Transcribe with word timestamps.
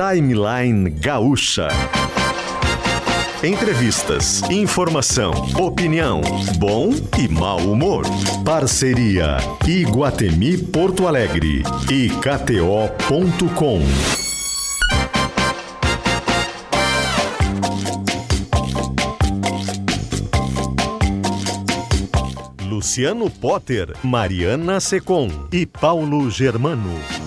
Timeline 0.00 0.88
Gaúcha. 0.88 1.68
Entrevistas, 3.44 4.40
informação, 4.50 5.30
opinião, 5.58 6.22
bom 6.56 6.88
e 7.18 7.28
mau 7.28 7.58
humor. 7.58 8.04
Parceria 8.42 9.36
Iguatemi 9.68 10.56
Porto 10.56 11.06
Alegre 11.06 11.62
e 11.90 12.08
KTO.com. 12.08 13.80
Luciano 22.66 23.28
Potter, 23.28 23.94
Mariana 24.02 24.80
Secom 24.80 25.28
e 25.52 25.66
Paulo 25.66 26.30
Germano. 26.30 27.19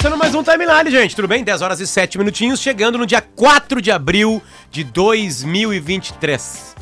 Começando 0.00 0.18
mais 0.18 0.34
um 0.34 0.42
timeline, 0.42 0.90
gente. 0.90 1.14
Tudo 1.14 1.28
bem? 1.28 1.44
10 1.44 1.60
horas 1.60 1.78
e 1.78 1.86
7 1.86 2.16
minutinhos, 2.16 2.58
chegando 2.58 2.96
no 2.96 3.04
dia 3.04 3.20
4 3.20 3.82
de 3.82 3.90
abril 3.90 4.40
de 4.70 4.82
2023. 4.82 6.74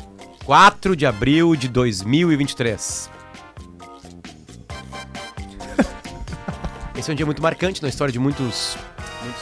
4 0.45 0.95
de 0.95 1.05
abril 1.05 1.53
de 1.53 1.67
2023. 1.67 3.09
Esse 6.97 7.09
é 7.09 7.11
um 7.11 7.15
dia 7.15 7.25
muito 7.25 7.41
marcante 7.41 7.81
na 7.81 7.89
história 7.89 8.09
de 8.09 8.19
muitos. 8.19 8.77
muitos... 9.21 9.41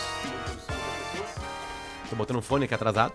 Tô 2.09 2.15
botando 2.15 2.37
um 2.37 2.41
fone 2.41 2.65
aqui 2.65 2.73
atrasado. 2.73 3.13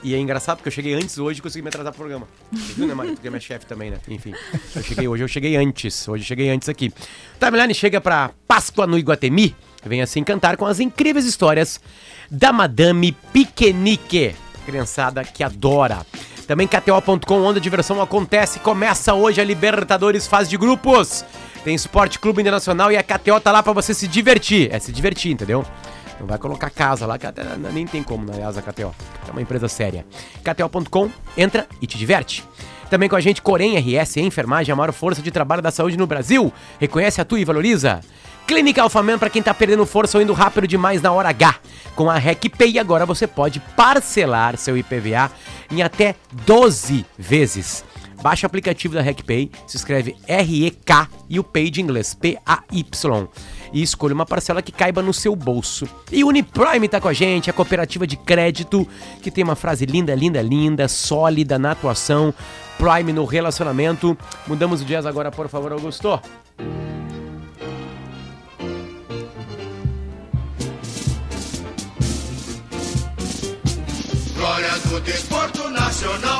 e 0.00 0.14
é 0.14 0.18
engraçado 0.18 0.58
porque 0.58 0.68
eu 0.68 0.72
cheguei 0.72 0.94
antes 0.94 1.18
hoje 1.18 1.40
e 1.40 1.42
consegui 1.42 1.62
me 1.62 1.70
atrasar 1.70 1.92
pro 1.92 2.02
programa. 2.02 2.28
Você 2.52 2.74
viu, 2.74 2.86
né, 2.86 2.94
Mário? 2.94 3.14
Porque 3.14 3.26
é 3.26 3.30
minha 3.30 3.40
chefe 3.40 3.66
também, 3.66 3.90
né? 3.90 3.98
Enfim. 4.06 4.32
Eu 4.76 4.82
cheguei 4.84 5.08
hoje, 5.08 5.24
eu 5.24 5.28
cheguei 5.28 5.56
antes. 5.56 6.06
Hoje 6.06 6.22
eu 6.22 6.26
cheguei 6.28 6.50
antes 6.50 6.68
aqui. 6.68 6.94
Timeline 7.40 7.74
chega 7.74 8.00
pra 8.00 8.30
Páscoa 8.46 8.86
no 8.86 8.96
Iguatemi. 8.96 9.56
Vem 9.84 10.00
assim 10.00 10.22
cantar 10.22 10.56
com 10.56 10.66
as 10.66 10.80
incríveis 10.80 11.26
histórias 11.26 11.80
da 12.30 12.52
Madame 12.52 13.12
Piquenique. 13.32 14.34
Criançada 14.64 15.24
que 15.24 15.42
adora. 15.42 16.06
Também 16.46 16.68
KTO.com, 16.68 17.42
onde 17.42 17.58
a 17.58 17.62
diversão 17.62 18.00
acontece. 18.00 18.60
Começa 18.60 19.14
hoje 19.14 19.40
a 19.40 19.44
Libertadores 19.44 20.26
fase 20.26 20.50
de 20.50 20.56
grupos. 20.56 21.24
Tem 21.64 21.74
Esporte 21.74 22.18
Clube 22.18 22.40
Internacional 22.40 22.90
e 22.90 22.96
a 22.96 23.02
KTO 23.02 23.40
tá 23.40 23.52
lá 23.52 23.62
pra 23.62 23.72
você 23.72 23.94
se 23.94 24.06
divertir. 24.08 24.72
É 24.72 24.78
se 24.78 24.92
divertir, 24.92 25.32
entendeu? 25.32 25.64
Não 26.18 26.26
vai 26.26 26.38
colocar 26.38 26.70
casa 26.70 27.06
lá, 27.06 27.18
que 27.18 27.26
até 27.26 27.42
nem 27.72 27.86
tem 27.86 28.02
como, 28.02 28.30
aliás, 28.32 28.56
a 28.56 28.62
KTO. 28.62 28.94
É 29.26 29.30
uma 29.30 29.42
empresa 29.42 29.66
séria. 29.66 30.04
KTO.com, 30.44 31.10
entra 31.36 31.66
e 31.80 31.86
te 31.86 31.98
diverte. 31.98 32.44
Também 32.88 33.08
com 33.08 33.16
a 33.16 33.20
gente, 33.20 33.40
Corém 33.40 33.76
RS, 33.78 34.18
enfermagem, 34.18 34.72
a 34.72 34.76
maior 34.76 34.92
força 34.92 35.22
de 35.22 35.30
trabalho 35.30 35.62
da 35.62 35.70
saúde 35.70 35.96
no 35.96 36.06
Brasil. 36.06 36.52
Reconhece, 36.78 37.20
atua 37.20 37.40
e 37.40 37.44
valoriza. 37.44 38.00
Clínica 38.46 38.82
Alfaman 38.82 39.18
para 39.18 39.30
quem 39.30 39.42
tá 39.42 39.54
perdendo 39.54 39.86
força 39.86 40.18
ou 40.18 40.22
indo 40.22 40.32
rápido 40.32 40.66
demais 40.66 41.00
na 41.00 41.12
hora 41.12 41.28
H. 41.30 41.56
Com 41.94 42.10
a 42.10 42.18
RecPay 42.18 42.78
agora 42.78 43.06
você 43.06 43.26
pode 43.26 43.60
parcelar 43.76 44.56
seu 44.56 44.76
IPVA 44.76 45.30
em 45.70 45.82
até 45.82 46.14
12 46.44 47.06
vezes. 47.18 47.84
Baixe 48.22 48.44
o 48.44 48.46
aplicativo 48.46 48.94
da 48.94 49.02
RecPay, 49.02 49.50
se 49.66 49.76
escreve 49.76 50.14
R-E-K 50.28 51.08
e 51.28 51.40
o 51.40 51.44
Pay 51.44 51.70
de 51.70 51.80
inglês, 51.80 52.14
P-A-Y. 52.14 53.28
E 53.72 53.82
escolha 53.82 54.14
uma 54.14 54.24
parcela 54.24 54.62
que 54.62 54.70
caiba 54.70 55.02
no 55.02 55.12
seu 55.12 55.34
bolso. 55.34 55.88
E 56.10 56.22
Uniprime 56.22 56.88
tá 56.88 57.00
com 57.00 57.08
a 57.08 57.12
gente, 57.12 57.50
a 57.50 57.52
cooperativa 57.52 58.06
de 58.06 58.16
crédito, 58.16 58.86
que 59.22 59.30
tem 59.30 59.42
uma 59.42 59.56
frase 59.56 59.86
linda, 59.86 60.14
linda, 60.14 60.40
linda, 60.40 60.86
sólida 60.86 61.58
na 61.58 61.72
atuação, 61.72 62.32
Prime 62.78 63.12
no 63.12 63.24
relacionamento. 63.24 64.16
Mudamos 64.46 64.82
o 64.82 64.84
jazz 64.84 65.04
agora, 65.04 65.32
por 65.32 65.48
favor, 65.48 65.72
Augusto. 65.72 66.20
Glória 66.58 67.01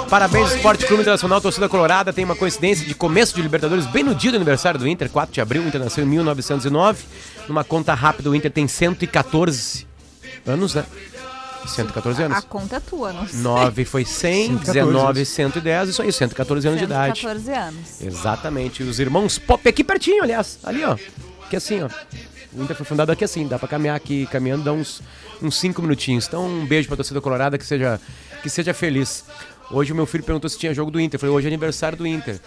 Parabéns, 0.08 0.52
Esporte 0.52 0.84
Clube 0.86 1.02
Internacional, 1.02 1.40
torcida 1.40 1.68
colorada. 1.68 2.12
Tem 2.12 2.24
uma 2.24 2.36
coincidência 2.36 2.86
de 2.86 2.94
começo 2.94 3.34
de 3.34 3.40
Libertadores, 3.42 3.86
bem 3.86 4.02
no 4.02 4.14
dia 4.14 4.30
do 4.30 4.36
aniversário 4.36 4.78
do 4.78 4.86
Inter, 4.86 5.08
4 5.08 5.32
de 5.32 5.40
abril. 5.40 5.62
O 5.62 5.68
Inter 5.68 5.80
nasceu 5.80 6.04
em 6.04 6.06
1909. 6.06 7.04
Numa 7.48 7.64
conta 7.64 7.94
rápida, 7.94 8.28
o 8.28 8.34
Inter 8.34 8.50
tem 8.50 8.68
114 8.68 9.86
anos, 10.46 10.74
né? 10.74 10.84
114 11.66 12.22
A 12.22 12.26
anos. 12.26 12.44
conta 12.44 12.76
é 12.76 12.80
tua, 12.80 13.12
não 13.12 13.26
sei. 13.26 13.40
9 13.40 13.84
foi 13.84 14.04
100, 14.04 14.56
19, 14.56 15.24
110, 15.24 15.88
isso 15.90 16.02
aí, 16.02 16.12
114 16.12 16.66
anos 16.66 16.78
de 16.80 16.84
idade. 16.84 17.20
114 17.20 17.50
anos. 17.52 18.00
Exatamente. 18.02 18.82
Os 18.82 18.98
irmãos 18.98 19.38
Pop 19.38 19.66
aqui 19.68 19.84
pertinho, 19.84 20.22
aliás. 20.22 20.58
Ali, 20.64 20.84
ó. 20.84 20.96
Que 21.48 21.56
assim, 21.56 21.82
ó. 21.82 21.88
O 22.54 22.62
Inter 22.62 22.76
foi 22.76 22.84
fundado 22.84 23.10
aqui 23.10 23.24
assim, 23.24 23.46
dá 23.48 23.58
pra 23.58 23.66
caminhar 23.68 23.96
aqui, 23.96 24.26
caminhando, 24.26 24.64
dá 24.64 24.72
uns, 24.72 25.00
uns 25.40 25.58
cinco 25.58 25.80
minutinhos. 25.80 26.26
Então, 26.26 26.46
um 26.46 26.66
beijo 26.66 26.86
pra 26.86 26.96
torcida 26.96 27.20
colorada, 27.20 27.56
que 27.56 27.64
seja, 27.64 28.00
que 28.42 28.50
seja 28.50 28.74
feliz. 28.74 29.24
Hoje 29.70 29.92
o 29.92 29.96
meu 29.96 30.04
filho 30.06 30.22
perguntou 30.22 30.50
se 30.50 30.58
tinha 30.58 30.74
jogo 30.74 30.90
do 30.90 31.00
Inter. 31.00 31.16
Eu 31.16 31.20
falei, 31.20 31.34
hoje 31.34 31.46
é 31.46 31.48
aniversário 31.48 31.96
do 31.96 32.06
Inter. 32.06 32.38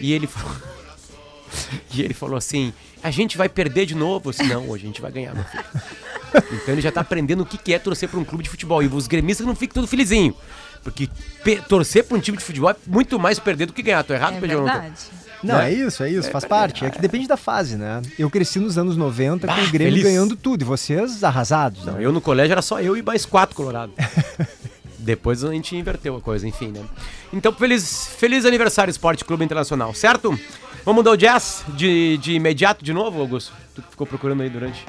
E 0.00 0.12
ele 0.12 0.26
falou. 0.26 0.56
e 1.92 2.00
ele 2.02 2.14
falou 2.14 2.36
assim: 2.36 2.72
a 3.02 3.10
gente 3.10 3.36
vai 3.36 3.48
perder 3.48 3.84
de 3.84 3.94
novo? 3.94 4.28
Eu 4.28 4.32
disse, 4.32 4.44
não, 4.44 4.68
hoje 4.68 4.84
a 4.84 4.86
gente 4.86 5.02
vai 5.02 5.10
ganhar, 5.12 5.34
meu 5.34 5.44
filho. 5.44 5.64
Então 6.52 6.74
ele 6.74 6.80
já 6.80 6.92
tá 6.92 7.00
aprendendo 7.00 7.42
o 7.42 7.46
que 7.46 7.74
é 7.74 7.78
torcer 7.78 8.08
pra 8.08 8.18
um 8.18 8.24
clube 8.24 8.44
de 8.44 8.48
futebol. 8.50 8.82
E 8.82 8.86
os 8.86 9.06
gremistas 9.06 9.46
não 9.46 9.54
ficam 9.54 9.74
tudo 9.74 9.86
felizinho. 9.86 10.34
Porque 10.82 11.08
torcer 11.68 12.04
pra 12.04 12.16
um 12.16 12.20
time 12.20 12.38
de 12.38 12.44
futebol 12.44 12.70
é 12.70 12.76
muito 12.86 13.18
mais 13.18 13.38
perder 13.38 13.66
do 13.66 13.72
que 13.72 13.82
ganhar. 13.82 14.02
Tô 14.04 14.14
errado, 14.14 14.36
É 14.36 14.40
Pedro? 14.40 14.64
verdade. 14.64 14.94
Não, 15.42 15.56
Né? 15.56 15.70
é 15.70 15.74
isso, 15.74 16.02
é 16.02 16.10
isso, 16.10 16.30
faz 16.30 16.44
parte. 16.44 16.84
É 16.84 16.90
que 16.90 17.00
depende 17.00 17.26
da 17.26 17.36
fase, 17.36 17.76
né? 17.76 18.02
Eu 18.18 18.28
cresci 18.30 18.58
nos 18.58 18.76
anos 18.76 18.96
90 18.96 19.46
com 19.46 19.54
Bah, 19.54 19.60
o 19.62 19.70
Grêmio 19.70 19.92
feliz. 19.94 20.02
ganhando 20.02 20.36
tudo 20.36 20.62
e 20.62 20.64
vocês 20.64 21.24
arrasados. 21.24 21.84
Não, 21.86 21.94
né? 21.94 22.04
eu 22.04 22.12
no 22.12 22.20
colégio 22.20 22.52
era 22.52 22.62
só 22.62 22.80
eu 22.80 22.96
e 22.96 23.02
mais 23.02 23.24
quatro 23.24 23.56
colorados. 23.56 23.94
Depois 24.98 25.42
a 25.42 25.50
gente 25.52 25.74
inverteu 25.76 26.14
a 26.16 26.20
coisa, 26.20 26.46
enfim, 26.46 26.68
né? 26.68 26.82
Então, 27.32 27.52
feliz, 27.52 28.06
feliz 28.18 28.44
aniversário, 28.44 28.90
Esporte 28.90 29.24
Clube 29.24 29.42
Internacional, 29.44 29.94
certo? 29.94 30.38
Vamos 30.84 31.00
mudar 31.00 31.12
o 31.12 31.16
jazz 31.16 31.64
de, 31.74 32.18
de 32.18 32.32
imediato 32.32 32.84
de 32.84 32.92
novo, 32.92 33.18
Augusto? 33.20 33.52
Tu 33.74 33.80
que 33.82 33.90
ficou 33.90 34.06
procurando 34.06 34.42
aí 34.42 34.50
durante. 34.50 34.84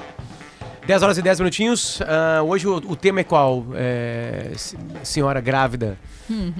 10 0.86 1.02
horas 1.02 1.16
e 1.16 1.22
10 1.22 1.40
minutinhos. 1.40 2.00
Ah, 2.02 2.42
hoje 2.42 2.66
o, 2.66 2.76
o 2.76 2.96
tema 2.96 3.20
é 3.20 3.24
qual? 3.24 3.64
É, 3.74 4.50
se- 4.56 4.76
senhora 5.02 5.40
grávida, 5.40 5.96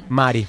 Mari. 0.08 0.48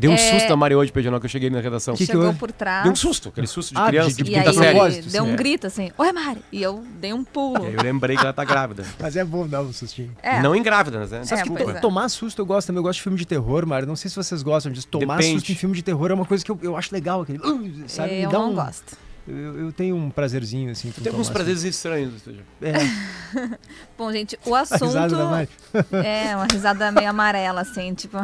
Deu 0.00 0.10
um 0.10 0.14
É. 0.14 0.16
susto 0.16 0.48
na 0.48 0.56
Mari 0.56 0.74
hoje, 0.74 0.90
Pedro, 0.90 1.20
que 1.20 1.26
eu 1.26 1.30
cheguei 1.30 1.50
na 1.50 1.60
redação. 1.60 1.94
Que 1.94 2.06
que 2.06 2.12
Chegou 2.12 2.26
houve? 2.26 2.38
por 2.38 2.50
trás. 2.50 2.82
Deu 2.84 2.92
um 2.92 2.96
susto, 2.96 3.28
aquele 3.28 3.46
susto 3.46 3.74
de 3.74 3.78
Ah, 3.80 3.84
de- 3.84 3.88
criança 3.90 4.08
de 4.16 4.22
de, 4.22 4.30
E 4.30 4.34
quinta 4.34 4.52
série. 4.52 5.02
deu 5.02 5.22
um 5.24 5.26
sim. 5.30 5.36
grito 5.36 5.66
assim, 5.66 5.90
oi 5.98 6.12
Mari. 6.12 6.40
E 6.50 6.62
eu 6.62 6.82
dei 7.00 7.12
um 7.12 7.22
pulo. 7.22 7.64
E 7.64 7.68
aí 7.68 7.74
eu 7.74 7.82
lembrei 7.82 8.16
que 8.16 8.22
ela 8.22 8.32
tá 8.32 8.44
grávida. 8.44 8.84
Mas 8.98 9.14
é 9.16 9.24
bom 9.24 9.46
dar 9.46 9.60
um 9.62 9.72
sustinho. 9.72 10.10
É. 10.22 10.40
Não 10.40 10.54
em 10.56 10.62
grávida, 10.62 10.98
né? 11.00 11.06
É, 11.06 11.44
pois 11.46 11.76
é. 11.76 11.80
Tomar 11.80 12.08
susto 12.08 12.40
eu 12.40 12.46
gosto 12.46 12.66
também, 12.68 12.78
eu 12.78 12.82
gosto 12.82 12.96
de 12.98 13.02
filme 13.02 13.18
de 13.18 13.26
terror, 13.26 13.66
Mário. 13.66 13.86
Não 13.86 13.96
sei 13.96 14.08
se 14.08 14.16
vocês 14.16 14.42
gostam 14.42 14.72
disso. 14.72 14.86
Tomar 14.88 15.18
Depende. 15.18 15.34
susto 15.38 15.52
em 15.52 15.54
filme 15.54 15.74
de 15.76 15.82
terror 15.82 16.10
é 16.10 16.14
uma 16.14 16.24
coisa 16.24 16.44
que 16.44 16.50
eu, 16.50 16.58
eu 16.62 16.76
acho 16.76 16.92
legal. 16.94 17.22
Aquele, 17.22 17.38
uh, 17.38 17.84
sabe? 17.86 18.14
Me 18.14 18.22
eu 18.22 18.30
dá 18.30 18.38
não 18.38 18.50
um- 18.52 18.54
gosto. 18.54 18.96
Eu, 19.30 19.66
eu 19.66 19.72
tenho 19.72 19.94
um 19.96 20.10
prazerzinho, 20.10 20.70
assim. 20.70 20.90
Tem 20.90 21.10
alguns 21.10 21.30
prazeres 21.30 21.62
estranhos. 21.62 22.20
seja. 22.22 22.38
susto. 22.38 22.64
É, 22.64 23.58
Bom, 23.96 24.10
gente, 24.10 24.38
o 24.44 24.54
a 24.56 24.60
assunto. 24.60 24.84
risada 24.84 25.16
da 25.16 25.24
Mari. 25.24 25.48
É, 26.04 26.34
uma 26.34 26.46
risada 26.46 26.90
meio 26.90 27.08
amarela, 27.08 27.60
assim, 27.60 27.94
tipo. 27.94 28.16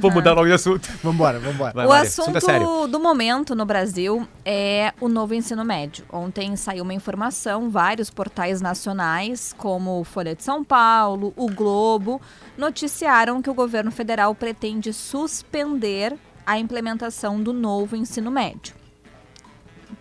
Vou 0.00 0.10
mudar 0.10 0.32
logo 0.32 0.46
de 0.46 0.52
assunto. 0.52 0.88
Vambora, 1.02 1.38
vambora. 1.38 1.72
Vai, 1.72 1.86
o 1.86 1.88
Mari, 1.88 2.06
assunto 2.06 2.50
é 2.50 2.88
do 2.88 3.00
momento 3.00 3.54
no 3.54 3.64
Brasil 3.64 4.26
é 4.44 4.92
o 5.00 5.08
novo 5.08 5.34
ensino 5.34 5.64
médio. 5.64 6.04
Ontem 6.12 6.54
saiu 6.56 6.82
uma 6.84 6.94
informação, 6.94 7.70
vários 7.70 8.10
portais 8.10 8.60
nacionais, 8.60 9.54
como 9.56 10.00
o 10.00 10.04
Folha 10.04 10.34
de 10.34 10.42
São 10.42 10.62
Paulo, 10.62 11.32
o 11.36 11.48
Globo, 11.50 12.20
noticiaram 12.56 13.40
que 13.40 13.48
o 13.48 13.54
governo 13.54 13.90
federal 13.90 14.34
pretende 14.34 14.92
suspender 14.92 16.16
a 16.44 16.58
implementação 16.58 17.40
do 17.40 17.52
novo 17.52 17.96
ensino 17.96 18.30
médio. 18.30 18.81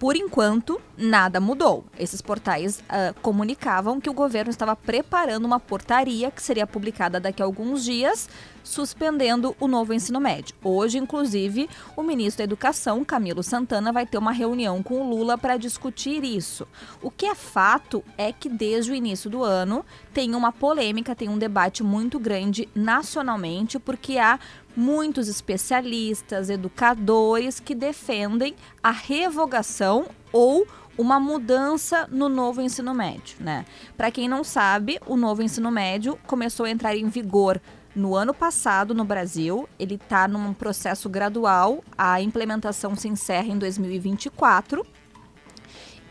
Por 0.01 0.15
enquanto, 0.15 0.81
nada 0.97 1.39
mudou. 1.39 1.85
Esses 1.95 2.23
portais 2.23 2.83
ah, 2.89 3.13
comunicavam 3.21 4.01
que 4.01 4.09
o 4.09 4.13
governo 4.13 4.49
estava 4.49 4.75
preparando 4.75 5.45
uma 5.45 5.59
portaria 5.59 6.31
que 6.31 6.41
seria 6.41 6.65
publicada 6.65 7.19
daqui 7.19 7.39
a 7.39 7.45
alguns 7.45 7.83
dias, 7.83 8.27
suspendendo 8.63 9.55
o 9.59 9.67
novo 9.67 9.93
ensino 9.93 10.19
médio. 10.19 10.55
Hoje, 10.63 10.97
inclusive, 10.97 11.69
o 11.95 12.01
ministro 12.01 12.39
da 12.39 12.45
Educação, 12.45 13.05
Camilo 13.05 13.43
Santana, 13.43 13.91
vai 13.91 14.07
ter 14.07 14.17
uma 14.17 14.31
reunião 14.31 14.81
com 14.81 15.01
o 15.01 15.07
Lula 15.07 15.37
para 15.37 15.55
discutir 15.55 16.23
isso. 16.23 16.67
O 16.99 17.11
que 17.11 17.27
é 17.27 17.35
fato 17.35 18.03
é 18.17 18.33
que 18.33 18.49
desde 18.49 18.91
o 18.91 18.95
início 18.95 19.29
do 19.29 19.43
ano 19.43 19.85
tem 20.11 20.33
uma 20.33 20.51
polêmica, 20.51 21.15
tem 21.15 21.29
um 21.29 21.37
debate 21.37 21.83
muito 21.83 22.19
grande 22.19 22.67
nacionalmente, 22.73 23.77
porque 23.77 24.17
há 24.17 24.39
muitos 24.75 25.27
especialistas, 25.27 26.49
educadores 26.49 27.59
que 27.59 27.75
defendem 27.75 28.55
a 28.81 28.91
revogação 28.91 30.07
ou 30.31 30.67
uma 30.97 31.19
mudança 31.19 32.07
no 32.11 32.29
novo 32.29 32.61
ensino 32.61 32.93
médio, 32.93 33.37
né? 33.39 33.65
Para 33.97 34.11
quem 34.11 34.27
não 34.27 34.43
sabe, 34.43 34.99
o 35.05 35.15
novo 35.15 35.41
ensino 35.41 35.71
médio 35.71 36.17
começou 36.27 36.65
a 36.65 36.69
entrar 36.69 36.95
em 36.95 37.07
vigor 37.07 37.61
no 37.95 38.15
ano 38.15 38.33
passado 38.33 38.93
no 38.93 39.03
Brasil. 39.03 39.67
Ele 39.79 39.95
está 39.95 40.27
num 40.27 40.53
processo 40.53 41.09
gradual. 41.09 41.83
A 41.97 42.21
implementação 42.21 42.95
se 42.95 43.07
encerra 43.07 43.47
em 43.47 43.57
2024 43.57 44.85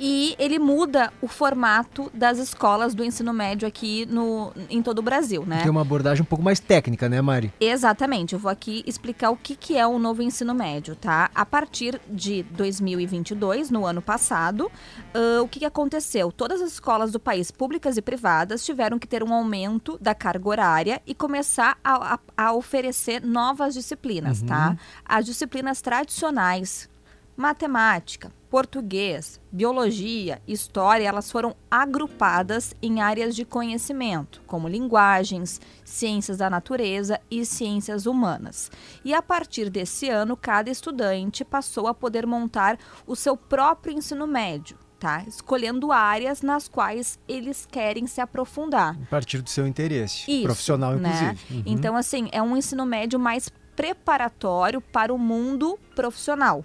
e 0.03 0.35
ele 0.39 0.59
muda 0.59 1.13
o 1.21 1.29
formato 1.29 2.11
das 2.15 2.39
escolas 2.39 2.95
do 2.95 3.05
ensino 3.05 3.35
médio 3.35 3.69
aqui 3.69 4.07
no, 4.07 4.51
em 4.71 4.81
todo 4.81 5.01
o 5.01 5.03
Brasil, 5.03 5.45
né? 5.45 5.61
Tem 5.61 5.71
uma 5.71 5.83
abordagem 5.83 6.23
um 6.23 6.25
pouco 6.25 6.43
mais 6.43 6.59
técnica, 6.59 7.07
né, 7.07 7.21
Mari? 7.21 7.53
Exatamente. 7.61 8.33
Eu 8.33 8.39
vou 8.39 8.51
aqui 8.51 8.83
explicar 8.87 9.29
o 9.29 9.37
que, 9.37 9.55
que 9.55 9.77
é 9.77 9.87
o 9.87 9.99
novo 9.99 10.23
ensino 10.23 10.55
médio, 10.55 10.97
tá? 10.97 11.31
A 11.35 11.45
partir 11.45 12.01
de 12.09 12.43
2022, 12.45 13.71
no 13.71 13.85
ano 13.85 14.01
passado, 14.01 14.73
uh, 15.15 15.43
o 15.43 15.49
que, 15.49 15.59
que 15.59 15.67
aconteceu? 15.67 16.33
Todas 16.33 16.63
as 16.63 16.73
escolas 16.73 17.13
do 17.13 17.21
país, 17.21 17.51
públicas 17.51 17.99
e 17.99 18.03
privadas, 18.03 18.65
tiveram 18.65 18.99
que 18.99 19.07
ter 19.07 19.23
um 19.23 19.35
aumento 19.35 19.99
da 20.01 20.15
carga 20.15 20.49
horária 20.49 21.03
e 21.07 21.15
começar 21.15 21.77
a, 21.85 22.15
a, 22.15 22.19
a 22.47 22.53
oferecer 22.55 23.23
novas 23.23 23.75
disciplinas, 23.75 24.41
tá? 24.41 24.79
As 25.05 25.27
disciplinas 25.27 25.83
tradicionais, 25.83 26.89
matemática, 27.37 28.33
português, 28.51 29.41
biologia, 29.51 30.43
história, 30.47 31.07
elas 31.07 31.31
foram 31.31 31.55
agrupadas 31.71 32.75
em 32.83 33.01
áreas 33.01 33.37
de 33.37 33.45
conhecimento, 33.45 34.43
como 34.45 34.69
linguagens, 34.69 35.61
ciências 35.85 36.39
da 36.39 36.51
natureza 36.51 37.21
e 37.31 37.47
ciências 37.47 38.07
humanas. 38.07 38.71
E 39.05 39.15
a 39.15 39.23
partir 39.23 39.71
desse 39.71 40.09
ano, 40.09 40.37
cada 40.37 40.69
estudante 40.69 41.45
passou 41.45 41.87
a 41.87 41.95
poder 41.95 42.27
montar 42.27 42.77
o 43.07 43.15
seu 43.15 43.37
próprio 43.37 43.97
ensino 43.97 44.27
médio. 44.27 44.77
Tá? 44.99 45.25
Escolhendo 45.27 45.93
áreas 45.93 46.43
nas 46.43 46.69
quais 46.69 47.19
eles 47.27 47.65
querem 47.65 48.07
se 48.07 48.21
aprofundar. 48.21 48.99
A 49.03 49.07
partir 49.07 49.41
do 49.41 49.49
seu 49.49 49.67
interesse. 49.67 50.31
Isso, 50.31 50.43
profissional, 50.43 50.93
né? 50.97 51.09
inclusive. 51.09 51.55
Uhum. 51.55 51.63
Então, 51.65 51.97
assim, 51.97 52.29
é 52.33 52.43
um 52.43 52.55
ensino 52.55 52.85
médio 52.85 53.19
mais 53.19 53.49
preparatório 53.75 54.79
para 54.79 55.15
o 55.15 55.17
mundo 55.19 55.79
profissional. 55.95 56.63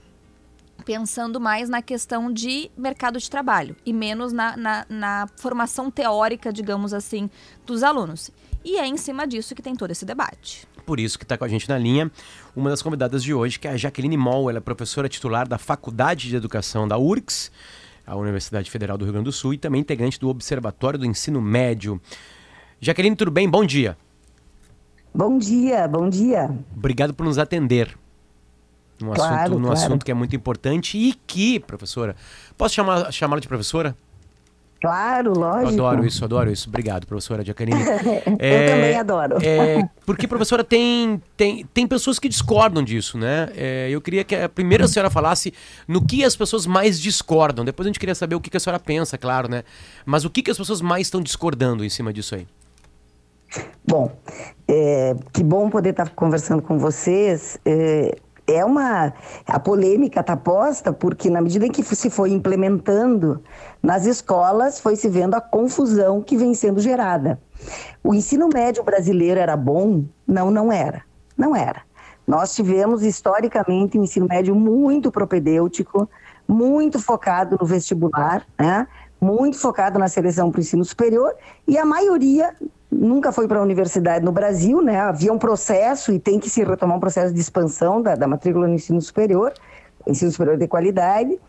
Pensando 0.86 1.42
mais 1.42 1.68
na 1.68 1.82
questão 1.82 2.32
de 2.32 2.70
mercado 2.78 3.18
de 3.18 3.30
trabalho 3.30 3.76
e 3.84 3.92
menos 3.92 4.32
na, 4.32 4.56
na, 4.56 4.86
na 4.88 5.28
formação 5.36 5.90
teórica, 5.90 6.54
digamos 6.54 6.94
assim, 6.94 7.30
dos 7.66 7.82
alunos. 7.82 8.30
E 8.64 8.78
é 8.78 8.86
em 8.86 8.96
cima 8.96 9.28
disso 9.28 9.56
que 9.56 9.62
tem 9.62 9.76
todo 9.76 9.90
esse 9.92 10.06
debate. 10.06 10.68
Por 10.86 11.00
isso 11.00 11.18
que 11.18 11.26
está 11.26 11.38
com 11.38 11.44
a 11.44 11.48
gente 11.48 11.68
na 11.68 11.78
linha 11.78 12.12
uma 12.56 12.70
das 12.70 12.82
convidadas 12.82 13.24
de 13.24 13.34
hoje, 13.34 13.60
que 13.60 13.68
é 13.68 13.72
a 13.72 13.78
Jaqueline 13.78 14.16
Moll. 14.16 14.50
Ela 14.50 14.60
é 14.60 14.62
professora 14.62 15.10
titular 15.10 15.48
da 15.48 15.58
Faculdade 15.58 16.30
de 16.30 16.36
Educação 16.36 16.88
da 16.88 16.98
URCS, 16.98 17.52
a 18.06 18.16
Universidade 18.16 18.70
Federal 18.70 18.98
do 18.98 19.06
Rio 19.06 19.14
Grande 19.14 19.26
do 19.26 19.32
Sul, 19.32 19.56
e 19.56 19.58
também 19.58 19.82
integrante 19.82 20.20
do 20.20 20.30
Observatório 20.30 21.00
do 21.00 21.06
Ensino 21.06 21.42
Médio. 21.42 22.00
Jaqueline, 22.80 23.16
tudo 23.16 23.32
bem? 23.32 23.50
Bom 23.50 23.66
dia. 23.66 23.98
Bom 25.14 25.38
dia, 25.38 25.88
bom 25.88 26.10
dia. 26.10 26.56
Obrigado 26.76 27.14
por 27.14 27.26
nos 27.26 27.38
atender. 27.38 27.98
Num, 29.02 29.12
Claro, 29.12 29.36
assunto, 29.36 29.60
num 29.60 29.66
claro. 29.66 29.80
assunto 29.80 30.06
que 30.06 30.12
é 30.12 30.14
muito 30.14 30.36
importante 30.36 30.98
e 30.98 31.14
que, 31.28 31.60
professora, 31.60 32.16
posso 32.58 32.74
chamar, 32.76 33.12
chamá-la 33.12 33.42
de 33.42 33.48
professora? 33.48 33.96
Claro, 34.82 35.32
Eu 35.34 35.40
lógico. 35.40 35.70
adoro 35.74 36.06
isso, 36.06 36.24
adoro 36.24 36.52
isso. 36.52 36.70
Obrigado, 36.70 37.08
professora 37.08 37.44
Jaqueline. 37.44 37.80
Eu 38.40 38.68
também 38.70 38.96
adoro. 38.96 39.38
É, 39.42 39.82
porque, 40.06 40.28
professora, 40.28 40.64
tem, 40.64 41.20
tem, 41.36 41.66
tem 41.74 41.88
pessoas 41.88 42.20
que 42.20 42.30
discordam 42.30 42.84
disso, 42.84 43.18
né? 43.18 43.50
É, 43.56 43.90
eu 43.90 44.00
queria 44.00 44.24
que 44.24 44.36
a 44.36 44.48
primeira 44.48 44.88
senhora 44.88 45.10
falasse 45.10 45.54
no 45.88 46.06
que 46.06 46.24
as 46.24 46.36
pessoas 46.36 46.68
mais 46.68 47.00
discordam. 47.02 47.66
Depois 47.66 47.88
a 47.88 47.90
gente 47.90 48.00
queria 48.00 48.14
saber 48.14 48.36
o 48.36 48.40
que, 48.40 48.50
que 48.50 48.58
a 48.58 48.60
senhora 48.60 48.80
pensa, 48.80 49.18
claro, 49.18 49.50
né? 49.50 49.64
Mas 50.06 50.24
o 50.24 50.30
que, 50.30 50.44
que 50.44 50.52
as 50.52 50.58
pessoas 50.58 50.82
mais 50.82 51.08
estão 51.08 51.22
discordando 51.22 51.84
em 51.84 51.90
cima 51.90 52.14
disso 52.14 52.36
aí? 52.36 52.46
Bom, 53.88 54.12
é, 54.68 55.16
que 55.34 55.44
bom 55.44 55.70
poder 55.70 55.92
estar 55.92 56.10
conversando 56.10 56.62
com 56.62 56.78
vocês. 56.78 57.58
É, 57.66 58.18
é 58.48 58.64
uma. 58.64 59.14
A 59.48 59.60
polêmica 59.60 60.20
está 60.20 60.38
posta 60.38 60.94
porque, 60.94 61.30
na 61.30 61.42
medida 61.42 61.66
em 61.66 61.72
que 61.72 61.84
se 61.84 62.10
foi 62.10 62.32
implementando 62.32 63.42
nas 63.82 64.06
escolas, 64.06 64.80
foi 64.80 64.96
se 64.96 65.10
vendo 65.10 65.36
a 65.36 65.42
confusão 65.42 66.22
que 66.22 66.38
vem 66.38 66.54
sendo 66.54 66.80
gerada. 66.80 67.40
O 68.04 68.14
ensino 68.14 68.50
médio 68.54 68.84
brasileiro 68.84 69.40
era 69.40 69.58
bom? 69.58 70.06
Não, 70.28 70.52
não 70.52 70.72
era. 70.72 71.04
Não 71.38 71.56
era. 71.56 71.82
Nós 72.28 72.56
tivemos, 72.56 73.04
historicamente, 73.04 73.98
um 73.98 74.04
ensino 74.04 74.28
médio 74.28 74.56
muito 74.56 75.12
propedêutico, 75.12 76.10
muito 76.48 77.00
focado 77.00 77.58
no 77.60 77.66
vestibular, 77.66 78.46
né? 78.60 78.88
muito 79.20 79.58
focado 79.58 79.98
na 79.98 80.08
seleção 80.08 80.52
para 80.52 80.60
o 80.60 80.62
ensino 80.62 80.84
superior, 80.84 81.34
e 81.68 81.78
a 81.78 81.86
maioria 81.86 82.54
nunca 82.92 83.32
foi 83.32 83.48
para 83.48 83.60
a 83.60 83.62
universidade 83.62 84.24
no 84.24 84.32
Brasil, 84.32 84.82
né? 84.82 85.00
Havia 85.00 85.34
um 85.34 85.40
processo 85.40 86.12
e 86.12 86.20
tem 86.20 86.40
que 86.40 86.50
se 86.50 86.64
retomar 86.64 86.98
um 86.98 87.00
processo 87.00 87.34
de 87.34 87.40
expansão 87.40 88.02
da, 88.02 88.16
da 88.16 88.28
matrícula 88.28 88.68
no 88.68 88.74
ensino 88.74 89.02
superior, 89.02 89.54
ensino 90.08 90.32
superior 90.32 90.58
de 90.58 90.68
qualidade, 90.68 91.40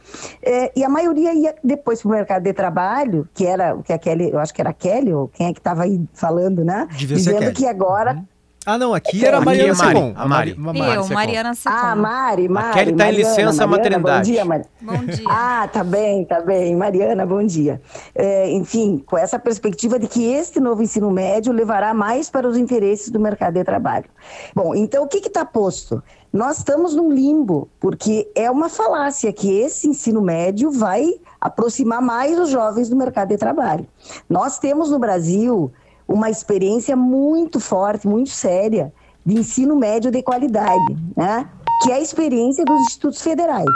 É, 0.43 0.73
e 0.75 0.83
a 0.83 0.89
maioria 0.89 1.35
ia 1.35 1.55
depois 1.63 2.01
para 2.01 2.09
o 2.09 2.13
mercado 2.13 2.43
de 2.43 2.53
trabalho, 2.53 3.29
que 3.35 3.47
era 3.47 3.75
o 3.75 3.83
que 3.83 3.93
a 3.93 3.99
Kelly, 3.99 4.31
eu 4.31 4.39
acho 4.39 4.55
que 4.55 4.61
era 4.61 4.71
a 4.71 4.73
Kelly, 4.73 5.13
ou 5.13 5.29
quem 5.29 5.49
é 5.49 5.53
que 5.53 5.61
estava 5.61 5.83
aí 5.83 6.01
falando, 6.15 6.65
né? 6.65 6.89
Devia 6.93 7.17
Dizendo 7.17 7.53
que 7.53 7.67
agora 7.67 8.25
Ah, 8.67 8.77
não, 8.77 8.93
aqui 8.93 9.25
era 9.25 9.37
a 9.37 9.39
Aqui 9.39 9.47
Mariana 9.47 9.71
é 9.73 9.75
Mari, 9.77 9.97
Secom. 9.97 10.13
a 10.17 10.27
Mari. 10.29 10.55
Ma- 10.59 10.73
E 10.75 10.79
Mari 10.81 10.95
eu, 10.97 11.03
Secom. 11.05 11.15
Mariana 11.15 11.55
Secom. 11.55 11.77
Ah, 11.77 11.95
Mari, 11.95 12.49
Mari. 12.49 12.75
Kelly 12.75 12.93
tá 12.97 13.09
em 13.09 13.15
licença 13.15 13.65
Mariana, 13.65 13.67
maternidade. 14.01 14.19
Bom 14.29 14.33
dia, 14.35 14.45
Mari. 14.45 14.65
Bom 14.81 15.05
dia. 15.07 15.25
Ah, 15.29 15.69
tá 15.73 15.85
bem, 15.85 16.25
tá 16.25 16.41
bem. 16.41 16.75
Mariana, 16.75 17.25
bom 17.25 17.45
dia. 17.47 17.81
É, 18.15 18.51
enfim, 18.51 19.03
com 19.07 19.17
essa 19.17 19.39
perspectiva 19.39 19.99
de 20.01 20.09
que 20.09 20.25
este 20.33 20.59
novo 20.59 20.83
ensino 20.83 21.11
médio 21.13 21.53
levará 21.53 21.95
mais 21.95 22.29
para 22.29 22.49
os 22.49 22.57
interesses 22.57 23.09
do 23.09 23.21
mercado 23.21 23.55
de 23.55 23.63
trabalho. 23.63 24.07
Bom, 24.55 24.75
então 24.75 25.05
o 25.05 25.07
que 25.09 25.19
está 25.19 25.45
posto? 25.45 26.03
Nós 26.33 26.59
estamos 26.59 26.95
num 26.95 27.13
limbo, 27.13 27.69
porque 27.79 28.29
é 28.35 28.51
uma 28.51 28.69
falácia 28.69 29.33
que 29.33 29.51
esse 29.61 29.89
ensino 29.89 30.21
médio 30.21 30.73
vai 30.73 31.07
aproximar 31.41 32.03
mais 32.03 32.37
os 32.39 32.51
jovens 32.51 32.89
do 32.89 32.97
mercado 32.97 33.29
de 33.29 33.37
trabalho. 33.39 33.87
Nós 34.29 34.59
temos 34.59 34.91
no 34.91 34.99
Brasil 34.99 35.73
uma 36.07 36.31
experiência 36.31 36.97
muito 36.97 37.59
forte, 37.59 38.07
muito 38.07 38.31
séria 38.31 38.93
de 39.25 39.39
ensino 39.39 39.75
médio 39.75 40.11
de 40.11 40.23
qualidade, 40.23 40.97
né? 41.17 41.49
que 41.83 41.91
é 41.91 41.97
a 41.97 42.01
experiência 42.01 42.65
dos 42.65 42.81
institutos 42.83 43.21
federais. 43.21 43.67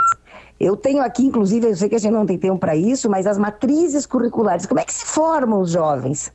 Eu 0.59 0.77
tenho 0.77 1.01
aqui, 1.01 1.25
inclusive, 1.25 1.67
eu 1.67 1.75
sei 1.75 1.89
que 1.89 1.95
a 1.95 1.99
gente 1.99 2.13
não 2.13 2.25
tem 2.25 2.37
tempo 2.37 2.57
para 2.57 2.75
isso, 2.75 3.09
mas 3.09 3.27
as 3.27 3.37
matrizes 3.37 4.05
curriculares, 4.05 4.65
como 4.65 4.79
é 4.79 4.83
que 4.83 4.93
se 4.93 5.05
formam 5.05 5.59
os 5.59 5.71
jovens? 5.71 6.31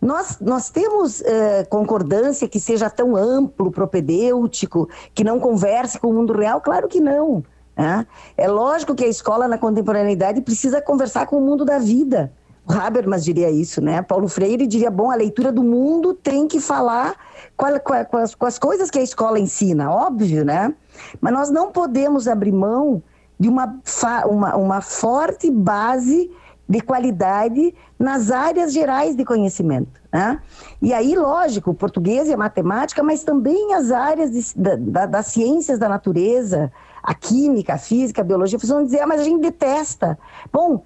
Nós, 0.00 0.38
nós 0.40 0.68
temos 0.68 1.22
eh, 1.22 1.64
concordância 1.70 2.48
que 2.48 2.58
seja 2.58 2.90
tão 2.90 3.14
amplo, 3.14 3.70
propedêutico, 3.70 4.88
que 5.14 5.22
não 5.22 5.38
converse 5.38 5.98
com 6.00 6.08
o 6.08 6.12
mundo 6.12 6.32
real? 6.32 6.60
Claro 6.60 6.88
que 6.88 7.00
não. 7.00 7.44
né? 7.76 8.04
É 8.36 8.48
lógico 8.48 8.96
que 8.96 9.04
a 9.04 9.08
escola 9.08 9.46
na 9.46 9.56
contemporaneidade 9.56 10.40
precisa 10.40 10.82
conversar 10.82 11.26
com 11.26 11.38
o 11.38 11.40
mundo 11.40 11.64
da 11.64 11.78
vida. 11.78 12.32
Habermas 12.68 13.24
diria 13.24 13.50
isso, 13.50 13.80
né? 13.80 14.02
Paulo 14.02 14.28
Freire 14.28 14.66
diria, 14.66 14.90
bom, 14.90 15.10
a 15.10 15.14
leitura 15.16 15.50
do 15.50 15.62
mundo 15.64 16.14
tem 16.14 16.46
que 16.46 16.60
falar 16.60 17.14
com, 17.56 17.66
a- 17.66 17.80
com 17.80 17.92
a- 17.92 18.04
com 18.04 18.16
as, 18.16 18.34
com 18.34 18.46
as 18.46 18.58
coisas 18.58 18.90
que 18.90 18.98
a 18.98 19.02
escola 19.02 19.38
ensina, 19.40 19.90
óbvio, 19.90 20.44
né? 20.44 20.72
Mas 21.20 21.32
nós 21.32 21.50
não 21.50 21.72
podemos 21.72 22.28
abrir 22.28 22.52
mão 22.52 23.02
de 23.38 23.48
uma, 23.48 23.80
uma, 24.28 24.56
uma 24.56 24.80
forte 24.80 25.50
base 25.50 26.30
de 26.68 26.80
qualidade 26.80 27.74
nas 27.98 28.30
áreas 28.30 28.72
gerais 28.72 29.16
de 29.16 29.24
conhecimento. 29.24 30.00
Né? 30.12 30.38
E 30.80 30.94
aí, 30.94 31.16
lógico, 31.16 31.70
o 31.72 31.74
português 31.74 32.28
e 32.28 32.32
a 32.32 32.36
matemática, 32.36 33.02
mas 33.02 33.24
também 33.24 33.74
as 33.74 33.90
áreas 33.90 34.30
de- 34.30 34.56
da- 34.56 34.76
da- 34.76 35.06
das 35.06 35.26
ciências 35.26 35.78
da 35.78 35.88
natureza, 35.88 36.70
a 37.02 37.12
química, 37.14 37.74
a 37.74 37.78
física, 37.78 38.22
a 38.22 38.24
biologia, 38.24 38.58
vocês 38.58 38.70
vão 38.70 38.84
dizer, 38.84 39.00
ah, 39.00 39.06
mas 39.06 39.20
a 39.20 39.24
gente 39.24 39.40
detesta. 39.42 40.16
Bom, 40.52 40.82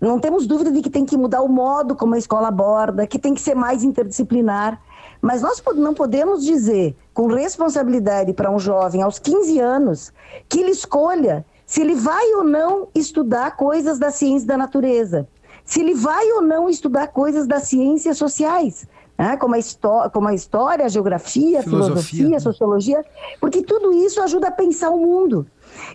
não 0.00 0.18
temos 0.18 0.46
dúvida 0.46 0.70
de 0.70 0.82
que 0.82 0.90
tem 0.90 1.04
que 1.04 1.16
mudar 1.16 1.42
o 1.42 1.48
modo 1.48 1.94
como 1.96 2.14
a 2.14 2.18
escola 2.18 2.48
aborda, 2.48 3.06
que 3.06 3.18
tem 3.18 3.34
que 3.34 3.40
ser 3.40 3.54
mais 3.54 3.82
interdisciplinar. 3.82 4.80
Mas 5.20 5.42
nós 5.42 5.62
não 5.76 5.94
podemos 5.94 6.44
dizer 6.44 6.94
com 7.14 7.26
responsabilidade 7.26 8.32
para 8.32 8.50
um 8.50 8.58
jovem 8.58 9.02
aos 9.02 9.18
15 9.18 9.58
anos 9.58 10.12
que 10.48 10.60
ele 10.60 10.70
escolha 10.70 11.44
se 11.66 11.80
ele 11.80 11.94
vai 11.94 12.32
ou 12.34 12.44
não 12.44 12.88
estudar 12.94 13.56
coisas 13.56 13.98
da 13.98 14.10
ciência 14.10 14.46
da 14.46 14.56
natureza, 14.56 15.26
se 15.64 15.80
ele 15.80 15.94
vai 15.94 16.30
ou 16.32 16.40
não 16.40 16.70
estudar 16.70 17.08
coisas 17.08 17.46
das 17.46 17.64
ciências 17.64 18.16
sociais, 18.16 18.86
né? 19.18 19.36
como, 19.36 19.56
a 19.56 20.10
como 20.10 20.28
a 20.28 20.34
história, 20.34 20.84
a 20.84 20.88
geografia, 20.88 21.58
a 21.58 21.62
Filosofia. 21.62 22.02
filosofia, 22.02 22.36
a 22.36 22.40
sociologia, 22.40 23.04
porque 23.40 23.62
tudo 23.62 23.92
isso 23.92 24.22
ajuda 24.22 24.46
a 24.46 24.52
pensar 24.52 24.90
o 24.90 24.98
mundo. 24.98 25.44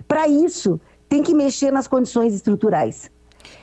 Para 0.08 0.26
isso, 0.26 0.80
tem 1.14 1.22
que 1.22 1.32
mexer 1.32 1.70
nas 1.70 1.86
condições 1.86 2.34
estruturais. 2.34 3.08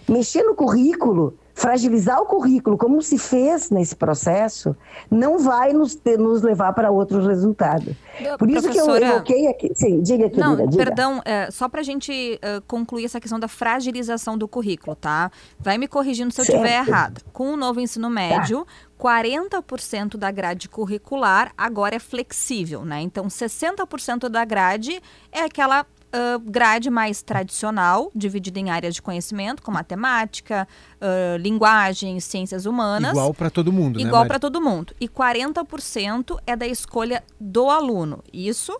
Mexer 0.08 0.42
no 0.44 0.56
currículo, 0.56 1.38
fragilizar 1.54 2.22
o 2.22 2.26
currículo, 2.26 2.78
como 2.78 3.02
se 3.02 3.18
fez 3.18 3.70
nesse 3.70 3.94
processo, 3.94 4.74
não 5.10 5.38
vai 5.38 5.74
nos, 5.74 5.94
ter, 5.94 6.18
nos 6.18 6.42
levar 6.42 6.72
para 6.72 6.90
outro 6.90 7.22
resultado. 7.28 7.94
Por 8.40 8.50
isso 8.50 8.70
que 8.70 8.78
eu 8.78 8.96
evoquei 8.96 9.48
aqui. 9.48 9.70
Sim, 9.76 10.02
diga, 10.02 10.30
querida. 10.30 10.48
Não, 10.48 10.56
diga. 10.66 10.86
perdão, 10.86 11.22
é, 11.26 11.52
só 11.52 11.68
para 11.68 11.82
a 11.82 11.84
gente 11.84 12.40
uh, 12.42 12.62
concluir 12.68 13.04
essa 13.04 13.20
questão 13.20 13.38
da 13.38 13.50
fragilização 13.50 14.38
do 14.38 14.48
currículo, 14.48 14.96
tá? 14.96 15.30
Vai 15.60 15.78
me 15.78 15.90
corrigindo 15.90 16.32
se 16.32 16.40
eu 16.40 16.44
estiver 16.44 16.80
errada. 16.88 17.20
Com 17.34 17.54
o 17.54 17.58
novo 17.58 17.82
ensino 17.82 18.10
médio, 18.10 18.66
tá. 18.98 19.10
40% 19.22 20.16
da 20.16 20.32
grade 20.32 20.70
curricular 20.70 21.52
agora 21.58 21.98
é 21.98 22.00
flexível, 22.00 22.86
né? 22.86 23.02
Então, 23.02 23.28
60% 23.28 24.30
da 24.30 24.46
grade 24.46 25.02
é 25.34 25.42
aquela 25.42 25.86
uh, 26.14 26.40
grade 26.40 26.90
mais 26.90 27.22
tradicional, 27.22 28.12
dividida 28.16 28.60
em 28.60 28.70
áreas 28.70 28.96
de 28.96 29.02
conhecimento, 29.02 29.62
como 29.62 29.76
matemática, 29.76 30.68
uh, 31.02 31.38
linguagem, 31.38 32.20
ciências 32.20 32.66
humanas. 32.66 33.12
Igual 33.12 33.34
para 33.34 33.50
todo 33.50 33.72
mundo, 33.72 33.98
né, 34.00 34.06
Igual 34.06 34.26
para 34.26 34.40
todo 34.40 34.62
mundo. 34.62 34.94
E 35.00 35.08
40% 35.08 36.38
é 36.46 36.56
da 36.56 36.68
escolha 36.68 37.24
do 37.40 37.70
aluno. 37.70 38.24
Isso? 38.32 38.80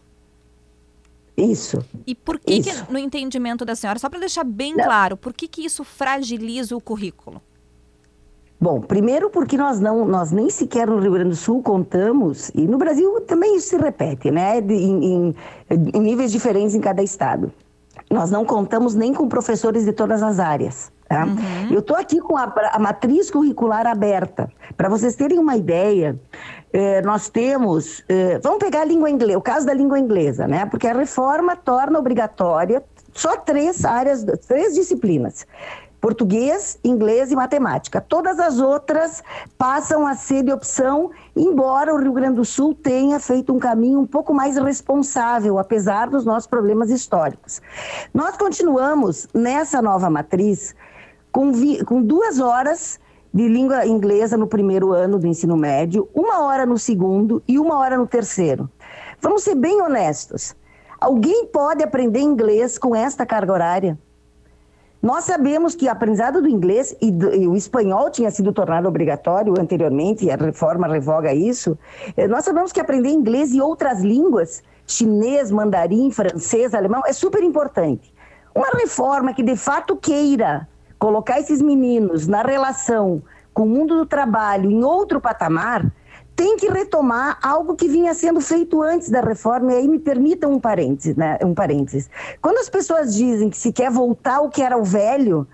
Isso. 1.38 1.84
E 2.06 2.14
por 2.14 2.40
que, 2.40 2.56
isso. 2.56 2.86
que 2.86 2.92
no 2.92 3.00
entendimento 3.00 3.66
da 3.66 3.76
senhora, 3.76 3.98
só 3.98 4.10
para 4.10 4.20
deixar 4.20 4.44
bem 4.44 4.76
Não. 4.76 4.84
claro, 4.84 5.18
por 5.18 5.34
que, 5.34 5.48
que 5.48 5.66
isso 5.66 5.84
fragiliza 5.84 6.76
o 6.76 6.82
currículo? 6.82 7.42
Bom, 8.62 8.80
primeiro 8.80 9.28
porque 9.32 9.58
nós 9.58 9.80
não, 9.80 10.06
nós 10.06 10.32
nem 10.32 10.48
sequer 10.48 10.86
no 10.86 11.00
Rio 11.00 11.14
Grande 11.14 11.32
do 11.32 11.36
Sul 11.36 11.64
contamos, 11.64 12.52
e 12.54 12.68
no 12.68 12.78
Brasil 12.78 13.20
também 13.22 13.56
isso 13.56 13.70
se 13.70 13.78
repete, 13.78 14.30
né, 14.30 14.60
em, 14.60 15.04
em, 15.04 15.36
em 15.72 16.00
níveis 16.00 16.32
diferentes 16.32 16.76
em 16.76 16.80
cada 16.80 17.02
estado. 17.02 17.52
Nós 18.08 18.30
não 18.30 18.46
contamos 18.46 18.94
nem 18.94 19.16
com 19.16 19.28
professores 19.28 19.84
de 19.84 19.92
todas 19.92 20.22
as 20.22 20.40
áreas. 20.40 20.92
Tá? 21.10 21.26
Uhum. 21.26 21.72
Eu 21.72 21.80
estou 21.80 21.98
aqui 21.98 22.20
com 22.20 22.38
a, 22.38 22.54
a, 22.72 22.78
matriz 22.78 23.32
curricular 23.32 23.88
aberta. 23.88 24.48
Para 24.78 24.88
vocês 24.88 25.16
terem 25.16 25.40
uma 25.40 25.58
ideia, 25.58 26.18
eh, 26.72 27.02
nós 27.02 27.30
temos. 27.30 28.04
Eh, 28.08 28.40
vamos 28.44 28.60
pegar 28.60 28.82
a 28.82 28.86
língua 28.86 29.10
inglesa, 29.10 29.38
o 29.38 29.42
caso 29.42 29.66
da 29.66 29.74
língua 29.74 30.00
inglesa, 30.00 30.48
né? 30.48 30.66
Porque 30.68 30.88
a 30.88 30.94
reforma 30.94 31.56
torna 31.56 32.00
obrigatória 32.00 32.82
só 33.14 33.36
três 33.36 33.84
áreas, 33.84 34.24
três 34.48 34.74
disciplinas 34.74 35.46
português, 36.02 36.80
inglês 36.84 37.32
e 37.32 37.36
matemática. 37.36 38.02
Todas 38.02 38.40
as 38.40 38.60
outras 38.60 39.24
passam 39.56 40.08
a 40.08 40.16
ser 40.16 40.44
de 40.44 40.52
opção, 40.52 41.12
embora 41.36 41.94
o 41.94 42.00
Rio 42.00 42.12
Grande 42.12 42.38
do 42.38 42.46
Sul 42.46 42.74
tenha 42.74 43.20
feito 43.20 43.54
um 43.54 43.60
caminho 43.60 44.00
um 44.00 44.08
pouco 44.08 44.34
mais 44.34 44.58
responsável, 44.58 45.60
apesar 45.60 46.10
dos 46.10 46.26
nossos 46.26 46.48
problemas 46.48 46.90
históricos. 46.90 47.62
Nós 48.12 48.36
continuamos 48.36 49.28
nessa 49.32 49.80
nova 49.80 50.10
matriz 50.10 50.76
com, 51.32 51.52
com 51.86 52.02
duas 52.02 52.40
horas 52.40 53.00
de 53.32 53.48
língua 53.48 53.86
inglesa 53.86 54.36
no 54.36 54.48
primeiro 54.48 54.92
ano 54.92 55.20
do 55.20 55.28
ensino 55.28 55.56
médio, 55.56 56.10
uma 56.14 56.44
hora 56.44 56.66
no 56.66 56.78
segundo 56.78 57.42
e 57.48 57.60
uma 57.60 57.78
hora 57.78 57.98
no 57.98 58.08
terceiro. 58.08 58.70
Vamos 59.22 59.44
ser 59.44 59.56
bem 59.56 59.82
honestos. 59.82 60.56
Alguém 61.00 61.46
pode 61.46 61.84
aprender 61.84 62.20
inglês 62.20 62.78
com 62.78 62.96
esta 62.96 63.26
carga 63.26 63.54
horária? 63.54 63.98
Nós 65.02 65.24
sabemos 65.24 65.74
que 65.74 65.88
o 65.88 65.92
aprendizado 65.92 66.44
do 66.44 66.48
inglês 66.48 66.96
e, 67.02 67.12
do, 67.12 67.34
e, 67.34 67.48
o 67.48 67.56
espanhol 67.56 68.12
tinha 68.12 68.30
sido 68.30 68.54
tornado 68.54 68.88
obrigatório 68.88 69.60
anteriormente, 69.60 70.26
e 70.26 70.32
a 70.32 70.36
reforma 70.36 70.88
revoga 70.88 71.34
isso. 71.34 71.76
Eh, 72.16 72.28
nós 72.28 72.46
sabemos 72.46 72.72
que 72.72 72.80
aprender 72.80 73.10
inglês 73.10 73.52
e 73.52 73.60
outras 73.60 74.02
línguas, 74.02 74.62
chinês, 74.86 75.50
mandarim, 75.50 76.12
francês, 76.12 76.76
alemão, 76.76 77.02
é 77.08 77.14
super 77.14 77.42
importante. 77.44 78.14
Uma 78.54 78.68
reforma 78.68 79.34
que 79.34 79.42
de 79.42 79.56
fato 79.56 79.96
queira 79.96 80.68
colocar 81.00 81.40
esses 81.40 81.64
meninos 81.64 82.28
na 82.28 82.44
relação 82.44 83.24
com 83.56 83.64
o 83.64 83.70
mundo 83.70 83.98
do 83.98 84.06
trabalho 84.06 84.70
em 84.70 84.84
outro 84.84 85.20
patamar, 85.20 85.92
tem 86.36 86.58
que 86.58 86.68
retomar 86.68 87.38
algo 87.42 87.76
que 87.76 87.88
vinha 87.88 88.14
sendo 88.14 88.42
feito 88.42 88.82
antes 88.82 89.10
da 89.10 89.22
reforma, 89.22 89.72
e 89.74 89.76
aí 89.76 89.88
me 89.88 90.00
permitam 90.00 90.52
um 90.54 90.60
parênteses, 90.60 91.16
né? 91.16 91.38
Um 91.44 91.54
parênteses. 91.54 92.10
Quando 92.42 92.58
as 92.58 92.70
pessoas 92.70 93.14
dizem 93.14 93.50
que 93.50 93.58
se 93.58 93.72
quer 93.72 93.92
voltar 93.92 94.38
ao 94.38 94.50
que 94.50 94.62
era 94.62 94.78
o 94.78 94.84
velho, 94.84 95.48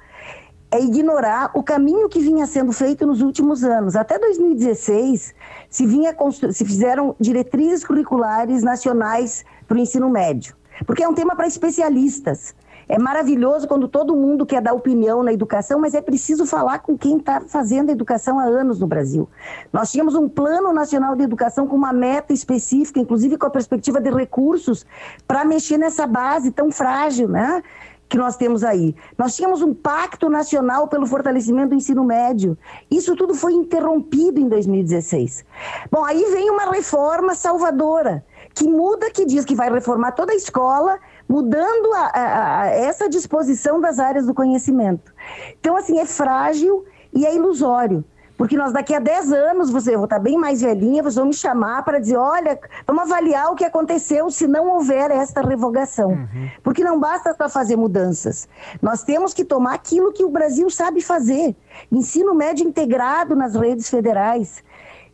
é 0.69 0.81
ignorar 0.81 1.51
o 1.53 1.63
caminho 1.63 2.10
que 2.10 2.19
vinha 2.19 2.46
sendo 2.46 2.72
feito 2.72 3.05
nos 3.05 3.22
últimos 3.22 3.63
anos. 3.63 3.96
Até 3.96 4.19
2016, 4.19 5.34
se, 5.69 5.86
vinha 5.86 6.15
se 6.51 6.65
fizeram 6.65 7.15
diretrizes 7.19 7.86
curriculares 7.86 8.63
nacionais 8.63 9.46
para 9.67 9.77
o 9.77 9.79
ensino 9.79 10.10
médio, 10.10 10.55
porque 10.86 11.03
é 11.03 11.07
um 11.07 11.13
tema 11.13 11.36
para 11.36 11.48
especialistas. 11.48 12.53
É 12.89 12.98
maravilhoso 12.98 13.67
quando 13.67 13.88
todo 13.88 14.15
mundo 14.15 14.46
quer 14.46 14.62
dar 14.62 14.74
opinião 14.74 15.22
na 15.22 15.34
educação, 15.34 15.79
mas 15.79 15.94
é 15.94 16.01
preciso 16.01 16.46
falar 16.46 16.79
com 16.79 16.98
quem 16.98 17.17
está 17.17 17.41
fazendo 17.41 17.89
a 17.89 17.91
educação 17.91 18.39
há 18.39 18.44
anos 18.44 18.79
no 18.79 18.88
Brasil. 18.88 19.27
Nós 19.74 19.91
tínhamos 19.91 20.15
um 20.15 20.29
plano 20.29 20.72
nacional 20.72 21.15
de 21.15 21.24
educação 21.24 21.67
com 21.67 21.75
uma 21.75 21.91
meta 21.91 22.34
específica, 22.34 23.00
inclusive 23.00 23.38
com 23.38 23.46
a 23.46 23.50
perspectiva 23.50 24.00
de 24.00 24.10
recursos, 24.10 24.86
para 25.27 25.44
mexer 25.44 25.77
nessa 25.77 26.08
base 26.08 26.51
tão 26.51 26.72
frágil, 26.72 27.27
né? 27.27 27.62
que 28.10 28.17
nós 28.17 28.38
temos 28.38 28.63
aí. 28.63 28.96
Nós 29.17 29.36
tínhamos 29.36 29.62
um 29.62 29.74
pacto 29.74 30.29
nacional 30.29 30.88
pelo 30.88 31.06
fortalecimento 31.06 31.70
do 31.70 31.75
ensino 31.75 32.03
médio. 32.03 32.58
Isso 32.89 33.15
tudo 33.15 33.34
foi 33.34 33.53
interrompido 33.53 34.39
em 34.39 34.48
2016. 34.48 35.46
Bom, 35.91 36.03
aí 36.06 36.24
vem 36.32 36.50
uma 36.50 36.72
reforma 36.72 37.36
salvadora, 37.36 38.24
que 38.58 38.68
muda, 38.68 39.12
que 39.12 39.24
diz 39.24 39.46
que 39.46 39.54
vai 39.54 39.72
reformar 39.72 40.14
toda 40.14 40.34
a 40.34 40.36
escola, 40.36 40.98
mudando 41.30 41.94
a, 41.94 42.06
a, 42.08 42.62
a 42.62 42.68
essa 42.68 43.08
disposição 43.08 43.80
das 43.80 44.00
áreas 44.00 44.26
do 44.26 44.34
conhecimento. 44.34 45.14
Então, 45.60 45.78
assim, 45.78 46.00
é 46.00 46.06
frágil 46.06 46.84
e 47.14 47.24
é 47.24 47.36
ilusório. 47.36 48.04
Porque 48.36 48.58
nós 48.58 48.72
daqui 48.72 48.94
a 48.94 49.00
10 49.00 49.32
anos, 49.32 49.70
você, 49.70 49.94
eu 49.94 50.00
vou 50.00 50.06
estar 50.06 50.20
bem 50.20 50.38
mais 50.38 50.62
velhinha, 50.62 51.04
vocês 51.04 51.16
vão 51.16 51.26
me 51.26 51.34
chamar 51.34 51.84
para 51.84 52.00
dizer, 52.00 52.18
olha, 52.18 52.60
vamos 52.86 53.04
avaliar 53.04 53.52
o 53.52 53.56
que 53.56 53.66
aconteceu 53.66 54.30
se 54.30 54.48
não 54.48 54.68
houver 54.70 55.12
esta 55.12 55.42
revogação. 55.42 56.10
Uhum. 56.10 56.50
Porque 56.64 56.84
não 56.84 57.00
basta 57.00 57.36
só 57.36 57.50
fazer 57.50 57.76
mudanças. 57.76 58.48
Nós 58.82 59.04
temos 59.04 59.34
que 59.34 59.44
tomar 59.44 59.74
aquilo 59.74 60.14
que 60.14 60.24
o 60.24 60.30
Brasil 60.30 60.70
sabe 60.70 61.02
fazer. 61.02 61.56
Ensino 61.92 62.34
médio 62.34 62.68
integrado 62.68 63.36
nas 63.36 63.56
redes 63.56 63.90
federais. 63.90 64.64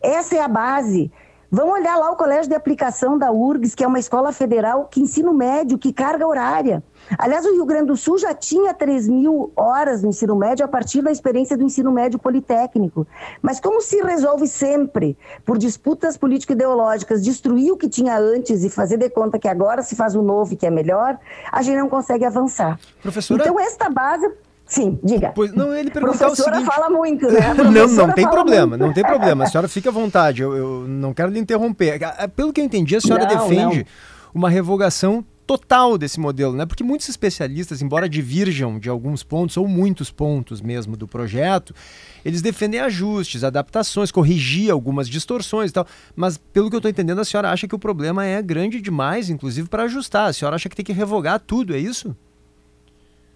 Essa 0.02 0.36
é 0.36 0.42
a 0.42 0.48
base. 0.50 1.10
Vão 1.54 1.70
olhar 1.70 1.96
lá 1.98 2.10
o 2.10 2.16
colégio 2.16 2.50
de 2.50 2.56
aplicação 2.56 3.16
da 3.16 3.32
URGS, 3.32 3.76
que 3.76 3.84
é 3.84 3.88
uma 3.88 4.00
escola 4.00 4.32
federal 4.32 4.86
que 4.86 5.00
ensino 5.00 5.32
médio, 5.32 5.78
que 5.78 5.94
carga 5.94 6.26
horária. 6.26 6.84
Aliás, 7.16 7.46
o 7.46 7.52
Rio 7.52 7.64
Grande 7.64 7.86
do 7.86 7.96
Sul 7.96 8.18
já 8.18 8.34
tinha 8.34 8.74
3 8.74 9.08
mil 9.08 9.52
horas 9.56 10.02
no 10.02 10.10
ensino 10.10 10.36
médio 10.36 10.66
a 10.66 10.68
partir 10.68 11.04
da 11.04 11.12
experiência 11.12 11.56
do 11.56 11.64
ensino 11.64 11.92
médio 11.92 12.18
politécnico. 12.18 13.06
Mas 13.40 13.60
como 13.60 13.84
se 13.84 14.02
resolve 14.02 14.48
sempre, 14.48 15.16
por 15.46 15.60
disputas 15.60 16.18
político-ideológicas, 16.18 17.22
destruir 17.22 17.72
o 17.72 17.78
que 17.78 17.88
tinha 17.88 18.18
antes 18.18 18.64
e 18.64 18.70
fazer 18.72 18.98
de 18.98 19.12
conta 19.12 19.38
que 19.38 19.48
agora 19.48 19.84
se 19.84 19.96
faz 19.96 20.16
o 20.16 20.24
novo 20.24 20.54
e 20.54 20.56
que 20.56 20.66
é 20.66 20.72
melhor, 20.72 21.20
a 21.52 21.62
gente 21.62 21.78
não 21.78 21.88
consegue 21.88 22.26
avançar. 22.26 22.80
Professora... 23.00 23.40
Então, 23.40 23.60
esta 23.60 23.92
base 23.92 24.28
Sim, 24.66 25.00
diga. 25.04 25.32
Pois, 25.36 25.54
não, 25.54 25.74
ele 25.76 25.92
perguntar 25.92 26.30
o 26.30 26.36
seguinte... 26.36 26.66
fala 26.66 26.90
muito, 26.90 27.28
né? 27.28 27.54
Não, 27.74 27.88
não 27.88 28.14
tem 28.14 28.28
problema, 28.28 28.78
muito. 28.78 28.82
não 28.82 28.94
tem 28.94 29.04
problema. 29.04 29.44
A 29.44 29.48
senhora 29.50 29.68
fica 29.68 29.90
à 29.90 29.92
vontade, 29.92 30.42
eu, 30.42 30.56
eu 30.56 30.86
não 30.88 31.14
quero 31.14 31.32
lhe 31.32 31.40
interromper. 31.40 32.00
Pelo 32.36 32.54
que 32.54 32.62
eu 32.62 32.66
entendi, 32.66 32.96
a 32.96 33.02
senhora 33.02 33.26
Não, 33.26 33.48
defende 33.48 33.86
uma 34.34 34.50
revogação 34.50 35.24
total 35.46 35.98
desse 35.98 36.20
modelo, 36.20 36.56
né? 36.56 36.66
Porque 36.66 36.84
muitos 36.84 37.08
especialistas, 37.10 37.82
embora 37.82 38.08
divirjam 38.08 38.80
de 38.80 38.90
alguns 38.90 39.24
pontos, 39.24 39.58
ou 39.58 39.68
muitos 39.68 40.10
pontos 40.10 40.62
mesmo 40.62 40.96
do 40.96 41.08
projeto, 41.08 41.76
eles 42.24 42.42
defendem 42.42 42.80
ajustes, 42.80 43.44
adaptações, 43.44 44.12
corrigir 44.12 44.72
algumas 44.72 45.10
distorções 45.10 45.72
e 45.72 45.74
tal. 45.74 45.86
Mas, 46.16 46.38
pelo 46.38 46.70
que 46.70 46.76
eu 46.76 46.80
estou 46.80 46.90
entendendo, 46.90 47.20
a 47.20 47.26
senhora 47.26 47.52
acha 47.52 47.68
que 47.68 47.76
o 47.76 47.80
problema 47.80 48.26
é 48.26 48.42
grande 48.42 48.82
demais, 48.82 49.30
inclusive, 49.30 49.68
para 49.68 49.84
ajustar. 49.84 50.30
A 50.30 50.34
senhora 50.34 50.56
acha 50.56 50.70
que 50.70 50.76
tem 50.76 50.86
que 50.86 50.94
revogar 50.94 51.40
tudo, 51.40 51.76
é 51.76 51.80
isso? 51.80 52.16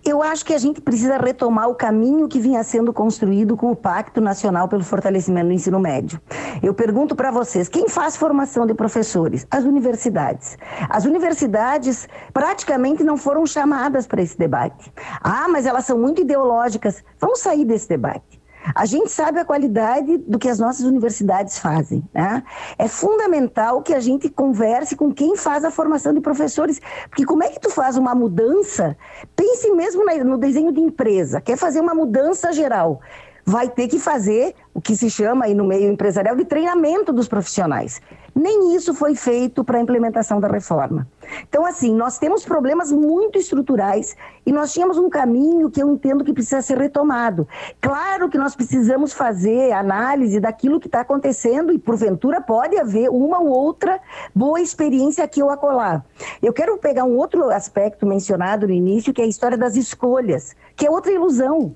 Eu 0.06 0.24
acho 0.24 0.46
que 0.46 0.54
a 0.54 0.58
gente 0.58 0.80
precisa 0.80 1.18
retomar 1.18 1.68
o 1.68 1.76
caminho 1.76 2.28
que 2.28 2.40
vinha 2.40 2.64
sendo 2.64 2.94
construído 2.94 3.58
com 3.58 3.72
o 3.72 3.76
Pacto 3.76 4.22
Nacional 4.22 4.68
pelo 4.68 4.84
Fortalecimento 4.84 5.48
do 5.48 5.54
Ensino 5.54 5.80
Médio. 5.80 6.22
Eu 6.64 6.74
pergunto 6.74 7.16
para 7.16 7.30
vocês, 7.30 7.68
quem 7.68 7.90
faz 7.90 8.16
formação 8.16 8.66
de 8.66 8.74
professores? 8.74 9.46
As 9.52 9.66
universidades. 9.66 10.58
As 10.90 11.06
universidades 11.06 12.08
praticamente 12.34 13.04
não 13.04 13.18
foram 13.18 13.46
chamadas 13.46 14.08
para 14.08 14.22
esse 14.22 14.38
debate. 14.38 14.92
Ah, 15.22 15.48
mas 15.50 15.66
elas 15.66 15.86
são 15.86 15.98
muito 15.98 16.22
ideológicas. 16.22 17.04
Vamos 17.20 17.40
sair 17.40 17.66
desse 17.66 17.90
debate. 17.90 18.37
A 18.74 18.86
gente 18.86 19.12
sabe 19.12 19.40
a 19.40 19.46
qualidade 19.46 20.18
do 20.20 20.38
que 20.40 20.50
as 20.50 20.60
nossas 20.60 20.86
universidades 20.86 21.60
fazem. 21.60 22.04
Né? 22.14 22.44
É 22.78 22.88
fundamental 22.88 23.82
que 23.82 23.94
a 23.94 24.00
gente 24.00 24.30
converse 24.30 24.96
com 24.96 25.14
quem 25.14 25.36
faz 25.36 25.64
a 25.64 25.72
formação 25.72 26.14
de 26.14 26.22
professores, 26.22 26.80
porque 27.10 27.26
como 27.26 27.44
é 27.44 27.50
que 27.50 27.60
tu 27.60 27.70
faz 27.70 27.98
uma 27.98 28.14
mudança? 28.14 28.98
Pense 29.36 29.72
mesmo 29.72 30.04
no 30.24 30.38
desenho 30.38 30.72
de 30.72 30.80
empresa, 30.80 31.42
quer 31.42 31.58
fazer 31.58 31.80
uma 31.80 31.94
mudança 31.94 32.52
geral. 32.52 33.02
Vai 33.50 33.70
ter 33.70 33.88
que 33.88 33.98
fazer 33.98 34.54
o 34.74 34.82
que 34.82 34.94
se 34.94 35.10
chama 35.10 35.46
aí 35.46 35.54
no 35.54 35.64
meio 35.64 35.90
empresarial 35.90 36.36
de 36.36 36.44
treinamento 36.44 37.14
dos 37.14 37.30
profissionais. 37.30 38.02
Nem 38.36 38.76
isso 38.76 38.94
foi 38.94 39.16
feito 39.16 39.64
para 39.64 39.78
a 39.78 39.82
implementação 39.82 40.42
da 40.42 40.50
reforma. 40.50 41.08
Então, 41.48 41.66
assim, 41.66 41.96
nós 41.96 42.20
temos 42.20 42.44
problemas 42.44 42.92
muito 42.92 43.40
estruturais 43.40 44.18
e 44.46 44.52
nós 44.52 44.74
tínhamos 44.74 44.98
um 44.98 45.10
caminho 45.10 45.70
que 45.70 45.82
eu 45.82 45.90
entendo 45.90 46.26
que 46.26 46.34
precisa 46.34 46.62
ser 46.62 46.78
retomado. 46.78 47.48
Claro 47.80 48.30
que 48.30 48.38
nós 48.38 48.54
precisamos 48.54 49.14
fazer 49.14 49.72
análise 49.72 50.42
daquilo 50.42 50.80
que 50.80 50.88
está 50.88 51.00
acontecendo 51.00 51.72
e, 51.72 51.80
porventura, 51.80 52.42
pode 52.42 52.78
haver 52.78 53.10
uma 53.10 53.40
ou 53.40 53.48
outra 53.48 53.98
boa 54.36 54.60
experiência 54.60 55.24
aqui 55.24 55.42
ou 55.42 55.50
acolá. 55.50 56.04
Eu 56.44 56.52
quero 56.52 56.78
pegar 56.78 57.06
um 57.06 57.16
outro 57.16 57.50
aspecto 57.50 58.06
mencionado 58.06 58.68
no 58.68 58.74
início, 58.74 59.14
que 59.14 59.22
é 59.22 59.26
a 59.26 59.30
história 59.30 59.58
das 59.58 59.78
escolhas, 59.78 60.54
que 60.76 60.86
é 60.86 60.92
outra 60.92 61.14
ilusão. 61.14 61.74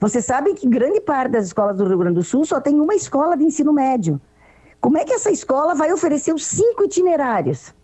Vocês 0.00 0.24
sabem 0.24 0.54
que 0.54 0.68
grande 0.68 1.00
parte 1.00 1.32
das 1.32 1.46
escolas 1.46 1.76
do 1.76 1.84
Rio 1.84 1.98
Grande 1.98 2.14
do 2.14 2.22
Sul 2.22 2.44
só 2.44 2.60
tem 2.60 2.80
uma 2.80 2.94
escola 2.94 3.36
de 3.36 3.44
ensino 3.44 3.72
médio. 3.72 4.20
Como 4.80 4.96
é 4.96 5.04
que 5.04 5.12
essa 5.12 5.30
escola 5.30 5.74
vai 5.74 5.92
oferecer 5.92 6.32
os 6.32 6.46
cinco 6.46 6.84
itinerários? 6.84 7.74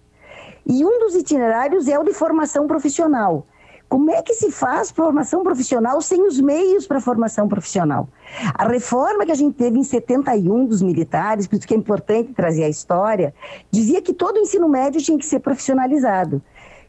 E 0.64 0.84
um 0.84 1.00
dos 1.00 1.16
itinerários 1.16 1.88
é 1.88 1.98
o 1.98 2.04
de 2.04 2.12
formação 2.12 2.68
profissional. 2.68 3.44
Como 3.88 4.10
é 4.12 4.22
que 4.22 4.32
se 4.32 4.50
faz 4.52 4.92
formação 4.92 5.42
profissional 5.42 6.00
sem 6.00 6.22
os 6.22 6.40
meios 6.40 6.86
para 6.86 7.00
formação 7.00 7.48
profissional? 7.48 8.08
A 8.54 8.66
reforma 8.66 9.26
que 9.26 9.32
a 9.32 9.36
gente 9.36 9.56
teve 9.56 9.78
em 9.78 9.84
71 9.84 10.66
dos 10.66 10.82
militares, 10.82 11.48
por 11.48 11.56
isso 11.56 11.66
que 11.66 11.74
é 11.74 11.76
importante 11.76 12.32
trazer 12.32 12.64
a 12.64 12.68
história, 12.68 13.34
dizia 13.72 14.00
que 14.00 14.14
todo 14.14 14.36
o 14.36 14.40
ensino 14.40 14.68
médio 14.68 15.02
tinha 15.02 15.18
que 15.18 15.26
ser 15.26 15.40
profissionalizado. 15.40 16.40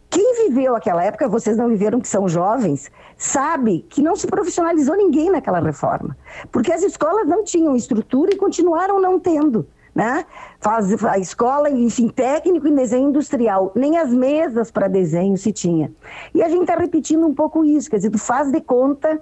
Quem 0.09 0.47
viveu 0.47 0.75
aquela 0.75 1.03
época, 1.03 1.27
vocês 1.27 1.57
não 1.57 1.67
viveram 1.67 1.99
que 1.99 2.07
são 2.07 2.29
jovens, 2.29 2.91
sabe 3.17 3.85
que 3.89 4.01
não 4.01 4.15
se 4.15 4.27
profissionalizou 4.27 4.95
ninguém 4.95 5.29
naquela 5.29 5.59
reforma, 5.59 6.17
porque 6.51 6.71
as 6.71 6.83
escolas 6.83 7.27
não 7.27 7.43
tinham 7.43 7.75
estrutura 7.75 8.33
e 8.33 8.37
continuaram 8.37 8.99
não 8.99 9.19
tendo. 9.19 9.67
Né? 9.93 10.25
Faz, 10.59 11.05
a 11.05 11.17
escola, 11.17 11.69
enfim, 11.69 12.09
técnico 12.09 12.67
em 12.67 12.75
desenho 12.75 13.07
industrial, 13.07 13.71
nem 13.73 13.97
as 13.97 14.13
mesas 14.13 14.69
para 14.69 14.89
desenho 14.89 15.37
se 15.37 15.53
tinha. 15.53 15.89
E 16.33 16.43
a 16.43 16.49
gente 16.49 16.63
está 16.63 16.75
repetindo 16.75 17.25
um 17.25 17.33
pouco 17.33 17.63
isso, 17.63 17.89
quer 17.89 17.95
dizer, 17.95 18.09
tu 18.09 18.19
faz 18.19 18.51
de 18.51 18.59
conta 18.59 19.21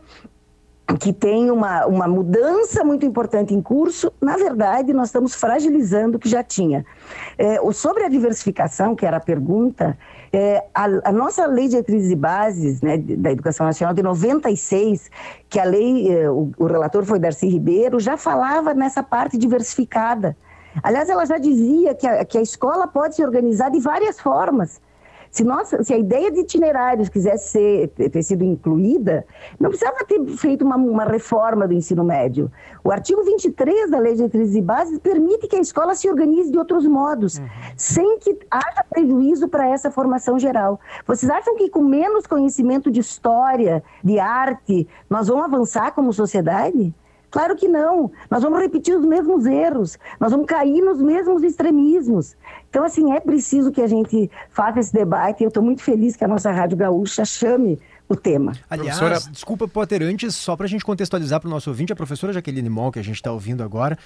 que 0.99 1.13
tem 1.13 1.49
uma, 1.49 1.85
uma 1.85 2.07
mudança 2.07 2.83
muito 2.83 3.05
importante 3.05 3.53
em 3.53 3.61
curso, 3.61 4.11
na 4.19 4.35
verdade, 4.35 4.93
nós 4.93 5.09
estamos 5.09 5.33
fragilizando 5.33 6.17
o 6.17 6.19
que 6.19 6.27
já 6.27 6.43
tinha. 6.43 6.85
É, 7.37 7.59
sobre 7.71 8.03
a 8.03 8.09
diversificação, 8.09 8.95
que 8.95 9.05
era 9.05 9.17
a 9.17 9.21
pergunta, 9.21 9.97
é, 10.33 10.65
a, 10.73 10.85
a 11.03 11.11
nossa 11.11 11.45
lei 11.45 11.65
de 11.65 11.71
diretrizes 11.71 12.11
e 12.11 12.15
bases 12.15 12.81
né, 12.81 12.97
da 12.97 13.31
Educação 13.31 13.67
Nacional 13.67 13.93
de 13.93 14.01
96, 14.01 15.11
que 15.47 15.59
a 15.59 15.63
lei, 15.63 16.11
é, 16.11 16.29
o, 16.29 16.51
o 16.57 16.65
relator 16.65 17.05
foi 17.05 17.19
Darcy 17.19 17.47
Ribeiro, 17.47 17.99
já 17.99 18.17
falava 18.17 18.73
nessa 18.73 19.03
parte 19.03 19.37
diversificada. 19.37 20.35
Aliás, 20.81 21.07
ela 21.07 21.23
já 21.25 21.37
dizia 21.37 21.93
que 21.93 22.07
a, 22.07 22.25
que 22.25 22.39
a 22.39 22.41
escola 22.41 22.87
pode 22.87 23.15
se 23.15 23.23
organizar 23.23 23.69
de 23.69 23.79
várias 23.79 24.19
formas. 24.19 24.81
Se, 25.33 25.43
nós, 25.43 25.73
se 25.81 25.91
a 25.91 25.97
ideia 25.97 26.31
de 26.31 26.41
itinerários 26.41 27.09
quisesse 27.09 27.49
ser, 27.49 27.87
ter 27.87 28.21
sido 28.21 28.43
incluída, 28.43 29.25
não 29.59 29.71
precisava 29.71 30.05
ter 30.05 30.23
feito 30.37 30.63
uma, 30.63 30.75
uma 30.75 31.05
reforma 31.05 31.67
do 31.67 31.73
ensino 31.73 32.03
médio. 32.03 32.51
O 32.83 32.91
artigo 32.91 33.23
23 33.23 33.89
da 33.89 33.97
Lei 33.97 34.11
de 34.11 34.17
Diretrizes 34.17 34.55
e 34.55 34.61
Bases 34.61 34.99
permite 34.99 35.47
que 35.47 35.55
a 35.55 35.59
escola 35.59 35.95
se 35.95 36.07
organize 36.07 36.51
de 36.51 36.57
outros 36.59 36.85
modos, 36.85 37.41
sem 37.75 38.19
que 38.19 38.37
haja 38.51 38.85
prejuízo 38.87 39.47
para 39.47 39.67
essa 39.67 39.89
formação 39.89 40.37
geral. 40.37 40.79
Vocês 41.07 41.31
acham 41.31 41.57
que 41.57 41.67
com 41.67 41.81
menos 41.81 42.27
conhecimento 42.27 42.91
de 42.91 42.99
história, 42.99 43.83
de 44.03 44.19
arte, 44.19 44.87
nós 45.09 45.27
vamos 45.29 45.45
avançar 45.45 45.93
como 45.93 46.13
sociedade? 46.13 46.93
Claro 47.33 47.55
que 47.55 47.67
não. 47.67 48.11
Nós 48.29 48.43
vamos 48.43 48.59
repetir 48.59 48.95
os 48.95 49.03
mesmos 49.03 49.47
erros, 49.47 49.97
nós 50.19 50.31
vamos 50.31 50.45
cair 50.45 50.81
nos 50.81 51.01
mesmos 51.01 51.41
extremismos. 51.41 52.37
Então, 52.69 52.83
assim, 52.83 53.11
é 53.11 53.19
preciso 53.19 53.71
que 53.71 53.81
a 53.81 53.87
gente 53.87 54.29
faça 54.51 54.79
esse 54.79 54.93
debate. 54.93 55.43
Eu 55.43 55.47
estou 55.47 55.63
muito 55.63 55.81
feliz 55.81 56.15
que 56.15 56.23
a 56.23 56.27
nossa 56.27 56.51
Rádio 56.51 56.77
Gaúcha 56.77 57.25
chame 57.25 57.79
o 58.07 58.15
tema. 58.15 58.51
Aliás, 58.69 58.99
Professora- 58.99 59.31
desculpa, 59.31 59.67
Potter, 59.67 60.03
antes, 60.03 60.35
só 60.35 60.55
para 60.55 60.67
a 60.67 60.69
gente 60.69 60.85
contextualizar 60.85 61.39
para 61.39 61.47
o 61.47 61.49
nosso 61.49 61.71
ouvinte, 61.71 61.91
a 61.91 61.95
professora 61.95 62.31
Jaqueline 62.33 62.69
Moll, 62.69 62.91
que 62.91 62.99
a 62.99 63.03
gente 63.03 63.15
está 63.15 63.31
ouvindo 63.31 63.63
agora, 63.63 63.97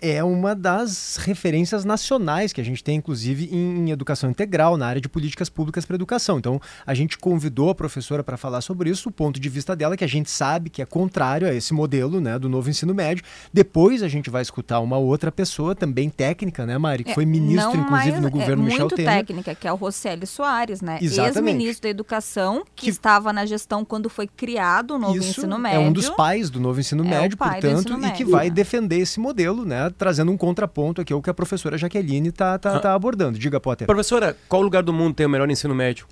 é 0.00 0.22
uma 0.22 0.54
das 0.54 1.16
referências 1.16 1.84
nacionais 1.84 2.52
que 2.52 2.60
a 2.60 2.64
gente 2.64 2.82
tem, 2.84 2.96
inclusive, 2.96 3.48
em 3.52 3.90
educação 3.90 4.30
integral, 4.30 4.76
na 4.76 4.86
área 4.86 5.00
de 5.00 5.08
políticas 5.08 5.48
públicas 5.48 5.84
para 5.84 5.94
educação. 5.96 6.38
Então, 6.38 6.60
a 6.86 6.94
gente 6.94 7.16
convidou 7.18 7.70
a 7.70 7.74
professora 7.74 8.22
para 8.22 8.36
falar 8.36 8.60
sobre 8.60 8.90
isso, 8.90 9.08
o 9.08 9.12
ponto 9.12 9.40
de 9.40 9.48
vista 9.48 9.74
dela, 9.74 9.96
que 9.96 10.04
a 10.04 10.08
gente 10.08 10.30
sabe 10.30 10.68
que 10.70 10.82
é 10.82 10.86
contrário 10.86 11.48
a 11.48 11.54
esse 11.54 11.72
modelo 11.72 12.20
né, 12.20 12.38
do 12.38 12.48
novo 12.48 12.68
ensino 12.68 12.94
médio. 12.94 13.24
Depois 13.52 14.02
a 14.02 14.08
gente 14.08 14.28
vai 14.30 14.42
escutar 14.42 14.80
uma 14.80 14.98
outra 14.98 15.32
pessoa, 15.32 15.74
também 15.74 16.10
técnica, 16.10 16.66
né, 16.66 16.76
Mari, 16.78 17.04
que 17.04 17.14
foi 17.14 17.24
ministro, 17.24 17.70
inclusive, 17.78 17.90
mais- 18.12 18.20
no 18.20 18.28
é 18.28 18.30
governo 18.30 18.62
Michel 18.64 18.80
muito 18.80 18.96
Temer. 18.96 19.14
técnica, 19.14 19.54
que 19.54 19.66
é 19.66 19.72
o 19.72 19.76
Roseli 19.76 20.26
Soares, 20.26 20.80
né? 20.80 20.98
Ex-ministro 21.00 21.82
da 21.84 21.88
Educação, 21.88 22.64
que, 22.74 22.84
Que- 22.86 22.90
estava 22.90 23.32
na 23.32 23.46
gestão 23.46 23.84
quando 23.84 24.08
foi 24.10 24.26
criado 24.26 24.92
o 24.94 24.98
novo 24.98 25.16
Isso 25.16 25.30
ensino 25.40 25.58
médio. 25.58 25.76
é 25.80 25.80
um 25.80 25.92
dos 25.92 26.10
pais 26.10 26.50
do 26.50 26.60
novo 26.60 26.78
ensino 26.80 27.04
É 27.04 27.08
médio, 27.08 27.36
portanto, 27.36 27.64
ensino 27.80 27.98
e 27.98 28.00
que 28.12 28.24
médio. 28.24 28.28
vai 28.30 28.50
defender 28.50 28.98
esse 28.98 29.18
modelo, 29.18 29.64
né? 29.64 29.85
Trazendo 29.90 30.30
um 30.32 30.36
contraponto 30.36 31.00
aqui 31.00 31.12
ao 31.12 31.20
que 31.22 31.30
a 31.30 31.34
professora 31.34 31.76
Jaqueline 31.78 32.28
está 32.28 32.58
tá, 32.58 32.78
tá 32.78 32.94
abordando. 32.94 33.38
Diga, 33.38 33.58
Potter. 33.60 33.86
Professora, 33.86 34.36
qual 34.48 34.62
lugar 34.62 34.82
do 34.82 34.92
mundo 34.92 35.14
tem 35.14 35.26
o 35.26 35.28
melhor 35.28 35.50
ensino 35.50 35.74
médio? 35.74 36.06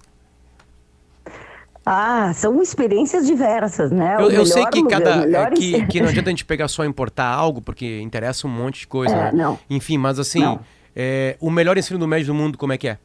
Ah, 1.87 2.33
são 2.33 2.63
experiências 2.63 3.27
diversas, 3.27 3.91
né? 3.91 4.17
Eu, 4.19 4.27
O 4.27 4.31
eu 4.31 4.47
sei 4.47 4.57
melhor 4.57 4.71
que 4.71 4.81
lugar- 4.81 5.03
cada. 5.03 5.17
melhor 5.27 5.53
é 5.53 5.55
que, 5.55 5.87
que 5.87 6.01
não 6.01 6.09
adianta 6.09 6.31
a 6.31 6.33
gente 6.33 6.45
pegar 6.45 6.67
só 6.69 6.83
importar 6.85 7.27
algo, 7.27 7.61
porque 7.61 8.01
interessa 8.01 8.47
um 8.47 8.51
monte 8.51 8.81
de 8.81 8.87
coisa, 8.87 9.15
É, 9.15 9.25
né? 9.25 9.33
não. 9.35 9.59
Enfim, 9.69 9.99
mas 9.99 10.19
assim, 10.19 10.41
Não. 10.41 10.61
é, 10.97 11.37
o 11.41 11.51
melhor 11.51 11.77
ensino 11.77 12.07
médio 12.09 12.29
do 12.29 12.35
mundo, 12.35 12.57
como 12.57 12.73
é 12.73 12.79
que 12.79 12.89
é? 12.89 12.99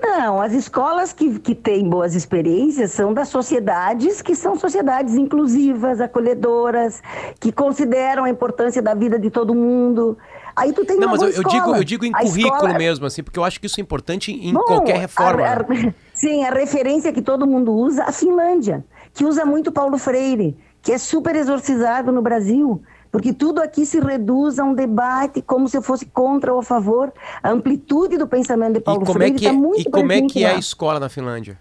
Não, 0.00 0.40
as 0.40 0.52
escolas 0.52 1.12
que, 1.12 1.38
que 1.38 1.54
têm 1.54 1.88
boas 1.88 2.14
experiências 2.14 2.90
são 2.92 3.12
das 3.14 3.28
sociedades 3.28 4.20
que 4.22 4.34
são 4.34 4.56
sociedades 4.56 5.14
inclusivas, 5.14 6.00
acolhedoras, 6.00 7.02
que 7.38 7.52
consideram 7.52 8.24
a 8.24 8.30
importância 8.30 8.82
da 8.82 8.94
vida 8.94 9.18
de 9.18 9.30
todo 9.30 9.54
mundo. 9.54 10.16
Aí 10.56 10.72
tu 10.72 10.84
tem 10.84 10.96
Não, 10.98 11.06
uma 11.08 11.16
mas 11.16 11.22
eu, 11.22 11.42
eu 11.42 11.48
digo, 11.48 11.74
eu 11.76 11.84
digo 11.84 12.04
em 12.04 12.12
A 12.14 12.18
currículo 12.20 12.54
escola- 12.54 12.74
mesmo, 12.78 13.06
assim, 13.06 13.22
porque 13.22 13.38
eu 13.38 13.44
acho 13.44 13.60
que 13.60 13.66
isso 13.66 13.78
é 13.80 13.82
importante 13.82 14.32
em 14.32 14.52
Bom, 14.52 14.62
qualquer 14.62 14.96
reforma. 14.96 15.42
a- 15.46 15.60
a- 15.60 15.64
sim, 16.12 16.44
a 16.44 16.50
referência 16.50 17.12
que 17.12 17.22
todo 17.22 17.46
mundo 17.46 17.72
usa, 17.72 18.04
a 18.04 18.12
Finlândia, 18.12 18.84
que 19.14 19.24
usa 19.24 19.44
muito 19.44 19.70
Paulo 19.70 19.96
Freire, 19.98 20.56
que 20.82 20.92
é 20.92 20.98
super 20.98 21.36
exorcizado 21.36 22.10
no 22.10 22.20
Brasil, 22.22 22.82
porque 23.10 23.32
tudo 23.32 23.60
aqui 23.60 23.84
se 23.84 23.98
reduz 24.00 24.58
a 24.58 24.64
um 24.64 24.74
debate 24.74 25.42
como 25.42 25.68
se 25.68 25.76
eu 25.76 25.82
fosse 25.82 26.06
contra 26.06 26.52
ou 26.52 26.60
a 26.60 26.62
favor. 26.62 27.12
A 27.42 27.50
amplitude 27.50 28.16
do 28.16 28.26
pensamento 28.26 28.74
de 28.74 28.80
Paulo 28.80 29.02
é 29.02 29.12
Freire 29.12 29.36
está 29.36 29.48
é, 29.48 29.52
muito 29.52 29.80
e 29.80 29.90
como 29.90 30.12
é, 30.12 30.22
que 30.22 30.44
é 30.44 30.50
a 30.50 30.52
lá. 30.54 30.58
escola 30.58 31.00
na 31.00 31.08
Finlândia? 31.08 31.58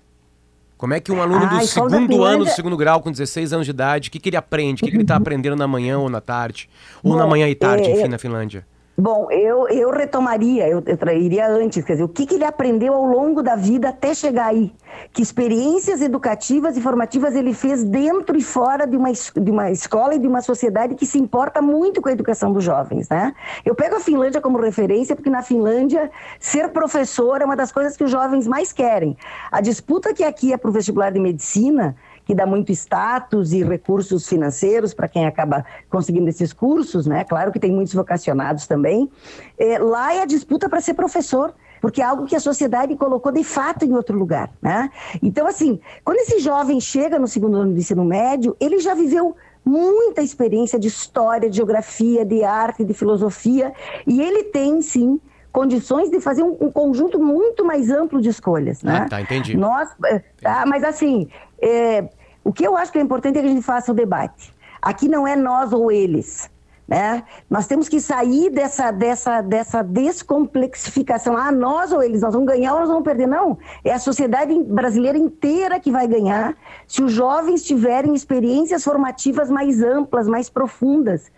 Como 0.78 0.94
é 0.94 1.00
que 1.02 1.12
um 1.12 1.22
aluno 1.22 1.44
Ah, 1.44 1.58
a 1.58 1.60
do 1.60 1.68
segundo 1.68 1.94
ano, 1.96 2.08
do 2.08 2.14
Finlândia- 2.14 2.54
segundo 2.54 2.78
grau, 2.78 3.02
com 3.02 3.12
16 3.12 3.52
anos 3.52 3.66
de 3.66 3.72
idade, 3.72 4.08
o 4.08 4.12
que, 4.12 4.20
que 4.20 4.30
ele 4.30 4.38
aprende? 4.38 4.82
O 4.82 4.86
que, 4.86 4.92
que 4.92 4.96
ele 4.98 5.04
está 5.04 5.16
aprendendo 5.18 5.56
na 5.58 5.68
manhã 5.68 6.00
ou 6.00 6.10
na 6.10 6.22
tarde? 6.22 6.70
Ou 7.04 7.18
na 7.18 7.24
Bom, 7.24 7.32
manhã 7.32 7.50
e 7.50 7.56
tarde, 7.56 7.88
é, 7.90 7.92
enfim, 7.92 8.04
é- 8.04 8.08
na 8.08 8.18
Finlândia? 8.18 8.66
Bom, 9.00 9.32
eu, 9.32 9.66
eu 9.70 9.92
retomaria, 9.92 10.68
eu, 10.68 10.84
eu 10.86 11.18
iria 11.18 11.48
antes, 11.48 11.86
quer 11.86 11.94
dizer, 11.94 12.04
o 12.04 12.10
que, 12.10 12.26
que 12.26 12.36
ele 12.36 12.44
aprendeu 12.44 12.94
ao 12.94 13.06
longo 13.06 13.42
da 13.42 13.56
vida 13.56 13.88
até 13.88 14.14
chegar 14.14 14.48
aí? 14.48 14.74
Que 15.14 15.22
experiências 15.22 16.02
educativas 16.02 16.76
e 16.76 16.82
formativas 16.82 17.34
ele 17.34 17.54
fez 17.54 17.82
dentro 17.82 18.38
e 18.38 18.42
fora 18.42 18.86
de 18.86 18.98
uma, 18.98 19.10
de 19.10 19.52
uma 19.52 19.72
escola 19.72 20.16
e 20.16 20.20
de 20.20 20.28
uma 20.28 20.42
sociedade 20.42 20.96
que 20.96 21.06
se 21.06 21.18
importa 21.18 21.62
muito 21.62 22.02
com 22.02 22.10
a 22.10 22.12
educação 22.12 22.52
dos 22.52 22.62
jovens, 22.62 23.08
né? 23.08 23.34
Eu 23.64 23.74
pego 23.74 23.96
a 23.96 24.00
Finlândia 24.02 24.42
como 24.42 24.60
referência 24.60 25.16
porque 25.16 25.30
na 25.30 25.44
Finlândia 25.44 26.12
ser 26.38 26.68
professor 26.70 27.42
é 27.42 27.46
uma 27.46 27.56
das 27.56 27.72
coisas 27.72 27.96
que 27.96 28.04
os 28.04 28.12
jovens 28.12 28.48
mais 28.48 28.74
querem. 28.74 29.16
A 29.50 29.62
disputa 29.62 30.14
que 30.14 30.26
aqui 30.26 30.52
é 30.52 30.58
para 30.58 30.70
o 30.70 30.74
vestibular 30.74 31.10
de 31.10 31.22
medicina 31.22 31.96
que 32.30 32.36
dá 32.36 32.46
muito 32.46 32.72
status 32.72 33.54
e 33.54 33.64
recursos 33.64 34.30
financeiros 34.30 34.94
para 34.94 35.08
quem 35.08 35.26
acaba 35.26 35.66
conseguindo 35.90 36.30
esses 36.30 36.54
cursos, 36.54 37.08
né? 37.08 37.24
Claro 37.24 37.52
que 37.52 37.60
tem 37.60 37.72
muitos 37.72 37.92
vocacionados 37.92 38.68
também. 38.68 39.10
É, 39.58 39.80
lá 39.80 40.14
é 40.14 40.22
a 40.22 40.28
disputa 40.28 40.70
para 40.70 40.80
ser 40.80 40.94
professor 40.94 41.56
porque 41.82 42.04
é 42.04 42.06
algo 42.06 42.28
que 42.28 42.36
a 42.36 42.40
sociedade 42.40 42.96
colocou 42.96 43.32
de 43.32 43.44
fato 43.44 43.84
em 43.84 43.96
outro 43.96 44.16
lugar, 44.16 44.52
né? 44.62 44.92
Então, 45.24 45.48
assim, 45.48 45.80
quando 46.06 46.18
esse 46.18 46.38
jovem 46.38 46.80
chega 46.80 47.18
no 47.18 47.28
segundo 47.28 47.58
ano 47.58 47.74
do 47.74 47.80
ensino 47.80 48.06
médio, 48.06 48.56
ele 48.60 48.78
já 48.78 48.94
viveu 48.94 49.36
muita 49.66 50.22
experiência 50.22 50.78
de 50.78 50.88
história, 50.88 51.50
de 51.50 51.56
geografia, 51.56 52.24
de 52.24 52.44
arte, 52.44 52.86
de 52.86 52.94
filosofia, 52.94 53.74
e 54.06 54.22
ele 54.22 54.44
tem, 54.44 54.84
sim, 54.84 55.20
condições 55.52 56.12
de 56.12 56.20
fazer 56.20 56.44
um, 56.44 56.56
um 56.62 56.72
conjunto 56.72 57.20
muito 57.20 57.66
mais 57.66 57.90
amplo 57.90 58.22
de 58.22 58.30
escolhas, 58.30 58.84
né? 58.84 59.06
Ah, 59.06 59.10
tá, 59.10 59.22
entendi. 59.22 59.58
Nós, 59.58 59.90
eh, 60.06 60.22
tá, 60.40 60.64
mas 60.68 60.84
assim, 60.84 61.28
é, 61.62 62.08
o 62.44 62.54
que 62.54 62.66
eu 62.66 62.76
acho 62.76 62.92
que 62.92 62.98
é 62.98 63.02
importante 63.02 63.38
é 63.38 63.42
que 63.42 63.48
a 63.48 63.52
gente 63.52 63.64
faça 63.64 63.92
o 63.92 63.96
debate. 63.96 64.54
Aqui 64.82 65.08
não 65.08 65.28
é 65.28 65.36
nós 65.36 65.74
ou 65.74 65.92
eles. 65.92 66.50
Né? 66.88 67.24
Nós 67.48 67.68
temos 67.68 67.88
que 67.88 68.02
sair 68.02 68.50
dessa, 68.50 68.90
dessa, 68.90 69.42
dessa 69.42 69.84
descomplexificação. 69.84 71.38
Ah, 71.38 71.52
nós 71.52 71.92
ou 71.92 72.02
eles, 72.02 72.24
nós 72.24 72.34
vamos 72.34 72.48
ganhar 72.48 72.74
ou 72.74 72.80
nós 72.80 72.90
vamos 72.90 73.04
perder. 73.04 73.28
Não, 73.28 73.60
é 73.84 73.94
a 73.94 74.00
sociedade 74.00 74.58
brasileira 74.64 75.16
inteira 75.16 75.80
que 75.80 75.92
vai 75.92 76.08
ganhar 76.08 76.58
se 76.88 77.04
os 77.04 77.12
jovens 77.12 77.62
tiverem 77.62 78.16
experiências 78.16 78.84
formativas 78.84 79.52
mais 79.52 79.84
amplas, 79.84 80.28
mais 80.28 80.50
profundas. 80.50 81.32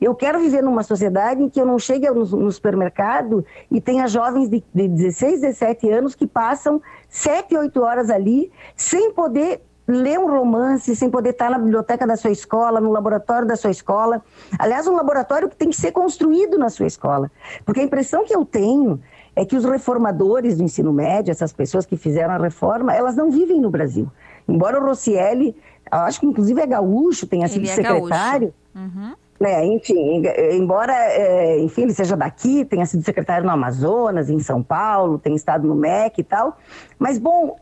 Eu 0.00 0.14
quero 0.14 0.40
viver 0.40 0.62
numa 0.62 0.82
sociedade 0.82 1.42
em 1.42 1.50
que 1.50 1.60
eu 1.60 1.66
não 1.66 1.78
chegue 1.78 2.08
no, 2.08 2.24
no 2.24 2.50
supermercado 2.50 3.44
e 3.70 3.82
tenha 3.82 4.08
jovens 4.08 4.48
de, 4.48 4.64
de 4.74 4.88
16, 4.88 5.42
17 5.42 5.90
anos 5.90 6.14
que 6.14 6.26
passam 6.26 6.80
7, 7.10 7.54
8 7.54 7.82
horas 7.82 8.08
ali 8.08 8.50
sem 8.74 9.12
poder 9.12 9.60
ler 9.86 10.18
um 10.18 10.30
romance 10.30 10.94
sem 10.96 11.10
poder 11.10 11.30
estar 11.30 11.50
na 11.50 11.58
biblioteca 11.58 12.06
da 12.06 12.16
sua 12.16 12.30
escola, 12.30 12.80
no 12.80 12.90
laboratório 12.90 13.46
da 13.46 13.56
sua 13.56 13.70
escola. 13.70 14.22
Aliás, 14.58 14.86
um 14.86 14.94
laboratório 14.94 15.48
que 15.48 15.56
tem 15.56 15.68
que 15.68 15.76
ser 15.76 15.92
construído 15.92 16.58
na 16.58 16.70
sua 16.70 16.86
escola. 16.86 17.30
Porque 17.64 17.80
a 17.80 17.84
impressão 17.84 18.24
que 18.24 18.34
eu 18.34 18.44
tenho 18.44 19.00
é 19.36 19.44
que 19.44 19.56
os 19.56 19.64
reformadores 19.64 20.56
do 20.56 20.62
ensino 20.62 20.92
médio, 20.92 21.30
essas 21.30 21.52
pessoas 21.52 21.84
que 21.84 21.96
fizeram 21.96 22.34
a 22.34 22.38
reforma, 22.38 22.94
elas 22.94 23.16
não 23.16 23.30
vivem 23.30 23.60
no 23.60 23.70
Brasil. 23.70 24.10
Embora 24.48 24.80
o 24.80 24.84
Rossielli, 24.84 25.56
acho 25.90 26.20
que 26.20 26.26
inclusive 26.26 26.60
é 26.60 26.66
gaúcho, 26.66 27.26
tenha 27.26 27.48
sido 27.48 27.64
é 27.64 27.74
secretário. 27.74 28.54
Uhum. 28.74 29.14
É, 29.40 29.66
enfim, 29.66 30.22
embora, 30.52 30.94
é, 30.94 31.60
enfim, 31.60 31.82
ele 31.82 31.92
seja 31.92 32.16
daqui, 32.16 32.64
tenha 32.64 32.86
sido 32.86 33.02
secretário 33.02 33.44
no 33.44 33.50
Amazonas, 33.50 34.30
em 34.30 34.38
São 34.38 34.62
Paulo, 34.62 35.18
tenha 35.18 35.34
estado 35.34 35.66
no 35.66 35.74
MEC 35.74 36.20
e 36.20 36.24
tal, 36.24 36.56
mas, 36.98 37.18
bom, 37.18 37.56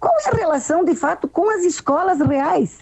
qual 0.00 0.14
é 0.18 0.30
a 0.30 0.36
relação, 0.36 0.82
de 0.82 0.94
fato, 0.94 1.28
com 1.28 1.50
as 1.50 1.62
escolas 1.62 2.18
reais? 2.20 2.78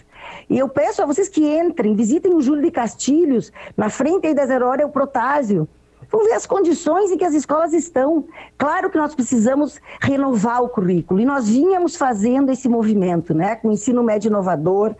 E 0.49 0.57
eu 0.57 0.69
peço 0.69 1.01
a 1.01 1.05
vocês 1.05 1.27
que 1.27 1.45
entrem, 1.45 1.93
visitem 1.93 2.33
o 2.33 2.41
Júlio 2.41 2.63
de 2.63 2.71
Castilhos, 2.71 3.51
na 3.75 3.89
frente 3.89 4.25
aí 4.25 4.33
da 4.33 4.45
Zero 4.45 4.65
Hora 4.65 4.81
é 4.81 4.85
o 4.85 4.89
Protásio. 4.89 5.67
Vão 6.09 6.23
ver 6.23 6.33
as 6.33 6.45
condições 6.45 7.11
em 7.11 7.17
que 7.17 7.25
as 7.25 7.33
escolas 7.33 7.73
estão. 7.73 8.25
Claro 8.57 8.89
que 8.89 8.97
nós 8.97 9.13
precisamos 9.13 9.79
renovar 10.01 10.63
o 10.63 10.69
currículo, 10.69 11.19
e 11.19 11.25
nós 11.25 11.49
vínhamos 11.49 11.95
fazendo 11.95 12.51
esse 12.51 12.69
movimento, 12.69 13.33
né, 13.33 13.57
com 13.57 13.67
o 13.67 13.71
ensino 13.71 14.01
médio 14.01 14.29
inovador. 14.29 14.95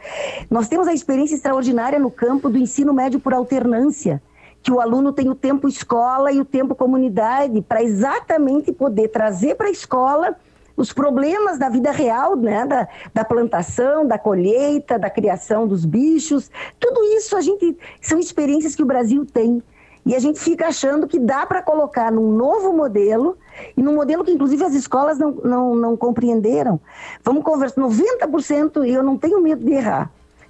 Nós 0.52 0.68
temos 0.68 0.88
a 0.88 0.94
experiência 0.94 1.36
extraordinária 1.36 1.98
no 1.98 2.12
campo 2.12 2.50
do 2.50 2.58
ensino 2.58 2.94
médio 2.94 3.20
por 3.20 3.34
alternância 3.34 4.22
que 4.62 4.74
o 4.74 4.82
aluno 4.82 5.14
tem 5.14 5.30
o 5.30 5.36
tempo 5.36 5.70
escola 5.70 6.34
e 6.34 6.40
o 6.42 6.44
tempo 6.44 6.76
comunidade 6.76 7.62
para 7.62 7.82
exatamente 7.82 8.74
poder 8.74 9.08
trazer 9.08 9.56
para 9.56 9.68
a 9.68 9.72
escola 9.72 10.36
os 10.80 10.94
problemas 10.94 11.60
da 11.60 11.68
vida 11.68 11.92
real, 11.92 12.38
né? 12.38 12.66
Da, 12.66 12.88
da 13.14 13.26
plantação, 13.26 14.08
da 14.08 14.18
colheita, 14.18 14.98
da 14.98 15.10
criação 15.10 15.68
dos 15.68 15.84
bichos. 15.84 16.50
Tudo 16.80 17.04
isso 17.04 17.36
a 17.36 17.42
gente 17.42 17.78
são 18.02 18.18
experiências 18.18 18.76
que 18.76 18.84
o 18.84 18.86
Brasil 18.86 19.26
tem. 19.26 19.62
E 20.06 20.16
a 20.16 20.20
gente 20.20 20.40
fica 20.40 20.68
achando 20.68 21.06
que 21.06 21.20
dá 21.20 21.46
para 21.46 21.62
colocar 21.62 22.10
num 22.10 22.32
novo 22.32 22.72
modelo, 22.72 23.38
e 23.76 23.84
num 23.84 23.94
modelo 23.94 24.24
que, 24.24 24.32
inclusive, 24.32 24.64
as 24.64 24.74
escolas 24.74 25.20
não, 25.20 25.32
não, 25.44 25.76
não 25.76 25.98
compreenderam. 25.98 26.80
Vamos 27.24 27.44
conversar, 27.44 27.82
90%, 27.82 28.88
e 28.88 28.94
eu 28.94 29.04
não 29.04 29.18
tenho 29.18 29.42
medo 29.42 29.64
de 29.64 29.74
errar, 29.74 30.10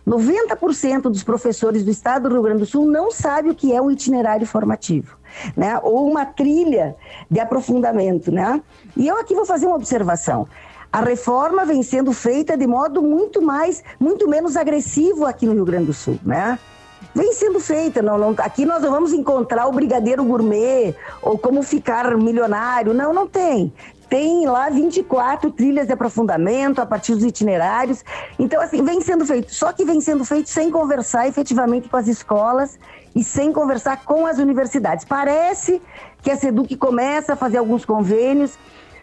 90% 0.10 1.04
dos 1.04 1.24
professores 1.24 1.84
do 1.84 1.92
estado 1.92 2.30
do 2.30 2.34
Rio 2.34 2.44
Grande 2.44 2.60
do 2.60 2.66
Sul 2.66 2.86
não 2.86 3.12
sabe 3.12 3.50
o 3.50 3.56
que 3.56 3.74
é 3.74 3.82
um 3.82 3.92
itinerário 3.92 4.46
formativo, 4.48 5.18
né? 5.56 5.80
Ou 5.84 6.10
uma 6.10 6.26
trilha 6.26 6.96
de 7.30 7.40
aprofundamento, 7.40 8.32
né? 8.32 8.62
E 8.96 9.08
eu 9.08 9.18
aqui 9.18 9.34
vou 9.36 9.46
fazer 9.46 9.66
uma 9.68 9.76
observação. 9.76 10.48
A 10.92 11.02
reforma 11.02 11.66
vem 11.66 11.84
sendo 11.84 12.12
feita 12.12 12.58
de 12.58 12.66
modo 12.66 13.02
muito 13.02 13.42
mais, 13.42 13.84
muito 14.00 14.28
menos 14.28 14.58
agressivo 14.58 15.26
aqui 15.26 15.46
no 15.46 15.54
Rio 15.54 15.66
Grande 15.66 15.86
do 15.86 15.94
Sul, 15.94 16.20
né? 16.24 16.58
Vem 17.14 17.34
sendo 17.34 17.60
feita, 17.60 18.02
não, 18.02 18.18
não, 18.18 18.36
aqui 18.38 18.66
nós 18.66 18.84
não 18.84 18.92
vamos 18.92 19.14
encontrar 19.14 19.68
o 19.68 19.72
brigadeiro 19.72 20.24
gourmet 20.24 20.96
ou 21.22 21.38
como 21.38 21.64
ficar 21.64 22.16
milionário, 22.18 22.94
não, 22.94 23.14
não 23.14 23.28
tem 23.28 23.74
tem 24.10 24.48
lá 24.48 24.70
24 24.70 25.52
trilhas 25.52 25.86
de 25.86 25.94
aprofundamento 25.94 26.80
a 26.80 26.86
partir 26.86 27.14
dos 27.14 27.24
itinerários. 27.24 28.04
Então, 28.40 28.60
assim, 28.62 28.84
vem 28.84 29.00
sendo 29.02 29.26
feito. 29.26 29.54
Só 29.54 29.72
que 29.72 29.86
vem 29.86 30.02
sendo 30.02 30.26
feito 30.26 30.50
sem 30.50 30.72
conversar 30.72 31.28
efetivamente 31.28 31.88
com 31.88 31.96
as 31.96 32.08
escolas 32.08 32.80
e 33.16 33.24
sem 33.24 33.54
conversar 33.54 34.04
com 34.04 34.26
as 34.26 34.40
universidades. 34.40 35.06
Parece 35.06 35.82
que 36.24 36.32
a 36.32 36.36
SEDUC 36.36 36.76
começa 36.76 37.34
a 37.34 37.36
fazer 37.36 37.58
alguns 37.58 37.86
convênios, 37.86 38.58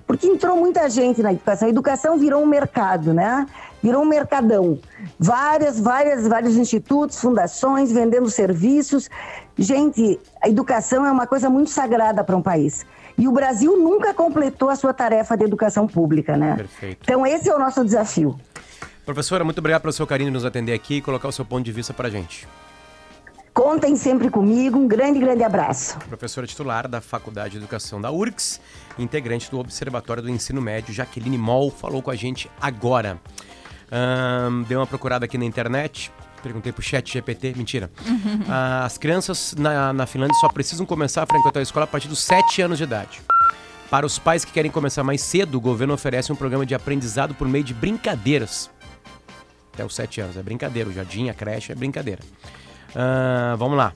porque 0.07 0.27
entrou 0.27 0.57
muita 0.57 0.89
gente 0.91 1.23
na 1.23 1.33
educação. 1.33 1.69
A 1.69 1.71
educação 1.71 2.19
virou 2.19 2.43
um 2.43 2.47
mercado, 2.47 3.15
né? 3.15 3.47
Virou 3.83 4.03
um 4.03 4.07
mercadão. 4.07 4.79
Várias, 5.19 5.79
várias, 5.79 6.27
vários 6.27 6.57
institutos, 6.57 7.21
fundações 7.21 7.93
vendendo 7.93 8.29
serviços. 8.29 9.09
Gente, 9.57 10.19
a 10.43 10.49
educação 10.49 11.07
é 11.07 11.13
uma 11.13 11.27
coisa 11.27 11.49
muito 11.49 11.71
sagrada 11.71 12.25
para 12.25 12.37
um 12.37 12.43
país. 12.43 12.85
E 13.19 13.27
o 13.27 13.33
Brasil 13.33 13.77
nunca 13.77 14.13
completou 14.13 14.69
a 14.69 14.77
sua 14.77 14.93
tarefa 14.93 15.37
de 15.37 15.45
educação 15.45 15.87
pública, 15.87 16.37
né? 16.37 16.57
Perfeito. 16.57 16.99
Então 17.03 17.27
esse 17.27 17.49
é 17.49 17.55
o 17.55 17.59
nosso 17.59 17.85
desafio. 17.85 18.39
Professora, 19.05 19.45
muito 19.45 19.59
obrigado 19.59 19.83
pelo 19.83 19.93
seu 19.93 20.07
carinho 20.07 20.31
de 20.31 20.35
nos 20.35 20.45
atender 20.45 20.73
aqui 20.73 20.97
e 20.97 21.01
colocar 21.01 21.29
o 21.29 21.33
seu 21.33 21.45
ponto 21.45 21.65
de 21.65 21.73
vista 21.73 21.95
para 21.95 22.09
a 22.09 22.11
gente. 22.11 22.47
Contem 23.55 23.97
sempre 23.97 24.29
comigo. 24.29 24.79
Um 24.79 24.87
grande, 24.87 25.19
grande 25.19 25.43
abraço. 25.43 25.99
Professora 26.01 26.47
titular 26.47 26.87
da 26.87 27.01
Faculdade 27.01 27.53
de 27.53 27.57
Educação 27.57 27.99
da 28.01 28.11
URGS, 28.11 28.61
integrante 28.99 29.51
do 29.51 29.59
Observatório 29.59 30.23
do 30.23 30.29
Ensino 30.29 30.61
Médio, 30.61 30.93
Jaqueline 30.93 31.39
Moll, 31.39 31.71
falou 31.71 32.03
com 32.03 32.11
a 32.11 32.15
gente 32.15 32.51
agora. 32.61 33.19
Deu 34.69 34.81
uma 34.81 34.87
procurada 34.87 35.25
aqui 35.25 35.39
na 35.39 35.47
internet. 35.47 36.13
Perguntei 36.47 36.71
pro 36.71 36.81
chat 36.81 37.13
GPT, 37.13 37.55
mentira. 37.57 37.91
Uhum. 38.07 38.45
As 38.85 38.97
crianças 38.97 39.53
na, 39.59 39.93
na 39.93 40.07
Finlândia 40.07 40.37
só 40.37 40.49
precisam 40.49 40.87
começar 40.87 41.25
a 41.25 41.27
frequentar 41.27 41.59
a 41.59 41.63
escola 41.63 41.83
a 41.83 41.87
partir 41.89 42.07
dos 42.07 42.21
7 42.21 42.63
anos 42.63 42.79
de 42.79 42.85
idade. 42.85 43.21
Para 43.91 44.07
os 44.07 44.17
pais 44.17 44.45
que 44.45 44.53
querem 44.53 44.71
começar 44.71 45.03
mais 45.03 45.23
cedo, 45.23 45.57
o 45.57 45.61
governo 45.61 45.93
oferece 45.93 46.33
um 46.33 46.37
programa 46.37 46.65
de 46.65 46.73
aprendizado 46.73 47.35
por 47.35 47.49
meio 47.49 47.65
de 47.65 47.75
brincadeiras. 47.75 48.71
Até 49.75 49.85
os 49.85 49.93
7 49.97 50.21
anos, 50.21 50.37
é 50.37 50.43
brincadeira. 50.43 50.89
O 50.89 50.93
jardim, 50.93 51.29
a 51.31 51.35
creche 51.35 51.73
é 51.73 51.75
brincadeira. 51.75 52.23
Uh, 52.91 53.57
vamos 53.57 53.77
lá. 53.77 53.93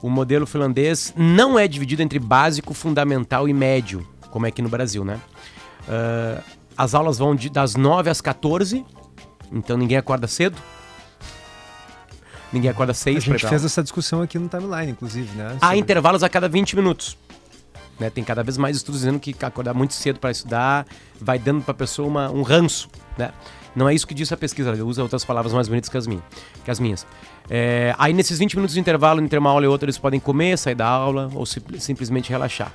O 0.00 0.08
modelo 0.08 0.46
finlandês 0.46 1.12
não 1.14 1.58
é 1.58 1.68
dividido 1.68 2.00
entre 2.00 2.18
básico, 2.18 2.72
fundamental 2.72 3.46
e 3.46 3.52
médio, 3.52 4.08
como 4.30 4.46
é 4.46 4.48
aqui 4.48 4.62
no 4.62 4.70
Brasil, 4.70 5.04
né? 5.04 5.20
Uh, 5.82 6.42
as 6.74 6.94
aulas 6.94 7.18
vão 7.18 7.36
de, 7.36 7.50
das 7.50 7.76
9 7.76 8.08
às 8.08 8.22
14, 8.22 8.82
então 9.52 9.76
ninguém 9.76 9.98
acorda 9.98 10.26
cedo. 10.26 10.56
Ninguém 12.52 12.70
acorda 12.70 12.92
seis 12.92 13.18
A 13.18 13.20
gente 13.20 13.46
fez 13.46 13.64
essa 13.64 13.82
discussão 13.82 14.20
aqui 14.20 14.38
no 14.38 14.48
timeline, 14.48 14.92
inclusive, 14.92 15.34
né? 15.36 15.56
Há 15.60 15.76
intervalos 15.76 16.22
a 16.22 16.28
cada 16.28 16.48
20 16.48 16.76
minutos. 16.76 17.16
Né? 17.98 18.10
Tem 18.10 18.22
cada 18.24 18.42
vez 18.42 18.56
mais 18.58 18.76
estudos 18.76 19.00
dizendo 19.00 19.18
que 19.18 19.34
acordar 19.42 19.74
muito 19.74 19.94
cedo 19.94 20.18
para 20.18 20.30
estudar 20.30 20.86
vai 21.20 21.38
dando 21.38 21.62
para 21.62 21.72
a 21.72 21.74
pessoa 21.74 22.08
uma, 22.08 22.30
um 22.30 22.42
ranço, 22.42 22.88
né? 23.16 23.30
Não 23.74 23.88
é 23.88 23.94
isso 23.94 24.06
que 24.06 24.12
diz 24.12 24.30
a 24.30 24.36
pesquisa, 24.36 24.70
ela 24.70 24.84
usa 24.84 25.02
outras 25.02 25.24
palavras 25.24 25.54
mais 25.54 25.66
bonitas 25.66 25.88
que 25.88 25.96
as, 25.96 26.06
minhas, 26.06 26.22
que 26.64 26.70
as 26.70 26.78
minhas. 26.78 27.06
É, 27.48 27.94
aí 27.98 28.12
nesses 28.12 28.38
20 28.38 28.56
minutos 28.56 28.74
de 28.74 28.80
intervalo 28.80 29.20
entre 29.20 29.38
uma 29.38 29.48
aula 29.48 29.64
e 29.64 29.68
outra 29.68 29.86
eles 29.86 29.96
podem 29.96 30.20
comer, 30.20 30.58
sair 30.58 30.74
da 30.74 30.86
aula 30.86 31.30
ou 31.34 31.46
sim, 31.46 31.60
simplesmente 31.78 32.28
relaxar. 32.28 32.72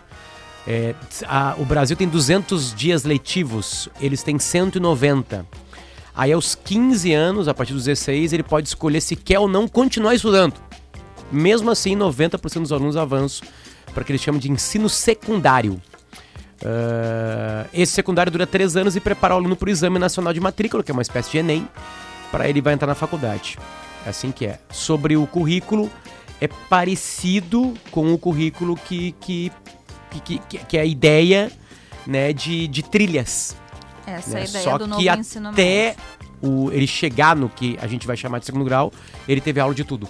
É, 0.67 0.95
a, 1.27 1.55
o 1.57 1.65
Brasil 1.65 1.95
tem 1.95 2.07
200 2.07 2.73
dias 2.73 3.03
letivos, 3.03 3.87
eles 4.01 4.23
têm 4.23 4.39
190. 4.39 5.45
Aí 6.17 6.33
aos 6.33 6.55
15 6.55 7.13
anos, 7.13 7.47
a 7.47 7.53
partir 7.53 7.73
dos 7.73 7.85
16, 7.85 8.33
ele 8.33 8.41
pode 8.41 8.67
escolher 8.67 8.99
se 9.01 9.15
quer 9.15 9.37
ou 9.37 9.47
não 9.47 9.67
continuar 9.67 10.15
estudando. 10.15 10.55
Mesmo 11.31 11.69
assim, 11.69 11.95
90% 11.95 12.61
dos 12.61 12.71
alunos 12.71 12.97
avançam 12.97 13.47
para 13.93 14.03
que 14.03 14.11
eles 14.11 14.21
chamam 14.21 14.39
de 14.39 14.51
ensino 14.51 14.89
secundário. 14.89 15.79
Uh, 16.59 17.69
esse 17.71 17.91
secundário 17.91 18.31
dura 18.31 18.47
três 18.47 18.75
anos 18.75 18.95
e 18.95 18.99
prepara 18.99 19.35
o 19.35 19.37
aluno 19.37 19.55
para 19.55 19.67
o 19.67 19.69
Exame 19.69 19.99
Nacional 19.99 20.33
de 20.33 20.39
Matrícula, 20.39 20.83
que 20.83 20.89
é 20.89 20.93
uma 20.93 21.03
espécie 21.03 21.29
de 21.29 21.37
Enem, 21.37 21.69
para 22.31 22.49
ele 22.49 22.61
vai 22.61 22.73
entrar 22.73 22.87
na 22.87 22.95
faculdade. 22.95 23.59
É 24.03 24.09
assim 24.09 24.31
que 24.31 24.47
é. 24.47 24.59
Sobre 24.71 25.15
o 25.15 25.27
currículo, 25.27 25.87
é 26.41 26.47
parecido 26.47 27.75
com 27.91 28.11
o 28.11 28.17
currículo 28.17 28.75
que, 28.75 29.11
que, 29.21 29.51
que, 30.23 30.39
que, 30.39 30.57
que 30.57 30.77
é 30.77 30.81
a 30.81 30.85
ideia 30.85 31.51
né, 32.07 32.33
de, 32.33 32.67
de 32.67 32.81
trilhas. 32.81 33.55
Essa 34.07 34.35
né? 34.35 34.39
é 34.39 34.43
a 34.43 34.45
ideia 34.47 34.63
Só 34.63 34.77
do 34.77 34.85
que 34.85 34.89
novo 34.89 35.19
ensino 35.19 35.49
até 35.49 35.87
médio. 35.87 36.01
o, 36.41 36.71
ele 36.71 36.87
chegar 36.87 37.35
no 37.35 37.49
que 37.49 37.77
a 37.81 37.87
gente 37.87 38.07
vai 38.07 38.15
chamar 38.15 38.39
de 38.39 38.45
segundo 38.45 38.63
grau, 38.63 38.91
ele 39.27 39.41
teve 39.41 39.59
aula 39.59 39.75
de 39.75 39.83
tudo. 39.83 40.07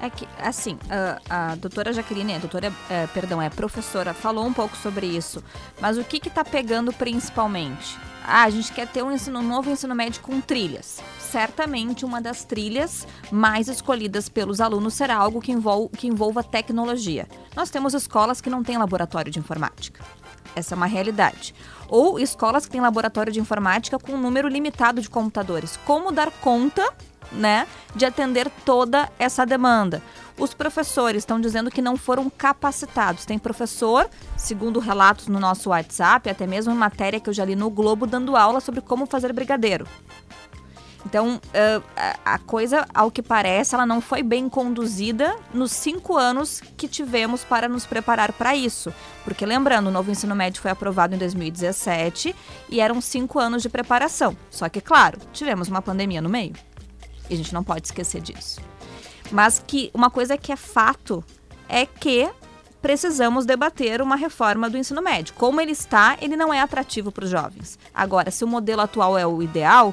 É 0.00 0.10
que, 0.10 0.28
assim, 0.38 0.78
a, 0.88 1.50
a 1.50 1.54
doutora 1.56 1.92
Jaqueline, 1.92 2.34
a 2.34 2.38
doutora, 2.38 2.72
é, 2.88 3.06
perdão, 3.08 3.40
é 3.40 3.48
professora, 3.48 4.12
falou 4.14 4.46
um 4.46 4.52
pouco 4.52 4.76
sobre 4.76 5.06
isso. 5.06 5.42
Mas 5.80 5.98
o 5.98 6.04
que 6.04 6.20
que 6.20 6.30
tá 6.30 6.44
pegando 6.44 6.92
principalmente? 6.92 7.98
Ah, 8.28 8.42
a 8.42 8.50
gente 8.50 8.72
quer 8.72 8.88
ter 8.88 9.02
um, 9.02 9.12
ensino, 9.12 9.38
um 9.38 9.42
novo 9.42 9.70
ensino 9.70 9.94
médio 9.94 10.20
com 10.20 10.40
trilhas. 10.40 11.00
Certamente 11.18 12.04
uma 12.04 12.20
das 12.20 12.44
trilhas 12.44 13.06
mais 13.30 13.68
escolhidas 13.68 14.28
pelos 14.28 14.60
alunos 14.60 14.94
será 14.94 15.16
algo 15.16 15.40
que, 15.40 15.52
envol, 15.52 15.88
que 15.88 16.08
envolva 16.08 16.42
tecnologia. 16.42 17.28
Nós 17.54 17.70
temos 17.70 17.94
escolas 17.94 18.40
que 18.40 18.50
não 18.50 18.64
têm 18.64 18.78
laboratório 18.78 19.30
de 19.30 19.38
informática. 19.38 20.04
Essa 20.54 20.74
é 20.74 20.76
uma 20.76 20.86
realidade. 20.86 21.54
Ou 21.88 22.18
escolas 22.18 22.66
que 22.66 22.72
têm 22.72 22.80
laboratório 22.80 23.32
de 23.32 23.40
informática 23.40 23.98
com 23.98 24.12
um 24.12 24.20
número 24.20 24.48
limitado 24.48 25.00
de 25.00 25.10
computadores. 25.10 25.78
Como 25.84 26.12
dar 26.12 26.30
conta 26.30 26.92
né, 27.32 27.66
de 27.94 28.04
atender 28.04 28.50
toda 28.64 29.10
essa 29.18 29.44
demanda. 29.44 30.02
Os 30.38 30.52
professores 30.52 31.22
estão 31.22 31.40
dizendo 31.40 31.70
que 31.70 31.80
não 31.80 31.96
foram 31.96 32.28
capacitados. 32.28 33.24
Tem 33.24 33.38
professor, 33.38 34.08
segundo 34.36 34.80
relatos 34.80 35.28
no 35.28 35.40
nosso 35.40 35.70
WhatsApp, 35.70 36.28
até 36.28 36.46
mesmo 36.46 36.72
em 36.72 36.76
matéria 36.76 37.18
que 37.18 37.30
eu 37.30 37.34
já 37.34 37.44
li 37.44 37.56
no 37.56 37.70
Globo, 37.70 38.06
dando 38.06 38.36
aula 38.36 38.60
sobre 38.60 38.80
como 38.80 39.06
fazer 39.06 39.32
brigadeiro. 39.32 39.86
Então, 41.06 41.36
uh, 41.36 41.84
a- 41.96 42.34
a 42.34 42.38
coisa, 42.40 42.84
ao 42.92 43.12
que 43.12 43.22
parece, 43.22 43.76
ela 43.76 43.86
não 43.86 44.00
foi 44.00 44.24
bem 44.24 44.48
conduzida 44.48 45.36
nos 45.54 45.70
cinco 45.70 46.16
anos 46.16 46.60
que 46.76 46.88
tivemos 46.88 47.44
para 47.44 47.68
nos 47.68 47.86
preparar 47.86 48.32
para 48.32 48.56
isso. 48.56 48.92
Porque, 49.22 49.46
lembrando, 49.46 49.86
o 49.86 49.90
novo 49.92 50.10
ensino 50.10 50.34
médio 50.34 50.60
foi 50.60 50.72
aprovado 50.72 51.14
em 51.14 51.18
2017 51.18 52.34
e 52.68 52.80
eram 52.80 53.00
cinco 53.00 53.38
anos 53.38 53.62
de 53.62 53.68
preparação. 53.68 54.36
Só 54.50 54.68
que, 54.68 54.80
claro, 54.80 55.20
tivemos 55.32 55.68
uma 55.68 55.80
pandemia 55.80 56.20
no 56.20 56.28
meio. 56.28 56.54
E 57.30 57.34
a 57.34 57.36
gente 57.36 57.54
não 57.54 57.62
pode 57.62 57.86
esquecer 57.86 58.20
disso. 58.20 58.60
Mas 59.30 59.62
que 59.64 59.90
uma 59.94 60.10
coisa 60.10 60.36
que 60.36 60.50
é 60.50 60.56
fato 60.56 61.24
é 61.68 61.86
que 61.86 62.28
precisamos 62.82 63.46
debater 63.46 64.02
uma 64.02 64.16
reforma 64.16 64.68
do 64.68 64.76
ensino 64.76 65.00
médio. 65.02 65.34
Como 65.34 65.60
ele 65.60 65.72
está, 65.72 66.16
ele 66.20 66.36
não 66.36 66.52
é 66.52 66.60
atrativo 66.60 67.10
para 67.12 67.24
os 67.24 67.30
jovens. 67.30 67.78
Agora, 67.94 68.30
se 68.32 68.44
o 68.44 68.48
modelo 68.48 68.80
atual 68.82 69.16
é 69.18 69.26
o 69.26 69.42
ideal, 69.42 69.92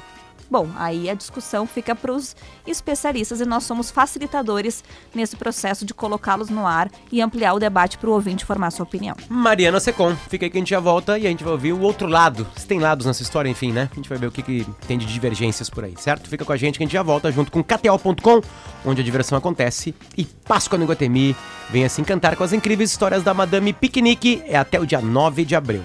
bom, 0.50 0.68
aí 0.76 1.08
a 1.08 1.14
discussão 1.14 1.66
fica 1.66 1.94
para 1.94 2.12
os 2.12 2.34
especialistas 2.66 3.40
e 3.40 3.44
nós 3.44 3.64
somos 3.64 3.90
facilitadores 3.90 4.82
nesse 5.14 5.36
processo 5.36 5.84
de 5.84 5.94
colocá-los 5.94 6.48
no 6.48 6.66
ar 6.66 6.90
e 7.10 7.20
ampliar 7.20 7.54
o 7.54 7.58
debate 7.58 7.98
para 7.98 8.08
o 8.08 8.12
ouvinte 8.12 8.44
formar 8.44 8.70
sua 8.70 8.84
opinião. 8.84 9.16
Mariana 9.28 9.80
Secom, 9.80 10.14
fica 10.28 10.46
aí 10.46 10.50
que 10.50 10.56
a 10.56 10.60
gente 10.60 10.70
já 10.70 10.80
volta 10.80 11.18
e 11.18 11.26
a 11.26 11.30
gente 11.30 11.44
vai 11.44 11.52
ouvir 11.52 11.72
o 11.72 11.80
outro 11.80 12.06
lado. 12.06 12.46
Se 12.56 12.66
tem 12.66 12.78
lados 12.78 13.06
nessa 13.06 13.22
história, 13.22 13.48
enfim, 13.48 13.72
né? 13.72 13.88
A 13.90 13.94
gente 13.94 14.08
vai 14.08 14.18
ver 14.18 14.26
o 14.26 14.32
que, 14.32 14.42
que 14.42 14.66
tem 14.86 14.98
de 14.98 15.06
divergências 15.06 15.68
por 15.68 15.84
aí, 15.84 15.94
certo? 15.98 16.28
Fica 16.28 16.44
com 16.44 16.52
a 16.52 16.56
gente 16.56 16.78
que 16.78 16.84
a 16.84 16.86
gente 16.86 16.94
já 16.94 17.02
volta 17.02 17.30
junto 17.30 17.50
com 17.50 17.62
KTO.com, 17.62 18.40
onde 18.84 19.00
a 19.00 19.04
diversão 19.04 19.36
acontece, 19.36 19.94
e 20.16 20.24
Páscoa 20.24 20.78
no 20.78 20.84
Iguatemi. 20.84 21.36
Venha 21.70 21.88
se 21.88 22.00
encantar 22.00 22.36
com 22.36 22.44
as 22.44 22.52
incríveis 22.52 22.90
histórias 22.90 23.22
da 23.22 23.32
Madame 23.32 23.72
Piquenique. 23.72 24.42
É 24.46 24.56
até 24.56 24.78
o 24.78 24.86
dia 24.86 25.00
9 25.00 25.44
de 25.44 25.56
abril. 25.56 25.82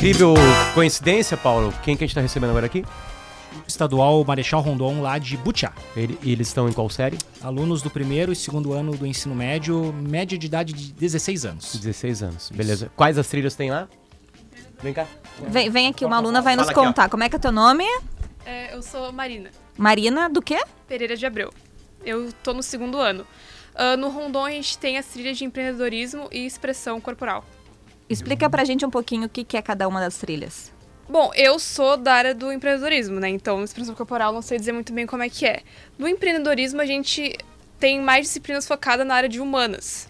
Incrível 0.00 0.32
coincidência, 0.72 1.36
Paulo, 1.36 1.74
quem 1.82 1.94
que 1.94 2.02
a 2.02 2.06
gente 2.06 2.14
tá 2.14 2.22
recebendo 2.22 2.48
agora 2.50 2.64
aqui? 2.64 2.82
estadual 3.66 4.24
Marechal 4.24 4.60
Rondon 4.62 5.02
lá 5.02 5.18
de 5.18 5.36
Butiá. 5.36 5.72
Ele- 5.94 6.18
e 6.22 6.32
eles 6.32 6.48
estão 6.48 6.68
em 6.68 6.72
qual 6.72 6.88
série? 6.88 7.18
Alunos 7.42 7.82
do 7.82 7.90
primeiro 7.90 8.32
e 8.32 8.36
segundo 8.36 8.72
ano 8.72 8.96
do 8.96 9.06
ensino 9.06 9.34
médio, 9.34 9.92
média 9.92 10.38
de 10.38 10.46
idade 10.46 10.72
de 10.72 10.90
16 10.92 11.44
anos. 11.44 11.76
16 11.76 12.22
anos, 12.22 12.50
beleza. 12.50 12.90
Quais 12.96 13.18
as 13.18 13.28
trilhas 13.28 13.54
tem 13.54 13.70
lá? 13.70 13.88
Vem 14.82 14.94
cá. 14.94 15.06
Vem, 15.48 15.68
vem 15.70 15.86
aqui, 15.88 16.04
uma 16.04 16.16
aluna 16.16 16.40
vai 16.40 16.56
nos 16.56 16.70
contar. 16.70 17.08
Como 17.10 17.22
é 17.22 17.28
que 17.28 17.36
é 17.36 17.38
teu 17.38 17.52
nome? 17.52 17.84
É, 18.46 18.74
eu 18.74 18.82
sou 18.82 19.12
Marina 19.12 19.50
Marina, 19.76 20.28
do 20.30 20.40
quê? 20.40 20.58
Pereira 20.88 21.14
de 21.14 21.26
Abreu. 21.26 21.52
Eu 22.04 22.32
tô 22.42 22.54
no 22.54 22.62
segundo 22.62 22.98
ano. 22.98 23.26
Ah, 23.74 23.96
no 23.96 24.08
Rondon 24.08 24.46
a 24.46 24.50
gente 24.50 24.78
tem 24.78 24.96
as 24.98 25.06
trilhas 25.06 25.36
de 25.38 25.44
empreendedorismo 25.44 26.28
e 26.32 26.44
expressão 26.46 27.00
corporal. 27.00 27.44
Explica 28.10 28.50
pra 28.50 28.64
gente 28.64 28.84
um 28.84 28.90
pouquinho 28.90 29.26
o 29.26 29.28
que 29.28 29.44
que 29.44 29.56
é 29.56 29.62
cada 29.62 29.86
uma 29.88 30.00
das 30.00 30.18
trilhas. 30.18 30.72
Bom, 31.08 31.30
eu 31.34 31.58
sou 31.58 31.96
da 31.96 32.12
área 32.14 32.34
do 32.34 32.52
empreendedorismo, 32.52 33.18
né? 33.18 33.28
Então, 33.28 33.62
expressão 33.64 33.94
corporal 33.94 34.32
não 34.32 34.42
sei 34.42 34.58
dizer 34.58 34.72
muito 34.72 34.92
bem 34.92 35.06
como 35.06 35.22
é 35.22 35.28
que 35.28 35.46
é. 35.46 35.62
No 35.98 36.06
empreendedorismo 36.08 36.80
a 36.80 36.86
gente 36.86 37.36
tem 37.78 38.00
mais 38.00 38.26
disciplinas 38.26 38.66
focadas 38.66 39.06
na 39.06 39.14
área 39.14 39.28
de 39.28 39.40
humanas. 39.40 40.08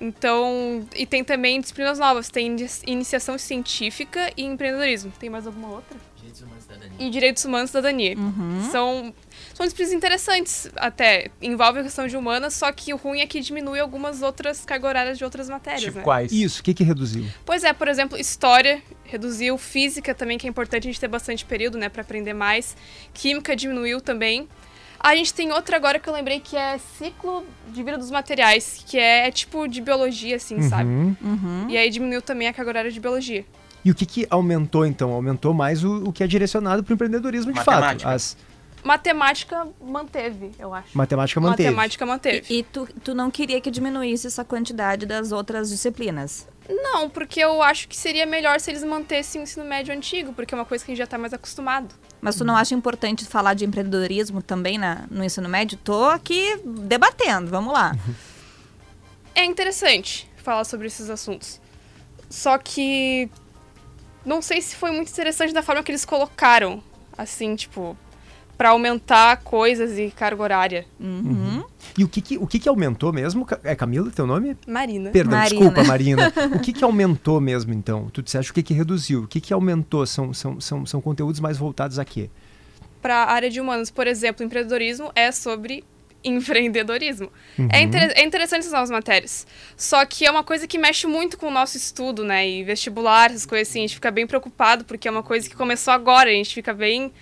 Então, 0.00 0.86
e 0.94 1.06
tem 1.06 1.24
também 1.24 1.60
disciplinas 1.60 1.98
novas, 1.98 2.28
tem 2.28 2.46
ini- 2.46 2.70
iniciação 2.86 3.36
científica 3.36 4.30
e 4.36 4.44
empreendedorismo. 4.44 5.12
Tem 5.18 5.28
mais 5.28 5.46
alguma 5.46 5.68
outra? 5.68 5.96
E 6.98 7.10
direitos 7.10 7.44
humanos 7.44 7.70
e 7.70 7.72
cidadania. 7.72 8.14
São, 8.70 9.12
são 9.58 9.66
disciplinas 9.66 9.92
interessantes 9.92 10.70
até. 10.76 11.32
Envolve 11.42 11.80
a 11.80 11.82
questão 11.82 12.06
de 12.06 12.16
humanas, 12.16 12.54
só 12.54 12.70
que 12.70 12.94
o 12.94 12.96
ruim 12.96 13.22
é 13.22 13.26
que 13.26 13.40
diminui 13.40 13.80
algumas 13.80 14.22
outras 14.22 14.64
cargas 14.64 14.88
horárias 14.88 15.18
de 15.18 15.24
outras 15.24 15.48
matérias, 15.48 15.82
Tipo 15.82 15.98
né? 15.98 16.04
quais? 16.04 16.30
Isso, 16.30 16.60
o 16.60 16.62
que 16.62 16.72
que 16.72 16.84
reduziu? 16.84 17.26
Pois 17.44 17.64
é, 17.64 17.72
por 17.72 17.88
exemplo, 17.88 18.16
história 18.16 18.80
reduziu, 19.02 19.58
física 19.58 20.14
também, 20.14 20.38
que 20.38 20.46
é 20.46 20.50
importante 20.50 20.84
a 20.84 20.88
gente 20.92 21.00
ter 21.00 21.08
bastante 21.08 21.44
período, 21.44 21.76
né, 21.76 21.88
para 21.88 22.02
aprender 22.02 22.34
mais. 22.34 22.76
Química 23.12 23.56
diminuiu 23.56 24.00
também. 24.00 24.48
A 25.00 25.16
gente 25.16 25.34
tem 25.34 25.50
outra 25.50 25.76
agora 25.76 25.98
que 25.98 26.08
eu 26.08 26.14
lembrei 26.14 26.38
que 26.38 26.56
é 26.56 26.78
ciclo 26.96 27.44
de 27.66 27.82
vida 27.82 27.98
dos 27.98 28.12
materiais, 28.12 28.84
que 28.86 28.96
é, 28.96 29.28
tipo 29.32 29.66
de 29.66 29.80
biologia, 29.80 30.36
assim, 30.36 30.62
sabe? 30.68 30.88
Uhum. 30.88 31.66
E 31.68 31.76
aí 31.76 31.90
diminuiu 31.90 32.22
também 32.22 32.46
a 32.46 32.52
carga 32.52 32.70
horária 32.70 32.92
de 32.92 33.00
biologia. 33.00 33.44
E 33.84 33.90
o 33.90 33.94
que 33.94 34.06
que 34.06 34.26
aumentou, 34.30 34.86
então? 34.86 35.10
Aumentou 35.10 35.52
mais 35.52 35.82
o, 35.82 36.04
o 36.04 36.12
que 36.12 36.22
é 36.22 36.28
direcionado 36.28 36.84
para 36.84 36.92
o 36.92 36.94
empreendedorismo 36.94 37.52
de 37.52 37.58
Matemática. 37.58 38.04
fato. 38.04 38.14
As 38.14 38.36
Matemática 38.84 39.66
manteve, 39.80 40.52
eu 40.58 40.72
acho. 40.72 40.96
matemática 40.96 41.40
manteve. 41.40 41.70
Matemática 41.70 42.06
manteve. 42.06 42.46
E, 42.48 42.58
e 42.58 42.62
tu, 42.62 42.88
tu 43.02 43.14
não 43.14 43.30
queria 43.30 43.60
que 43.60 43.70
diminuísse 43.70 44.26
essa 44.26 44.44
quantidade 44.44 45.06
das 45.06 45.32
outras 45.32 45.68
disciplinas? 45.68 46.46
Não, 46.68 47.08
porque 47.08 47.40
eu 47.40 47.62
acho 47.62 47.88
que 47.88 47.96
seria 47.96 48.26
melhor 48.26 48.60
se 48.60 48.70
eles 48.70 48.84
mantessem 48.84 49.40
o 49.40 49.44
ensino 49.44 49.64
médio 49.64 49.94
antigo, 49.94 50.34
porque 50.34 50.54
é 50.54 50.58
uma 50.58 50.66
coisa 50.66 50.84
que 50.84 50.90
a 50.90 50.94
gente 50.94 50.98
já 50.98 51.06
tá 51.06 51.16
mais 51.16 51.32
acostumado. 51.32 51.94
Mas 52.20 52.36
tu 52.36 52.44
não 52.44 52.56
acha 52.56 52.74
importante 52.74 53.24
falar 53.24 53.54
de 53.54 53.64
empreendedorismo 53.64 54.42
também 54.42 54.76
na, 54.76 55.06
no 55.10 55.24
ensino 55.24 55.48
médio? 55.48 55.78
Tô 55.82 56.04
aqui 56.04 56.60
debatendo, 56.64 57.50
vamos 57.50 57.72
lá. 57.72 57.96
É 59.34 59.44
interessante 59.44 60.30
falar 60.36 60.64
sobre 60.64 60.88
esses 60.88 61.08
assuntos. 61.08 61.60
Só 62.28 62.58
que 62.58 63.30
não 64.24 64.42
sei 64.42 64.60
se 64.60 64.76
foi 64.76 64.90
muito 64.90 65.10
interessante 65.10 65.54
da 65.54 65.62
forma 65.62 65.82
que 65.82 65.90
eles 65.90 66.04
colocaram, 66.04 66.82
assim, 67.16 67.56
tipo, 67.56 67.96
Pra 68.58 68.70
aumentar 68.70 69.36
coisas 69.38 69.96
e 69.98 70.10
carga 70.10 70.42
horária. 70.42 70.84
Uhum. 70.98 71.62
E 71.96 72.02
o 72.04 72.08
que 72.08 72.20
que, 72.20 72.36
o 72.38 72.46
que 72.46 72.58
que 72.58 72.68
aumentou 72.68 73.12
mesmo? 73.12 73.46
É 73.64 73.74
Camila 73.76 74.10
teu 74.10 74.26
nome? 74.26 74.56
Marina. 74.66 75.10
Perdão, 75.10 75.38
Marina. 75.38 75.60
desculpa, 75.60 75.84
Marina. 75.84 76.32
O 76.54 76.58
que 76.58 76.72
que 76.72 76.82
aumentou 76.84 77.40
mesmo, 77.40 77.72
então? 77.72 78.10
Tu 78.12 78.20
disseste 78.20 78.50
o 78.50 78.54
que 78.54 78.62
que 78.64 78.74
reduziu. 78.74 79.22
O 79.22 79.28
que 79.28 79.40
que 79.40 79.54
aumentou? 79.54 80.04
São, 80.06 80.34
são, 80.34 80.60
são, 80.60 80.84
são 80.84 81.00
conteúdos 81.00 81.38
mais 81.40 81.56
voltados 81.56 81.98
a 82.00 82.04
quê? 82.04 82.28
Pra 83.00 83.26
área 83.26 83.48
de 83.48 83.60
humanos, 83.60 83.90
por 83.92 84.08
exemplo, 84.08 84.44
empreendedorismo 84.44 85.12
é 85.14 85.30
sobre 85.30 85.84
empreendedorismo. 86.24 87.30
Uhum. 87.58 87.68
É, 87.72 87.80
inter- 87.82 88.12
é 88.16 88.24
interessante 88.24 88.60
essas 88.60 88.72
novas 88.72 88.90
matérias. 88.90 89.46
Só 89.76 90.04
que 90.04 90.26
é 90.26 90.30
uma 90.30 90.42
coisa 90.44 90.66
que 90.66 90.78
mexe 90.78 91.06
muito 91.06 91.38
com 91.38 91.46
o 91.46 91.50
nosso 91.50 91.76
estudo, 91.76 92.24
né? 92.24 92.48
E 92.48 92.64
vestibular, 92.64 93.30
essas 93.30 93.46
coisas 93.46 93.68
assim, 93.68 93.80
a 93.80 93.82
gente 93.82 93.94
fica 93.94 94.10
bem 94.10 94.26
preocupado, 94.26 94.84
porque 94.84 95.06
é 95.06 95.10
uma 95.10 95.22
coisa 95.22 95.48
que 95.48 95.54
começou 95.56 95.92
agora, 95.92 96.28
a 96.30 96.32
gente 96.32 96.54
fica 96.54 96.72
bem 96.74 97.12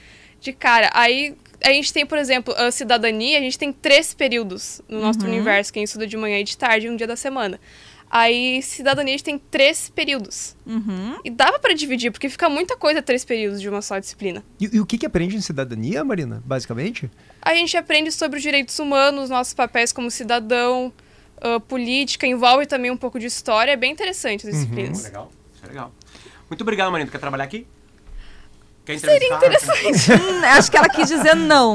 de 0.46 0.52
cara. 0.52 0.90
Aí 0.92 1.36
a 1.62 1.72
gente 1.72 1.92
tem, 1.92 2.06
por 2.06 2.18
exemplo, 2.18 2.54
a 2.56 2.70
cidadania, 2.70 3.38
a 3.38 3.40
gente 3.40 3.58
tem 3.58 3.72
três 3.72 4.14
períodos 4.14 4.80
no 4.88 5.00
nosso 5.00 5.20
universo, 5.24 5.72
quem 5.72 5.84
estuda 5.84 6.06
de 6.06 6.16
manhã 6.16 6.38
e 6.38 6.44
de 6.44 6.56
tarde, 6.56 6.88
um 6.88 6.96
dia 6.96 7.06
da 7.06 7.16
semana. 7.16 7.60
Aí, 8.08 8.62
cidadania, 8.62 9.14
a 9.14 9.16
gente 9.16 9.24
tem 9.24 9.36
três 9.36 9.90
períodos. 9.90 10.56
Uhum. 10.64 11.18
E 11.24 11.30
dava 11.30 11.58
pra 11.58 11.74
dividir, 11.74 12.12
porque 12.12 12.28
fica 12.28 12.48
muita 12.48 12.76
coisa 12.76 13.02
três 13.02 13.24
períodos 13.24 13.60
de 13.60 13.68
uma 13.68 13.82
só 13.82 13.98
disciplina. 13.98 14.44
E, 14.60 14.76
e 14.76 14.80
o 14.80 14.86
que 14.86 14.96
que 14.96 15.04
aprende 15.04 15.36
em 15.36 15.40
cidadania, 15.40 16.04
Marina, 16.04 16.40
basicamente? 16.46 17.10
A 17.42 17.52
gente 17.52 17.76
aprende 17.76 18.12
sobre 18.12 18.36
os 18.36 18.42
direitos 18.42 18.78
humanos, 18.78 19.28
nossos 19.28 19.54
papéis 19.54 19.92
como 19.92 20.08
cidadão, 20.08 20.92
ah, 21.40 21.58
política, 21.58 22.26
envolve 22.26 22.66
também 22.66 22.92
um 22.92 22.96
pouco 22.96 23.18
de 23.18 23.26
história. 23.26 23.72
É 23.72 23.76
bem 23.76 23.92
interessante 23.92 24.46
as 24.46 24.54
disciplinas. 24.54 25.02
Legal, 25.02 25.30
isso 25.54 25.64
é 25.64 25.68
legal. 25.68 25.92
Muito 26.48 26.62
obrigado, 26.62 26.92
Marina. 26.92 27.10
Tu 27.10 27.12
quer 27.12 27.18
trabalhar 27.18 27.44
aqui? 27.44 27.66
Quer 28.86 29.00
Seria 29.00 29.34
interessante. 29.34 30.12
Hum, 30.16 30.44
acho 30.44 30.70
que 30.70 30.76
ela 30.76 30.88
quis 30.88 31.08
dizer 31.08 31.34
não. 31.34 31.74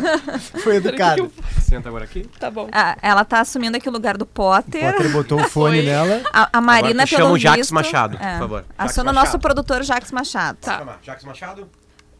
Foi 0.62 0.76
educado. 0.76 1.30
Senta 1.60 1.90
agora 1.90 2.04
aqui. 2.04 2.26
tá 2.40 2.50
bom. 2.50 2.68
Ah, 2.72 2.96
ela 3.02 3.22
tá 3.24 3.40
assumindo 3.40 3.76
aqui 3.76 3.88
o 3.88 3.92
lugar 3.92 4.16
do 4.16 4.24
Potter. 4.24 4.92
Potter 4.92 5.12
botou 5.12 5.40
o 5.40 5.48
fone 5.48 5.76
Foi. 5.76 5.86
nela. 5.86 6.22
A, 6.32 6.58
a 6.58 6.60
Marina, 6.60 7.06
pelo 7.06 7.22
chama 7.22 7.32
o 7.32 7.38
Jax 7.38 7.56
visto... 7.58 7.74
Machado, 7.74 8.16
por 8.16 8.26
é. 8.26 8.38
favor. 8.38 8.60
Jax 8.60 8.90
Aciona 8.90 9.10
o 9.10 9.14
nosso 9.14 9.38
produtor 9.38 9.82
Jax 9.82 10.10
Machado. 10.10 10.58
Tá. 10.62 10.78
Chama, 10.78 10.98
Jax 11.02 11.24
Machado. 11.24 11.68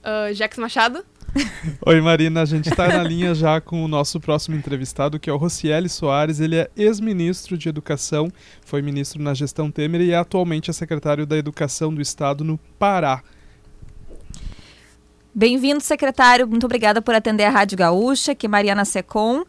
Ah, 0.05 0.33
Jax 0.33 0.59
Machado. 0.59 1.05
Oi, 1.87 2.01
Marina. 2.03 2.43
A 2.43 2.45
gente 2.45 2.69
está 2.69 2.87
na 2.87 3.03
linha 3.03 3.35
já 3.35 3.63
com 3.63 3.83
o 3.83 3.89
nosso 3.89 4.21
próximo 4.21 4.57
entrevistado, 4.57 5.19
que 5.19 5.31
é 5.31 5.33
o 5.33 5.39
Rocieli 5.39 5.89
Soares. 5.89 6.39
Ele 6.39 6.57
é 6.57 6.71
ex-ministro 6.77 7.57
de 7.57 7.69
Educação, 7.69 8.31
foi 8.65 8.83
ministro 8.83 9.23
na 9.23 9.33
gestão 9.33 9.71
Temer 9.71 10.03
e 10.03 10.11
é 10.11 10.17
atualmente 10.17 10.69
é 10.71 10.73
secretário 10.75 11.27
da 11.27 11.37
Educação 11.37 11.95
do 11.95 12.03
Estado 12.03 12.45
no 12.45 12.59
Pará. 12.79 13.23
Bem-vindo, 15.39 15.81
secretário. 15.81 16.49
Muito 16.49 16.67
obrigada 16.67 17.01
por 17.01 17.15
atender 17.15 17.45
a 17.45 17.51
Rádio 17.51 17.79
Gaúcha, 17.79 18.35
que 18.35 18.47
é 18.47 18.49
Mariana 18.49 18.85
Secom. 18.85 19.45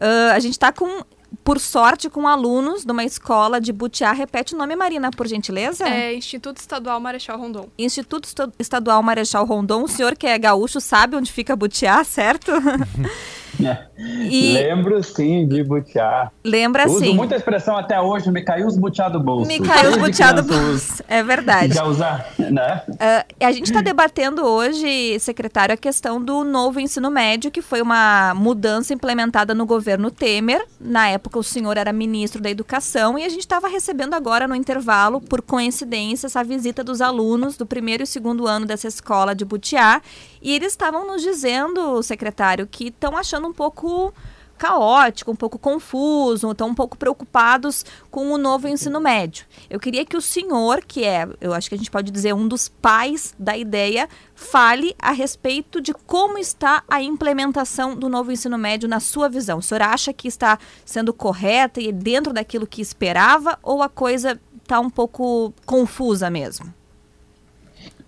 Ah, 0.00 0.34
a 0.34 0.38
gente 0.38 0.52
está 0.52 0.70
com, 0.70 1.02
por 1.42 1.58
sorte, 1.58 2.08
com 2.08 2.28
alunos 2.28 2.84
de 2.84 2.92
uma 2.92 3.04
escola 3.04 3.60
de 3.60 3.72
Butiá. 3.72 4.12
Repete 4.12 4.54
o 4.54 4.56
nome, 4.56 4.76
Marina, 4.76 5.10
por 5.10 5.26
gentileza. 5.26 5.84
É 5.84 6.14
Instituto 6.14 6.58
Estadual 6.58 7.00
Marechal 7.00 7.36
Rondon. 7.36 7.68
Instituto 7.76 8.28
Estadual 8.56 9.02
Marechal 9.02 9.44
Rondon. 9.44 9.82
O 9.82 9.88
senhor 9.88 10.16
que 10.16 10.28
é 10.28 10.38
gaúcho 10.38 10.80
sabe 10.80 11.16
onde 11.16 11.32
fica 11.32 11.56
Butiá, 11.56 12.04
certo? 12.04 12.52
e 13.58 14.52
Lembro 14.54 15.02
sim 15.02 15.46
de 15.46 15.62
butiá. 15.62 16.30
lembra 16.44 16.86
Uso 16.88 16.96
assim. 16.98 17.14
muita 17.14 17.36
expressão 17.36 17.76
até 17.76 18.00
hoje, 18.00 18.30
me 18.30 18.42
caiu 18.42 18.66
os 18.66 18.76
butiá 18.76 19.08
do 19.08 19.20
bolso. 19.20 19.46
Me 19.48 19.60
caiu 19.60 19.90
os 19.90 19.96
butiá 19.96 20.32
do 20.32 20.40
uso. 20.40 20.48
bolso. 20.48 21.04
É 21.08 21.22
verdade. 21.22 21.74
Já 21.74 21.84
usar, 21.84 22.32
né? 22.38 22.82
Ah, 22.98 23.24
a 23.40 23.52
gente 23.52 23.66
está 23.66 23.80
debatendo 23.80 24.44
hoje, 24.44 25.18
secretário, 25.20 25.74
a 25.74 25.76
questão 25.76 26.22
do 26.22 26.44
novo 26.44 26.80
ensino 26.80 27.10
médio, 27.10 27.50
que 27.50 27.62
foi 27.62 27.80
uma 27.82 28.34
mudança 28.34 28.92
implementada 28.94 29.54
no 29.54 29.66
governo 29.66 30.10
Temer. 30.10 30.64
Na 30.80 31.08
época, 31.08 31.38
o 31.38 31.42
senhor 31.42 31.76
era 31.76 31.92
ministro 31.92 32.40
da 32.40 32.50
Educação 32.50 33.18
e 33.18 33.24
a 33.24 33.28
gente 33.28 33.40
estava 33.40 33.68
recebendo 33.68 34.14
agora, 34.14 34.46
no 34.48 34.54
intervalo, 34.54 35.20
por 35.20 35.42
coincidência, 35.42 36.26
essa 36.26 36.42
visita 36.42 36.82
dos 36.84 37.00
alunos 37.00 37.56
do 37.56 37.66
primeiro 37.66 38.02
e 38.02 38.06
segundo 38.06 38.46
ano 38.46 38.66
dessa 38.66 38.88
escola 38.88 39.34
de 39.34 39.44
Butiá. 39.44 40.00
E 40.42 40.52
eles 40.52 40.72
estavam 40.72 41.06
nos 41.06 41.22
dizendo, 41.22 42.02
secretário, 42.02 42.66
que 42.66 42.88
estão 42.88 43.16
achando 43.16 43.46
um 43.46 43.52
pouco 43.52 44.12
caótico, 44.58 45.32
um 45.32 45.36
pouco 45.36 45.58
confuso, 45.58 46.50
estão 46.50 46.68
um 46.68 46.74
pouco 46.74 46.96
preocupados 46.96 47.84
com 48.10 48.30
o 48.30 48.38
novo 48.38 48.68
ensino 48.68 49.00
médio. 49.00 49.44
Eu 49.68 49.80
queria 49.80 50.04
que 50.04 50.16
o 50.16 50.20
senhor, 50.20 50.84
que 50.84 51.04
é, 51.04 51.28
eu 51.40 51.52
acho 51.52 51.68
que 51.68 51.74
a 51.74 51.78
gente 51.78 51.90
pode 51.90 52.12
dizer, 52.12 52.32
um 52.32 52.46
dos 52.46 52.68
pais 52.68 53.34
da 53.36 53.56
ideia, 53.56 54.08
fale 54.36 54.94
a 55.00 55.10
respeito 55.10 55.80
de 55.80 55.92
como 55.92 56.38
está 56.38 56.84
a 56.88 57.02
implementação 57.02 57.96
do 57.96 58.08
novo 58.08 58.30
ensino 58.30 58.56
médio 58.56 58.88
na 58.88 59.00
sua 59.00 59.28
visão. 59.28 59.58
O 59.58 59.62
senhor 59.62 59.82
acha 59.82 60.12
que 60.12 60.28
está 60.28 60.58
sendo 60.84 61.12
correta 61.12 61.80
e 61.80 61.92
dentro 61.92 62.32
daquilo 62.32 62.66
que 62.66 62.80
esperava 62.80 63.58
ou 63.62 63.82
a 63.82 63.88
coisa 63.88 64.40
está 64.62 64.78
um 64.78 64.90
pouco 64.90 65.52
confusa 65.66 66.30
mesmo? 66.30 66.72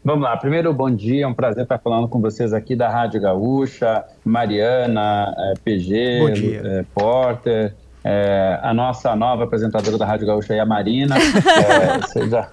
Vamos 0.05 0.23
lá, 0.23 0.37
primeiro 0.37 0.71
bom 0.75 0.91
dia, 0.91 1.25
é 1.25 1.27
um 1.27 1.33
prazer 1.33 1.63
estar 1.63 1.79
falando 1.79 2.07
com 2.07 2.21
vocês 2.21 2.53
aqui 2.53 2.77
da 2.77 2.91
Rádio 2.91 3.23
Gaúcha, 3.23 4.05
Mariana, 4.23 5.35
eh, 5.35 5.55
PG, 5.65 6.33
dia. 6.35 6.61
eh, 6.63 6.85
Porter, 6.95 7.75
eh, 8.05 8.61
a 8.63 8.75
nossa 8.75 9.17
nova 9.17 9.45
apresentadora 9.45 9.97
da 9.97 10.05
Rádio 10.05 10.27
Gaúcha 10.27 10.53
aí, 10.53 10.61
a 10.61 10.67
Marina. 10.67 11.17
Eh, 11.57 12.07
seja 12.09 12.49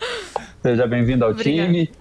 seja 0.61 0.87
bem-vindo 0.87 1.25
ao 1.25 1.31
Obrigada. 1.31 1.67
time. 1.67 1.91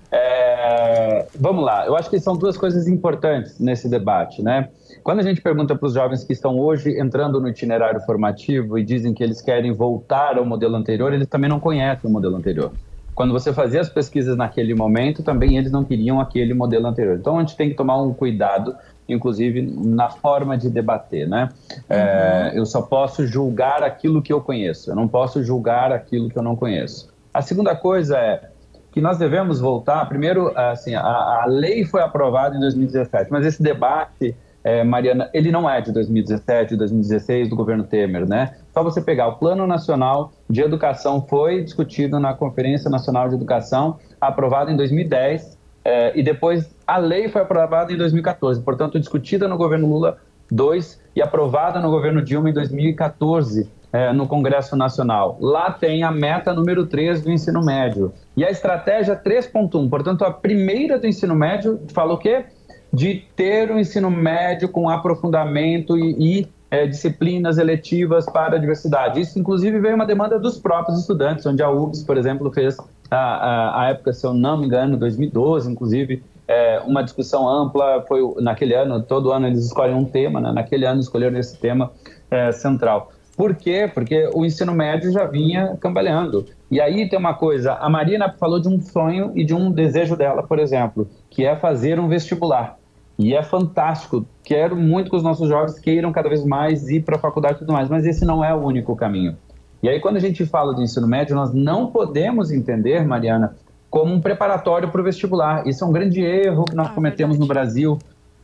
Vamos 1.41 1.65
lá, 1.65 1.85
eu 1.85 1.97
acho 1.97 2.09
que 2.09 2.21
são 2.21 2.37
duas 2.37 2.57
coisas 2.57 2.87
importantes 2.87 3.59
nesse 3.59 3.89
debate, 3.89 4.43
né? 4.43 4.69
Quando 5.03 5.19
a 5.19 5.23
gente 5.23 5.41
pergunta 5.41 5.75
para 5.75 5.87
os 5.87 5.95
jovens 5.95 6.23
que 6.23 6.33
estão 6.33 6.61
hoje 6.61 6.97
entrando 6.97 7.41
no 7.41 7.49
itinerário 7.49 8.01
formativo 8.03 8.79
e 8.79 8.85
dizem 8.85 9.13
que 9.13 9.25
eles 9.25 9.41
querem 9.41 9.73
voltar 9.73 10.39
ao 10.39 10.45
modelo 10.45 10.77
anterior, 10.77 11.13
eles 11.13 11.27
também 11.27 11.51
não 11.51 11.59
conhecem 11.59 12.09
o 12.09 12.13
modelo 12.13 12.37
anterior. 12.37 12.71
Quando 13.21 13.35
você 13.35 13.53
fazia 13.53 13.83
as 13.83 13.91
pesquisas 13.91 14.35
naquele 14.35 14.75
momento, 14.75 15.23
também 15.23 15.59
eles 15.59 15.71
não 15.71 15.85
queriam 15.85 16.19
aquele 16.19 16.55
modelo 16.55 16.87
anterior. 16.87 17.19
Então 17.19 17.37
a 17.37 17.41
gente 17.41 17.55
tem 17.55 17.69
que 17.69 17.75
tomar 17.75 18.01
um 18.01 18.15
cuidado, 18.15 18.75
inclusive 19.07 19.61
na 19.61 20.09
forma 20.09 20.57
de 20.57 20.71
debater, 20.71 21.29
né? 21.29 21.51
É, 21.87 22.53
eu 22.55 22.65
só 22.65 22.81
posso 22.81 23.27
julgar 23.27 23.83
aquilo 23.83 24.23
que 24.23 24.33
eu 24.33 24.41
conheço. 24.41 24.91
Eu 24.91 24.97
não 24.97 25.07
posso 25.07 25.45
julgar 25.45 25.93
aquilo 25.93 26.31
que 26.31 26.39
eu 26.39 26.43
não 26.43 26.57
conheço. 26.57 27.13
A 27.35 27.43
segunda 27.43 27.77
coisa 27.77 28.17
é 28.17 28.49
que 28.91 29.03
nós 29.03 29.19
devemos 29.19 29.61
voltar. 29.61 30.03
Primeiro, 30.09 30.57
assim, 30.57 30.95
a, 30.95 31.03
a 31.03 31.45
lei 31.47 31.85
foi 31.85 32.01
aprovada 32.01 32.57
em 32.57 32.61
2017, 32.61 33.31
mas 33.31 33.45
esse 33.45 33.63
debate 33.63 34.35
é, 34.63 34.85
Mariana, 34.85 35.31
ele 35.33 35.51
não 35.51 35.69
é 35.69 35.81
de 35.81 35.93
2017, 35.93 36.77
2016 36.77 37.49
do 37.49 37.57
governo 37.57 37.85
Temer, 37.85 38.29
né? 38.29 38.57
Só 38.73 38.83
você 38.83 39.01
pegar 39.01 39.29
o 39.29 39.37
Plano 39.37 39.67
Nacional 39.67 40.33
de 40.49 40.61
Educação 40.61 41.27
foi 41.27 41.63
discutido 41.63 42.21
na 42.21 42.35
Conferência 42.35 42.91
Nacional 42.91 43.29
de 43.29 43.35
Educação, 43.35 43.99
aprovado 44.21 44.71
em 44.71 44.77
2010, 44.77 45.59
é, 45.85 46.19
e 46.19 46.23
depois 46.23 46.75
a 46.87 46.99
lei 46.99 47.29
foi 47.29 47.43
aprovada 47.43 47.93
em 47.93 47.97
2014, 47.97 48.63
portanto 48.63 48.99
discutida 48.99 49.49
no 49.49 49.57
governo 49.57 49.89
Lula 49.89 50.19
II 50.53 50.81
e 51.17 51.23
aprovada 51.23 51.81
no 51.81 51.91
governo 51.91 52.23
Dilma 52.23 52.51
em 52.51 52.53
2014 52.53 53.71
é, 53.93 54.13
no 54.13 54.27
Congresso 54.27 54.77
Nacional. 54.77 55.39
Lá 55.41 55.71
tem 55.71 56.03
a 56.03 56.11
meta 56.11 56.53
número 56.53 56.87
3 56.87 57.23
do 57.23 57.31
ensino 57.31 57.65
médio 57.65 58.13
e 58.37 58.45
a 58.45 58.51
estratégia 58.51 59.17
3.1, 59.17 59.89
portanto 59.89 60.23
a 60.25 60.31
primeira 60.31 60.99
do 60.99 61.07
ensino 61.07 61.35
médio 61.35 61.81
fala 61.93 62.15
o 62.15 62.19
quê? 62.19 62.45
De 62.93 63.23
ter 63.37 63.71
o 63.71 63.75
um 63.75 63.79
ensino 63.79 64.11
médio 64.11 64.69
com 64.69 64.89
aprofundamento 64.89 65.97
e, 65.97 66.41
e 66.41 66.49
é, 66.71 66.87
disciplinas 66.87 67.59
eletivas 67.59 68.27
para 68.27 68.57
a 68.57 68.59
diversidade. 68.59 69.21
Isso, 69.21 69.39
inclusive, 69.39 69.81
veio 69.81 69.97
uma 69.97 70.07
demanda 70.07 70.39
dos 70.39 70.59
próprios 70.59 71.01
estudantes, 71.01 71.45
onde 71.45 71.63
a 71.63 71.69
UBS, 71.69 72.05
por 72.05 72.17
exemplo, 72.17 72.51
fez, 72.53 72.77
a, 73.11 73.83
a, 73.83 73.91
época, 73.91 74.13
se 74.13 74.25
eu 74.25 74.33
não 74.33 74.57
me 74.57 74.67
engano, 74.67 74.97
2012, 74.97 75.71
inclusive, 75.71 76.23
é, 76.47 76.81
uma 76.87 77.03
discussão 77.03 77.49
ampla. 77.49 78.05
Foi 78.07 78.21
naquele 78.41 78.75
ano, 78.75 79.03
todo 79.03 79.33
ano 79.33 79.49
eles 79.49 79.67
escolhem 79.67 79.95
um 79.95 80.05
tema, 80.05 80.41
né? 80.41 80.53
naquele 80.53 80.87
ano 80.87 81.01
escolheram 81.01 81.39
esse 81.39 81.59
tema 81.59 81.91
é, 82.31 82.53
central. 82.53 83.13
Por 83.37 83.55
quê? 83.55 83.91
Porque 83.93 84.29
o 84.35 84.45
ensino 84.45 84.73
médio 84.73 85.11
já 85.11 85.25
vinha 85.25 85.77
cambaleando. 85.81 86.47
E 86.71 86.81
aí 86.81 87.09
tem 87.09 87.19
uma 87.19 87.35
coisa, 87.35 87.73
a 87.73 87.89
Marina 87.89 88.31
falou 88.33 88.61
de 88.61 88.69
um 88.69 88.81
sonho 88.81 89.33
e 89.35 89.45
de 89.45 89.55
um 89.55 89.73
desejo 89.73 90.15
dela, 90.15 90.43
por 90.43 90.59
exemplo, 90.59 91.09
que 91.31 91.45
é 91.45 91.57
fazer 91.57 91.99
um 91.99 92.07
vestibular. 92.07 92.80
E 93.21 93.35
é 93.35 93.43
fantástico. 93.43 94.25
Quero 94.43 94.75
muito 94.75 95.11
que 95.11 95.17
os 95.17 95.23
nossos 95.23 95.49
jovens 95.49 95.79
queiram 95.79 96.11
cada 96.11 96.29
vez 96.29 96.45
mais 96.45 96.89
ir 96.89 97.03
para 97.03 97.17
a 97.17 97.19
faculdade 97.19 97.57
e 97.57 97.59
tudo 97.59 97.73
mais, 97.73 97.89
mas 97.89 98.07
esse 98.07 98.25
não 98.25 98.43
é 98.43 98.55
o 98.55 98.59
único 98.59 98.97
caminho. 98.97 99.37
E 99.83 99.89
aí, 99.89 100.01
quando 100.01 100.17
a 100.17 100.21
gente 100.21 100.45
fala 100.47 100.75
de 100.75 100.83
ensino 100.83 101.07
médio, 101.07 101.35
nós 101.35 101.53
não 101.53 101.87
podemos 101.87 102.51
entender, 102.51 103.05
Mariana, 103.07 103.57
como 103.91 104.13
um 104.13 104.21
preparatório 104.21 104.91
para 104.91 105.01
o 105.01 105.05
vestibular. 105.05 105.67
Isso 105.67 105.85
é 105.85 105.87
um 105.87 105.93
grande 105.93 106.23
erro 106.23 106.65
que 106.65 106.75
nós 106.75 106.89
Ah, 106.89 106.91
cometemos 106.91 107.39
no 107.39 107.47
Brasil. 107.47 107.99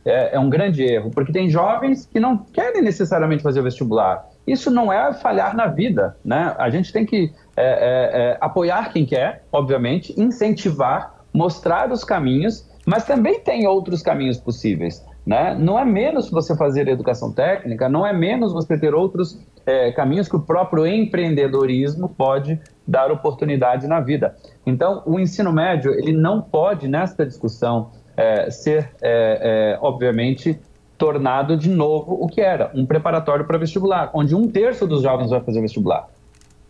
É, 0.05 0.35
é 0.35 0.39
um 0.39 0.49
grande 0.49 0.83
erro, 0.83 1.11
porque 1.11 1.33
tem 1.33 1.49
jovens 1.49 2.05
que 2.05 2.19
não 2.19 2.37
querem 2.37 2.81
necessariamente 2.81 3.43
fazer 3.43 3.59
o 3.59 3.63
vestibular. 3.63 4.25
Isso 4.45 4.71
não 4.71 4.93
é 4.93 5.13
falhar 5.13 5.55
na 5.55 5.67
vida, 5.67 6.15
né? 6.23 6.55
A 6.57 6.69
gente 6.69 6.93
tem 6.93 7.05
que 7.05 7.33
é, 7.57 7.65
é, 7.65 8.21
é, 8.21 8.37
apoiar 8.39 8.93
quem 8.93 9.05
quer, 9.05 9.43
obviamente, 9.51 10.13
incentivar, 10.17 11.25
mostrar 11.33 11.91
os 11.91 12.05
caminhos 12.05 12.65
mas 12.87 13.03
também 13.03 13.41
tem 13.41 13.67
outros 13.67 14.01
caminhos 14.01 14.37
possíveis. 14.37 15.05
Né? 15.25 15.53
Não 15.59 15.77
é 15.77 15.83
menos 15.83 16.29
você 16.29 16.55
fazer 16.55 16.87
educação 16.87 17.33
técnica, 17.33 17.89
não 17.89 18.07
é 18.07 18.13
menos 18.13 18.53
você 18.53 18.77
ter 18.79 18.95
outros 18.95 19.37
é, 19.65 19.91
caminhos 19.91 20.29
que 20.29 20.37
o 20.37 20.39
próprio 20.39 20.87
empreendedorismo 20.87 22.07
pode 22.07 22.57
dar 22.87 23.11
oportunidade 23.11 23.87
na 23.87 23.99
vida. 23.99 24.37
Então, 24.65 25.03
o 25.05 25.19
ensino 25.19 25.51
médio 25.51 25.91
ele 25.91 26.13
não 26.13 26.41
pode, 26.41 26.87
nesta 26.87 27.25
discussão, 27.25 27.91
é, 28.15 28.49
ser, 28.49 28.89
é, 29.01 29.73
é, 29.73 29.79
obviamente, 29.81 30.57
tornado 30.97 31.57
de 31.57 31.69
novo 31.69 32.17
o 32.21 32.27
que 32.27 32.39
era, 32.39 32.71
um 32.73 32.85
preparatório 32.85 33.43
para 33.43 33.57
vestibular, 33.57 34.11
onde 34.13 34.33
um 34.33 34.47
terço 34.47 34.87
dos 34.87 35.03
jovens 35.03 35.29
vai 35.29 35.41
fazer 35.41 35.59
vestibular. 35.59 36.07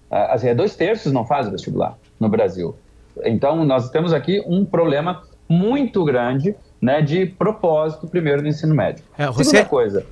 Assim, 0.09 0.53
dois 0.55 0.75
terços 0.75 1.13
não 1.13 1.23
fazem 1.25 1.51
vestibular 1.51 1.95
no 2.19 2.27
Brasil. 2.27 2.75
Então, 3.23 3.63
nós 3.63 3.91
temos 3.91 4.13
aqui 4.13 4.43
um 4.47 4.65
problema 4.65 5.21
muito 5.47 6.03
grande 6.03 6.55
né, 6.81 7.01
de 7.01 7.25
propósito 7.25 8.07
primeiro 8.07 8.41
do 8.41 8.47
ensino 8.47 8.75
médio. 8.75 9.03
É, 9.17 9.27
você... 9.27 9.45
Segunda 9.45 9.69
coisa, 9.69 10.05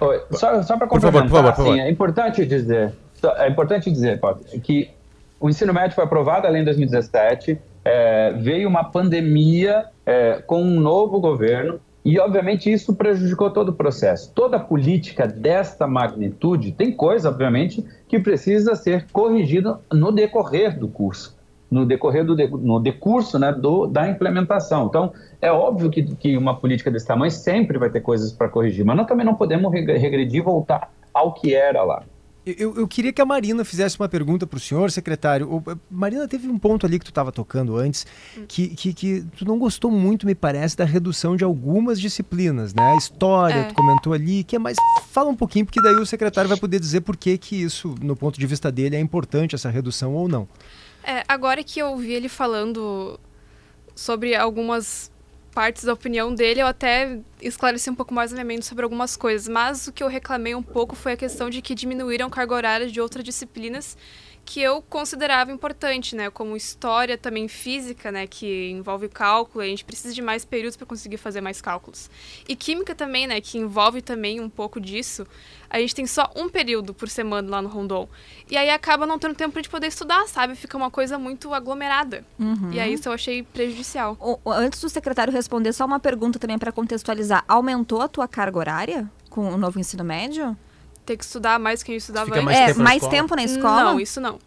Oi, 0.00 0.22
só, 0.32 0.62
só 0.62 0.76
para 0.76 0.86
Por 0.88 1.00
favor, 1.00 1.22
por 1.22 1.30
favor, 1.30 1.52
por 1.52 1.56
favor. 1.56 1.72
assim, 1.72 1.80
é 1.80 1.90
importante 1.90 2.44
dizer, 2.44 2.92
é 3.36 3.48
importante 3.48 3.90
dizer, 3.90 4.18
Paulo, 4.18 4.40
que 4.62 4.90
o 5.38 5.48
ensino 5.48 5.72
médio 5.72 5.94
foi 5.94 6.04
aprovado 6.04 6.46
além 6.46 6.62
em 6.62 6.64
2017, 6.64 7.58
é, 7.84 8.32
veio 8.32 8.68
uma 8.68 8.84
pandemia 8.84 9.86
é, 10.04 10.42
com 10.46 10.62
um 10.62 10.80
novo 10.80 11.20
governo 11.20 11.80
E, 12.04 12.18
obviamente, 12.18 12.70
isso 12.70 12.94
prejudicou 12.94 13.50
todo 13.50 13.70
o 13.70 13.72
processo. 13.72 14.30
Toda 14.34 14.60
política 14.60 15.26
desta 15.26 15.86
magnitude 15.86 16.72
tem 16.72 16.92
coisa, 16.92 17.30
obviamente, 17.30 17.82
que 18.06 18.20
precisa 18.20 18.74
ser 18.74 19.06
corrigida 19.10 19.80
no 19.90 20.12
decorrer 20.12 20.78
do 20.78 20.86
curso, 20.86 21.33
no 21.74 21.84
decorrer 21.84 22.24
do 22.24 22.36
no 22.58 22.78
decurso 22.78 23.36
né, 23.36 23.52
do, 23.52 23.86
da 23.88 24.08
implementação. 24.08 24.86
Então, 24.86 25.12
é 25.42 25.50
óbvio 25.50 25.90
que, 25.90 26.02
que 26.14 26.36
uma 26.36 26.54
política 26.54 26.88
desse 26.88 27.06
tamanho 27.06 27.32
sempre 27.32 27.78
vai 27.78 27.90
ter 27.90 28.00
coisas 28.00 28.32
para 28.32 28.48
corrigir, 28.48 28.84
mas 28.84 28.96
nós 28.96 29.08
também 29.08 29.26
não 29.26 29.34
podemos 29.34 29.72
regredir 29.72 30.40
e 30.40 30.44
voltar 30.44 30.92
ao 31.12 31.34
que 31.34 31.52
era 31.52 31.82
lá. 31.82 32.04
Eu, 32.46 32.76
eu, 32.76 32.86
queria 32.86 33.10
que 33.10 33.22
a 33.22 33.24
Marina 33.24 33.64
fizesse 33.64 33.98
uma 33.98 34.06
pergunta 34.06 34.46
para 34.46 34.58
o 34.58 34.60
senhor, 34.60 34.90
secretário. 34.90 35.50
O, 35.50 35.62
Marina, 35.90 36.28
teve 36.28 36.46
um 36.46 36.58
ponto 36.58 36.84
ali 36.84 36.98
que 36.98 37.04
tu 37.06 37.10
estava 37.10 37.32
tocando 37.32 37.74
antes, 37.76 38.06
que, 38.46 38.68
que, 38.68 38.92
que, 38.92 39.24
tu 39.34 39.46
não 39.46 39.58
gostou 39.58 39.90
muito, 39.90 40.26
me 40.26 40.34
parece, 40.34 40.76
da 40.76 40.84
redução 40.84 41.36
de 41.36 41.42
algumas 41.42 41.98
disciplinas, 41.98 42.74
né? 42.74 42.82
A 42.82 42.96
história, 42.96 43.54
é. 43.54 43.64
tu 43.64 43.74
comentou 43.74 44.12
ali, 44.12 44.44
que 44.44 44.56
é 44.56 44.58
mais... 44.58 44.76
Fala 45.10 45.30
um 45.30 45.34
pouquinho, 45.34 45.64
porque 45.64 45.80
daí 45.80 45.94
o 45.94 46.04
secretário 46.04 46.48
vai 46.48 46.58
poder 46.58 46.78
dizer 46.78 47.00
por 47.00 47.16
que, 47.16 47.38
que 47.38 47.62
isso, 47.62 47.94
no 48.02 48.14
ponto 48.14 48.38
de 48.38 48.46
vista 48.46 48.70
dele, 48.70 48.94
é 48.94 49.00
importante, 49.00 49.54
essa 49.54 49.70
redução 49.70 50.14
ou 50.14 50.28
não. 50.28 50.46
É, 51.06 51.22
agora 51.28 51.62
que 51.62 51.80
eu 51.80 51.88
ouvi 51.88 52.12
ele 52.12 52.28
falando 52.30 53.20
sobre 53.94 54.34
algumas 54.34 55.12
partes 55.52 55.84
da 55.84 55.92
opinião 55.92 56.34
dele, 56.34 56.60
eu 56.60 56.66
até 56.66 57.20
esclareci 57.40 57.88
um 57.90 57.94
pouco 57.94 58.12
mais 58.12 58.32
a 58.32 58.34
minha 58.34 58.44
mente 58.44 58.64
sobre 58.64 58.84
algumas 58.84 59.16
coisas. 59.16 59.46
Mas 59.46 59.86
o 59.86 59.92
que 59.92 60.02
eu 60.02 60.08
reclamei 60.08 60.54
um 60.54 60.62
pouco 60.62 60.96
foi 60.96 61.12
a 61.12 61.16
questão 61.16 61.50
de 61.50 61.60
que 61.60 61.74
diminuíram 61.74 62.30
carga 62.30 62.54
horária 62.54 62.90
de 62.90 63.00
outras 63.00 63.22
disciplinas 63.22 63.96
que 64.44 64.60
eu 64.60 64.82
considerava 64.82 65.50
importante, 65.50 66.14
né? 66.14 66.28
Como 66.28 66.56
história, 66.56 67.16
também 67.16 67.48
física, 67.48 68.12
né? 68.12 68.26
Que 68.26 68.70
envolve 68.70 69.08
cálculo, 69.08 69.64
a 69.64 69.66
gente 69.66 69.84
precisa 69.84 70.14
de 70.14 70.20
mais 70.20 70.44
períodos 70.44 70.76
para 70.76 70.86
conseguir 70.86 71.16
fazer 71.16 71.40
mais 71.40 71.60
cálculos. 71.60 72.10
E 72.48 72.54
química 72.54 72.94
também, 72.94 73.26
né? 73.26 73.40
Que 73.40 73.58
envolve 73.58 74.02
também 74.02 74.40
um 74.40 74.50
pouco 74.50 74.80
disso. 74.80 75.26
A 75.70 75.78
gente 75.78 75.94
tem 75.94 76.06
só 76.06 76.30
um 76.36 76.48
período 76.48 76.92
por 76.92 77.08
semana 77.08 77.50
lá 77.50 77.62
no 77.62 77.68
Rondon. 77.68 78.08
E 78.50 78.56
aí 78.56 78.70
acaba 78.70 79.06
não 79.06 79.18
tendo 79.18 79.34
tempo 79.34 79.52
para 79.52 79.62
gente 79.62 79.70
poder 79.70 79.86
estudar, 79.86 80.28
sabe? 80.28 80.54
Fica 80.54 80.76
uma 80.76 80.90
coisa 80.90 81.18
muito 81.18 81.52
aglomerada. 81.54 82.24
Uhum. 82.38 82.70
E 82.72 82.78
aí 82.78 82.92
isso 82.92 83.08
eu 83.08 83.12
achei 83.12 83.42
prejudicial. 83.42 84.16
O, 84.20 84.50
antes 84.50 84.80
do 84.80 84.88
secretário 84.88 85.32
responder, 85.32 85.72
só 85.72 85.84
uma 85.84 85.98
pergunta 85.98 86.38
também 86.38 86.58
para 86.58 86.70
contextualizar. 86.70 87.44
Aumentou 87.48 88.02
a 88.02 88.08
tua 88.08 88.28
carga 88.28 88.58
horária 88.58 89.10
com 89.30 89.52
o 89.52 89.56
novo 89.56 89.80
ensino 89.80 90.04
médio? 90.04 90.56
Ter 91.04 91.16
que 91.16 91.24
estudar 91.24 91.58
mais 91.58 91.82
que 91.82 91.92
gente 91.92 92.00
estudava 92.00 92.26
Fica 92.26 92.42
mais 92.42 92.58
é, 92.58 92.66
tempo 92.66 92.80
mais 92.80 93.06
tempo 93.06 93.36
na 93.36 93.44
escola? 93.44 93.84
Não, 93.84 94.00
isso 94.00 94.20
não. 94.20 94.38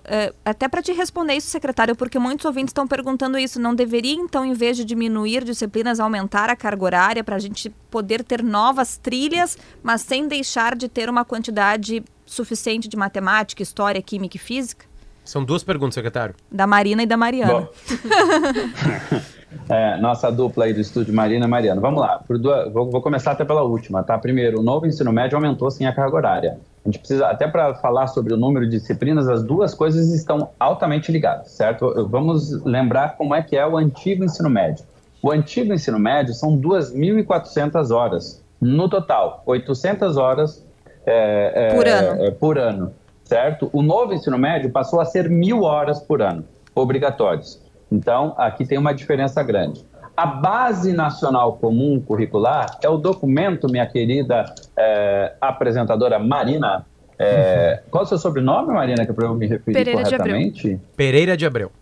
Uh, 0.00 0.34
até 0.44 0.66
para 0.66 0.82
te 0.82 0.92
responder 0.92 1.34
isso, 1.34 1.48
secretário, 1.48 1.94
porque 1.94 2.18
muitos 2.18 2.44
ouvintes 2.46 2.70
estão 2.70 2.86
perguntando 2.86 3.38
isso. 3.38 3.60
Não 3.60 3.74
deveria, 3.74 4.14
então, 4.14 4.44
em 4.44 4.54
vez 4.54 4.76
de 4.76 4.84
diminuir 4.84 5.44
disciplinas, 5.44 6.00
aumentar 6.00 6.48
a 6.48 6.56
carga 6.56 6.84
horária 6.84 7.24
para 7.24 7.36
a 7.36 7.38
gente 7.38 7.70
poder 7.90 8.24
ter 8.24 8.42
novas 8.42 8.96
trilhas, 8.96 9.58
mas 9.82 10.00
sem 10.00 10.26
deixar 10.26 10.74
de 10.74 10.88
ter 10.88 11.08
uma 11.08 11.24
quantidade 11.24 12.02
suficiente 12.24 12.88
de 12.88 12.96
matemática, 12.96 13.62
história, 13.62 14.00
química 14.00 14.36
e 14.36 14.40
física? 14.40 14.86
São 15.24 15.44
duas 15.44 15.62
perguntas, 15.62 15.94
secretário. 15.94 16.34
Da 16.50 16.66
Marina 16.66 17.02
e 17.02 17.06
da 17.06 17.16
Mariana. 17.16 17.68
É, 19.68 19.96
nossa 19.98 20.30
dupla 20.30 20.64
aí 20.64 20.72
do 20.72 20.80
estúdio, 20.80 21.12
Marina 21.12 21.46
e 21.46 21.48
Mariana. 21.48 21.80
Vamos 21.80 22.00
lá, 22.00 22.20
duas, 22.28 22.72
vou, 22.72 22.90
vou, 22.90 23.00
começar 23.02 23.32
até 23.32 23.44
pela 23.44 23.62
última, 23.62 24.02
tá? 24.02 24.18
Primeiro, 24.18 24.60
o 24.60 24.62
novo 24.62 24.86
ensino 24.86 25.12
médio 25.12 25.36
aumentou 25.36 25.70
sim 25.70 25.86
a 25.86 25.92
carga 25.92 26.16
horária. 26.16 26.58
A 26.84 26.88
gente 26.88 26.98
precisa, 26.98 27.26
até 27.26 27.46
para 27.46 27.74
falar 27.74 28.06
sobre 28.06 28.32
o 28.32 28.36
número 28.36 28.64
de 28.64 28.78
disciplinas, 28.78 29.28
as 29.28 29.42
duas 29.42 29.74
coisas 29.74 30.08
estão 30.12 30.50
altamente 30.58 31.12
ligadas, 31.12 31.50
certo? 31.50 32.08
Vamos 32.08 32.64
lembrar 32.64 33.16
como 33.16 33.34
é 33.34 33.42
que 33.42 33.56
é 33.56 33.66
o 33.66 33.76
antigo 33.76 34.24
ensino 34.24 34.48
médio. 34.48 34.84
O 35.22 35.30
antigo 35.30 35.72
ensino 35.74 35.98
médio 35.98 36.32
são 36.32 36.56
2.400 36.56 37.94
horas 37.94 38.42
no 38.60 38.88
total, 38.88 39.42
800 39.46 40.16
horas 40.16 40.66
é, 41.04 41.52
é, 41.54 41.74
por, 41.74 41.86
ano. 41.86 42.24
É, 42.24 42.30
por 42.30 42.58
ano, 42.58 42.94
certo? 43.24 43.68
O 43.72 43.82
novo 43.82 44.12
ensino 44.14 44.38
médio 44.38 44.70
passou 44.70 45.00
a 45.00 45.04
ser 45.04 45.28
mil 45.28 45.62
horas 45.62 46.00
por 46.00 46.22
ano, 46.22 46.44
obrigatórios. 46.74 47.59
Então, 47.90 48.34
aqui 48.38 48.64
tem 48.64 48.78
uma 48.78 48.92
diferença 48.92 49.42
grande. 49.42 49.84
A 50.16 50.26
Base 50.26 50.92
Nacional 50.92 51.54
Comum 51.54 52.00
Curricular 52.00 52.78
é 52.82 52.88
o 52.88 52.98
documento, 52.98 53.68
minha 53.70 53.86
querida 53.86 54.44
é, 54.76 55.32
apresentadora 55.40 56.18
Marina. 56.18 56.84
É, 57.18 57.82
qual 57.90 58.02
é 58.02 58.04
o 58.04 58.08
seu 58.08 58.18
sobrenome, 58.18 58.72
Marina, 58.72 59.04
que 59.04 59.10
é 59.10 59.14
para 59.14 59.26
eu 59.26 59.34
me 59.34 59.46
referir 59.46 59.74
Pereira 59.74 60.02
corretamente? 60.02 60.62
De 60.62 60.74
Abreu. 60.74 60.88
Pereira 60.96 61.36
de 61.36 61.46
Abreu. 61.46 61.72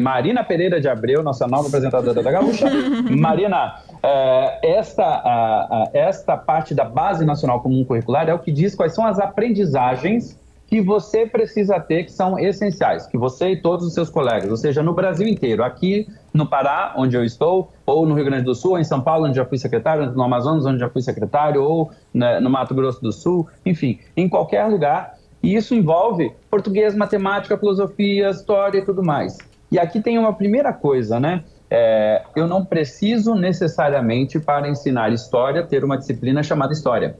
Marina 0.00 0.44
Pereira 0.44 0.80
de 0.80 0.88
Abreu, 0.88 1.22
nossa 1.22 1.46
nova 1.46 1.68
apresentadora 1.68 2.22
da 2.22 2.30
Gaúcha. 2.30 2.66
Marina, 3.10 3.80
é, 4.02 4.76
esta, 4.78 5.04
a, 5.04 5.82
a, 5.82 5.90
esta 5.92 6.36
parte 6.36 6.74
da 6.74 6.84
Base 6.84 7.24
Nacional 7.24 7.60
Comum 7.60 7.84
Curricular 7.84 8.28
é 8.28 8.34
o 8.34 8.38
que 8.38 8.52
diz 8.52 8.74
quais 8.74 8.94
são 8.94 9.06
as 9.06 9.18
aprendizagens 9.18 10.38
que 10.66 10.80
você 10.80 11.24
precisa 11.24 11.78
ter, 11.78 12.04
que 12.04 12.12
são 12.12 12.38
essenciais, 12.38 13.06
que 13.06 13.16
você 13.16 13.50
e 13.50 13.62
todos 13.62 13.86
os 13.86 13.94
seus 13.94 14.10
colegas, 14.10 14.50
ou 14.50 14.56
seja, 14.56 14.82
no 14.82 14.92
Brasil 14.92 15.26
inteiro, 15.26 15.62
aqui 15.62 16.08
no 16.34 16.46
Pará, 16.46 16.92
onde 16.96 17.16
eu 17.16 17.24
estou, 17.24 17.72
ou 17.86 18.04
no 18.04 18.14
Rio 18.14 18.24
Grande 18.24 18.44
do 18.44 18.54
Sul, 18.54 18.72
ou 18.72 18.78
em 18.78 18.84
São 18.84 19.00
Paulo, 19.00 19.26
onde 19.26 19.36
já 19.36 19.44
fui 19.44 19.58
secretário, 19.58 20.10
no 20.10 20.22
Amazonas, 20.22 20.66
onde 20.66 20.78
já 20.78 20.88
fui 20.88 21.02
secretário, 21.02 21.62
ou 21.62 21.90
né, 22.12 22.40
no 22.40 22.50
Mato 22.50 22.74
Grosso 22.74 23.00
do 23.00 23.12
Sul, 23.12 23.48
enfim, 23.64 24.00
em 24.16 24.28
qualquer 24.28 24.66
lugar. 24.66 25.14
E 25.42 25.54
isso 25.54 25.74
envolve 25.74 26.32
português, 26.50 26.94
matemática, 26.96 27.56
filosofia, 27.56 28.30
história 28.30 28.78
e 28.78 28.84
tudo 28.84 29.04
mais. 29.04 29.38
E 29.70 29.78
aqui 29.78 30.00
tem 30.00 30.18
uma 30.18 30.32
primeira 30.32 30.72
coisa, 30.72 31.20
né? 31.20 31.44
É, 31.70 32.22
eu 32.34 32.46
não 32.46 32.64
preciso 32.64 33.34
necessariamente, 33.34 34.38
para 34.38 34.68
ensinar 34.68 35.12
história, 35.12 35.64
ter 35.64 35.84
uma 35.84 35.96
disciplina 35.96 36.42
chamada 36.42 36.72
história 36.72 37.16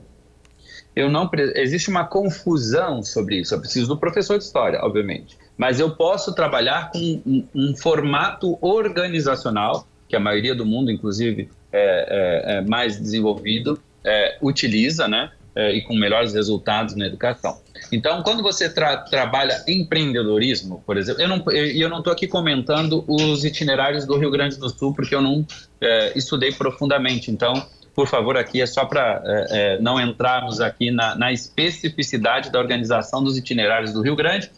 eu 0.97 1.09
não 1.09 1.29
existe 1.55 1.89
uma 1.89 2.05
confusão 2.05 3.03
sobre 3.03 3.39
isso. 3.39 3.53
Eu 3.53 3.59
preciso 3.59 3.87
do 3.87 3.97
professor 3.97 4.37
de 4.37 4.43
história, 4.43 4.79
obviamente, 4.81 5.37
mas 5.55 5.79
eu 5.79 5.91
posso 5.91 6.33
trabalhar 6.33 6.91
com 6.91 7.21
um, 7.25 7.47
um 7.53 7.75
formato 7.75 8.57
organizacional 8.61 9.87
que 10.09 10.15
a 10.15 10.19
maioria 10.19 10.55
do 10.55 10.65
mundo, 10.65 10.89
inclusive, 10.89 11.49
é, 11.71 12.49
é, 12.49 12.57
é 12.57 12.61
mais 12.61 12.99
desenvolvido, 12.99 13.79
é, 14.03 14.37
utiliza, 14.41 15.07
né? 15.07 15.31
É, 15.53 15.75
e 15.75 15.81
com 15.81 15.95
melhores 15.95 16.35
resultados 16.35 16.95
na 16.95 17.07
educação. 17.07 17.59
Então, 17.91 18.21
quando 18.21 18.43
você 18.43 18.69
tra 18.69 18.97
trabalha 18.97 19.63
empreendedorismo, 19.67 20.83
por 20.85 20.97
exemplo, 20.97 21.19
eu 21.19 21.27
não 21.27 21.51
eu 21.51 21.89
não 21.89 21.97
estou 21.97 22.13
aqui 22.13 22.27
comentando 22.27 23.03
os 23.07 23.43
itinerários 23.43 24.05
do 24.05 24.15
Rio 24.17 24.29
Grande 24.29 24.57
do 24.57 24.69
Sul 24.69 24.93
porque 24.93 25.15
eu 25.15 25.21
não 25.21 25.43
é, 25.81 26.15
estudei 26.15 26.51
profundamente. 26.51 27.31
Então, 27.31 27.53
por 27.97 28.07
favor, 28.07 28.37
aqui 28.37 28.61
é 28.61 28.67
só 28.67 28.85
para 28.85 29.23
é, 29.25 29.47
é, 29.49 29.81
não 29.81 29.99
entrarmos 29.99 30.61
aqui 30.61 30.91
na, 30.91 31.15
na, 31.15 31.33
especificidade 31.33 32.51
da 32.51 32.59
organização 32.59 33.23
dos 33.23 33.35
itinerários 33.39 33.91
do 33.91 34.03
Rio 34.03 34.15
Grande, 34.15 34.51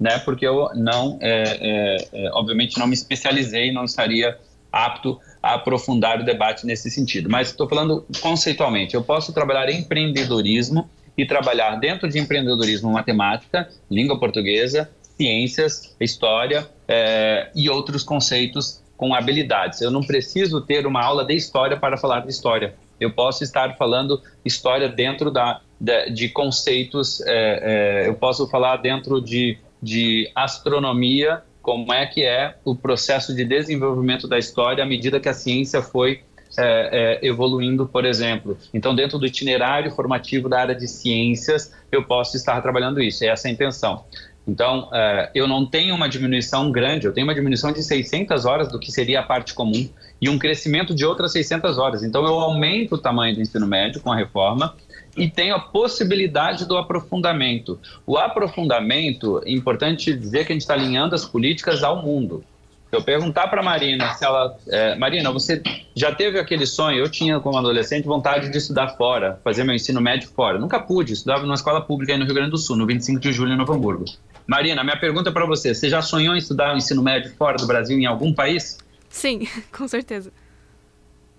né? 0.00 0.18
Porque 0.20 0.46
eu 0.46 0.70
não, 0.74 1.18
é, 1.20 1.42
é, 1.60 2.24
é 2.24 2.30
obviamente, 2.32 2.78
não 2.78 2.86
me 2.86 2.94
especializei, 2.94 3.70
não 3.70 3.84
estaria 3.84 4.38
apto 4.72 5.20
a 5.42 5.56
aprofundar 5.56 6.22
o 6.22 6.24
debate 6.24 6.64
nesse 6.64 6.90
sentido. 6.90 7.28
Mas 7.28 7.50
estou 7.50 7.68
falando 7.68 8.06
conceitualmente. 8.22 8.94
Eu 8.94 9.02
posso 9.02 9.30
trabalhar 9.30 9.68
em 9.68 9.80
empreendedorismo 9.80 10.88
e 11.18 11.26
trabalhar 11.26 11.76
dentro 11.76 12.08
de 12.08 12.18
empreendedorismo 12.18 12.90
matemática, 12.90 13.68
língua 13.90 14.18
portuguesa, 14.18 14.88
ciências, 15.18 15.94
história 16.00 16.66
é, 16.88 17.50
e 17.54 17.68
outros 17.68 18.02
conceitos 18.02 18.82
com 18.96 19.14
habilidades. 19.14 19.82
Eu 19.82 19.90
não 19.90 20.00
preciso 20.00 20.62
ter 20.62 20.86
uma 20.86 21.04
aula 21.04 21.26
de 21.26 21.34
história 21.34 21.76
para 21.76 21.98
falar 21.98 22.20
de 22.20 22.30
história 22.30 22.74
eu 23.00 23.10
posso 23.12 23.44
estar 23.44 23.76
falando 23.76 24.20
história 24.44 24.88
dentro 24.88 25.30
da, 25.30 25.60
de, 25.80 26.10
de 26.10 26.28
conceitos, 26.28 27.20
é, 27.22 28.04
é, 28.04 28.08
eu 28.08 28.14
posso 28.14 28.48
falar 28.48 28.76
dentro 28.78 29.20
de, 29.20 29.58
de 29.82 30.30
astronomia, 30.34 31.42
como 31.62 31.92
é 31.92 32.06
que 32.06 32.24
é 32.24 32.56
o 32.64 32.74
processo 32.74 33.34
de 33.34 33.44
desenvolvimento 33.44 34.28
da 34.28 34.38
história 34.38 34.84
à 34.84 34.86
medida 34.86 35.18
que 35.18 35.28
a 35.28 35.34
ciência 35.34 35.82
foi 35.82 36.22
é, 36.58 37.18
é, 37.22 37.26
evoluindo, 37.26 37.86
por 37.86 38.04
exemplo. 38.04 38.56
Então, 38.72 38.94
dentro 38.94 39.18
do 39.18 39.26
itinerário 39.26 39.90
formativo 39.90 40.48
da 40.48 40.60
área 40.60 40.74
de 40.74 40.88
ciências, 40.88 41.72
eu 41.90 42.04
posso 42.04 42.36
estar 42.36 42.60
trabalhando 42.62 43.00
isso, 43.02 43.24
é 43.24 43.28
essa 43.28 43.48
a 43.48 43.50
intenção. 43.50 44.04
Então, 44.46 44.88
é, 44.92 45.30
eu 45.34 45.46
não 45.48 45.66
tenho 45.66 45.94
uma 45.94 46.08
diminuição 46.08 46.70
grande, 46.70 47.06
eu 47.06 47.12
tenho 47.12 47.26
uma 47.26 47.34
diminuição 47.34 47.72
de 47.72 47.82
600 47.82 48.44
horas 48.44 48.68
do 48.68 48.78
que 48.78 48.92
seria 48.92 49.20
a 49.20 49.22
parte 49.22 49.52
comum 49.52 49.88
e 50.20 50.28
um 50.28 50.38
crescimento 50.38 50.94
de 50.94 51.04
outras 51.04 51.32
600 51.32 51.78
horas. 51.78 52.02
Então, 52.02 52.24
eu 52.24 52.38
aumento 52.38 52.94
o 52.94 52.98
tamanho 52.98 53.34
do 53.34 53.40
ensino 53.40 53.66
médio 53.66 54.00
com 54.00 54.12
a 54.12 54.16
reforma 54.16 54.74
e 55.16 55.28
tenho 55.30 55.54
a 55.54 55.60
possibilidade 55.60 56.66
do 56.66 56.76
aprofundamento. 56.76 57.78
O 58.06 58.18
aprofundamento, 58.18 59.40
é 59.44 59.50
importante 59.50 60.14
dizer 60.14 60.44
que 60.44 60.52
a 60.52 60.54
gente 60.54 60.62
está 60.62 60.74
alinhando 60.74 61.14
as 61.14 61.24
políticas 61.24 61.82
ao 61.82 62.02
mundo. 62.02 62.44
Eu 62.92 63.02
perguntar 63.02 63.48
para 63.48 63.62
Marina 63.62 64.14
se 64.14 64.24
ela. 64.24 64.56
É, 64.68 64.94
Marina, 64.94 65.30
você 65.32 65.60
já 65.94 66.14
teve 66.14 66.38
aquele 66.38 66.64
sonho? 66.64 66.98
Eu 66.98 67.10
tinha, 67.10 67.40
como 67.40 67.58
adolescente, 67.58 68.04
vontade 68.04 68.48
de 68.48 68.56
estudar 68.56 68.90
fora, 68.90 69.40
fazer 69.42 69.64
meu 69.64 69.74
ensino 69.74 70.00
médio 70.00 70.28
fora. 70.28 70.58
Nunca 70.58 70.78
pude, 70.78 71.12
estudava 71.12 71.42
numa 71.42 71.54
escola 71.54 71.80
pública 71.80 72.12
aí 72.12 72.18
no 72.18 72.24
Rio 72.24 72.34
Grande 72.34 72.52
do 72.52 72.58
Sul, 72.58 72.76
no 72.76 72.86
25 72.86 73.18
de 73.18 73.32
julho, 73.32 73.52
em 73.52 73.56
Novo 73.56 73.72
Hamburgo. 73.72 74.04
Marina, 74.46 74.84
minha 74.84 74.96
pergunta 74.96 75.32
para 75.32 75.44
você: 75.44 75.74
você 75.74 75.90
já 75.90 76.00
sonhou 76.00 76.34
em 76.34 76.38
estudar 76.38 76.74
o 76.74 76.76
ensino 76.76 77.02
médio 77.02 77.32
fora 77.36 77.56
do 77.56 77.66
Brasil, 77.66 77.98
em 77.98 78.06
algum 78.06 78.32
país? 78.32 78.78
Sim, 79.16 79.48
com 79.72 79.88
certeza. 79.88 80.30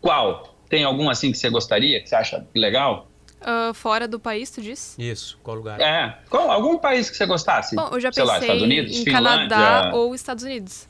Qual? 0.02 0.56
Tem 0.68 0.84
algum 0.84 1.10
assim 1.10 1.32
que 1.32 1.38
você 1.38 1.50
gostaria, 1.50 2.02
que 2.02 2.10
você 2.10 2.16
acha 2.16 2.46
legal? 2.56 3.08
Ah, 3.40 3.72
fora 3.74 4.08
do 4.08 4.20
país, 4.20 4.50
tu 4.50 4.62
disse? 4.62 5.00
Isso, 5.00 5.38
qual 5.44 5.56
lugar? 5.56 5.80
É. 5.80 6.18
Qual, 6.28 6.50
algum 6.50 6.80
país 6.80 7.08
que 7.10 7.16
você 7.16 7.26
gostasse? 7.28 7.76
Bom, 7.76 7.90
eu 7.92 8.00
já 8.00 8.12
Sei 8.12 8.24
pensei 8.24 8.26
lá, 8.26 8.40
Estados 8.40 8.64
Unidos, 8.64 8.98
em 8.98 9.04
Finlândia, 9.04 9.48
Canadá 9.48 9.92
ou 9.94 10.16
Estados 10.16 10.44
Unidos. 10.44 10.88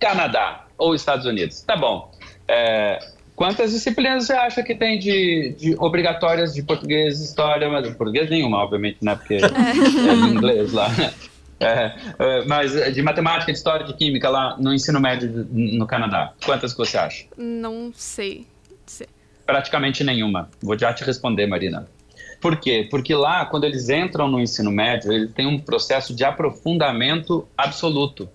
Canadá 0.00 0.66
ou 0.76 0.94
Estados 0.96 1.26
Unidos. 1.26 1.60
Tá 1.60 1.76
bom. 1.76 2.10
É, 2.48 2.98
quantas 3.36 3.70
disciplinas 3.70 4.26
você 4.26 4.32
acha 4.32 4.64
que 4.64 4.74
tem 4.74 4.98
de, 4.98 5.54
de 5.56 5.76
obrigatórias 5.78 6.52
de 6.52 6.62
português, 6.64 7.20
história, 7.20 7.68
mas 7.68 7.88
português 7.94 8.28
nenhuma, 8.28 8.58
obviamente, 8.58 8.98
né? 9.00 9.14
Porque 9.14 9.34
é 9.38 10.12
em 10.12 10.30
inglês 10.34 10.72
lá. 10.72 10.88
É, 11.60 11.92
é, 12.18 12.44
mas 12.46 12.72
de 12.94 13.02
matemática, 13.02 13.52
de 13.52 13.58
história, 13.58 13.84
de 13.84 13.92
química 13.94 14.30
lá 14.30 14.56
no 14.58 14.72
ensino 14.72 14.98
médio 14.98 15.46
no 15.50 15.86
Canadá. 15.86 16.32
Quantas 16.44 16.72
você 16.72 16.96
acha? 16.96 17.26
Não 17.36 17.92
sei. 17.94 18.46
Praticamente 19.44 20.02
nenhuma. 20.02 20.48
Vou 20.62 20.78
já 20.78 20.92
te 20.92 21.04
responder, 21.04 21.46
Marina. 21.46 21.86
Por 22.40 22.56
quê? 22.56 22.88
Porque 22.90 23.14
lá, 23.14 23.44
quando 23.44 23.64
eles 23.64 23.90
entram 23.90 24.28
no 24.28 24.40
ensino 24.40 24.70
médio, 24.70 25.12
eles 25.12 25.32
têm 25.32 25.46
um 25.46 25.58
processo 25.58 26.14
de 26.14 26.24
aprofundamento 26.24 27.46
absoluto. 27.58 28.28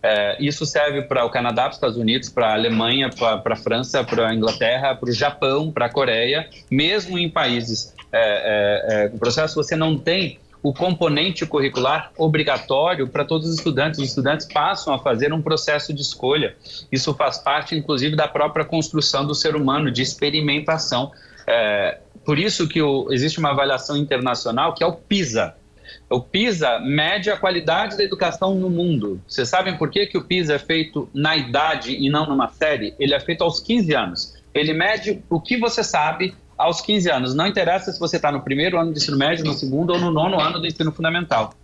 É, 0.00 0.36
isso 0.40 0.64
serve 0.64 1.02
para 1.02 1.24
o 1.24 1.30
Canadá, 1.30 1.62
para 1.62 1.70
os 1.70 1.76
Estados 1.76 1.96
Unidos, 1.96 2.28
para 2.28 2.48
a 2.48 2.52
Alemanha, 2.52 3.10
para 3.10 3.42
a 3.44 3.56
França, 3.56 4.04
para 4.04 4.28
a 4.28 4.34
Inglaterra, 4.34 4.94
para 4.94 5.08
o 5.08 5.12
Japão, 5.12 5.72
para 5.72 5.86
a 5.86 5.88
Coreia, 5.88 6.48
mesmo 6.70 7.18
em 7.18 7.28
países 7.28 7.94
é, 8.12 8.18
é, 8.20 9.06
é, 9.06 9.08
processo, 9.18 9.56
você 9.56 9.74
não 9.74 9.98
tem 9.98 10.38
o 10.62 10.72
componente 10.72 11.46
curricular 11.46 12.12
obrigatório 12.16 13.08
para 13.08 13.24
todos 13.24 13.48
os 13.48 13.54
estudantes. 13.56 14.00
Os 14.00 14.08
estudantes 14.08 14.46
passam 14.46 14.92
a 14.92 14.98
fazer 14.98 15.32
um 15.32 15.40
processo 15.40 15.92
de 15.92 16.02
escolha. 16.02 16.56
Isso 16.90 17.14
faz 17.14 17.38
parte, 17.38 17.76
inclusive, 17.76 18.16
da 18.16 18.26
própria 18.26 18.64
construção 18.64 19.26
do 19.26 19.34
ser 19.34 19.54
humano, 19.54 19.90
de 19.90 20.02
experimentação. 20.02 21.12
É, 21.46 21.98
por 22.24 22.38
isso 22.38 22.68
que 22.68 22.82
o, 22.82 23.12
existe 23.12 23.38
uma 23.38 23.50
avaliação 23.50 23.96
internacional 23.96 24.74
que 24.74 24.82
é 24.82 24.86
o 24.86 24.92
PISA. 24.92 25.54
O 26.10 26.20
PISA 26.20 26.78
mede 26.80 27.30
a 27.30 27.36
qualidade 27.36 27.96
da 27.96 28.04
educação 28.04 28.54
no 28.54 28.68
mundo. 28.68 29.20
Vocês 29.26 29.48
sabem 29.48 29.76
por 29.76 29.90
que, 29.90 30.06
que 30.06 30.18
o 30.18 30.24
PISA 30.24 30.54
é 30.54 30.58
feito 30.58 31.08
na 31.14 31.36
idade 31.36 31.94
e 31.94 32.10
não 32.10 32.26
numa 32.26 32.48
série? 32.48 32.94
Ele 32.98 33.14
é 33.14 33.20
feito 33.20 33.44
aos 33.44 33.60
15 33.60 33.94
anos. 33.94 34.34
Ele 34.54 34.72
mede 34.72 35.22
o 35.30 35.40
que 35.40 35.56
você 35.56 35.84
sabe 35.84 36.34
aos 36.58 36.80
15 36.80 37.10
anos. 37.10 37.34
Não 37.34 37.46
interessa 37.46 37.92
se 37.92 37.98
você 38.00 38.16
está 38.16 38.32
no 38.32 38.40
primeiro 38.42 38.78
ano 38.78 38.90
do 38.92 38.96
ensino 38.98 39.16
médio, 39.16 39.44
no 39.44 39.52
segundo 39.54 39.92
ou 39.92 39.98
no 39.98 40.10
nono 40.10 40.40
ano 40.40 40.58
do 40.60 40.66
ensino 40.66 40.90
fundamental. 40.92 41.54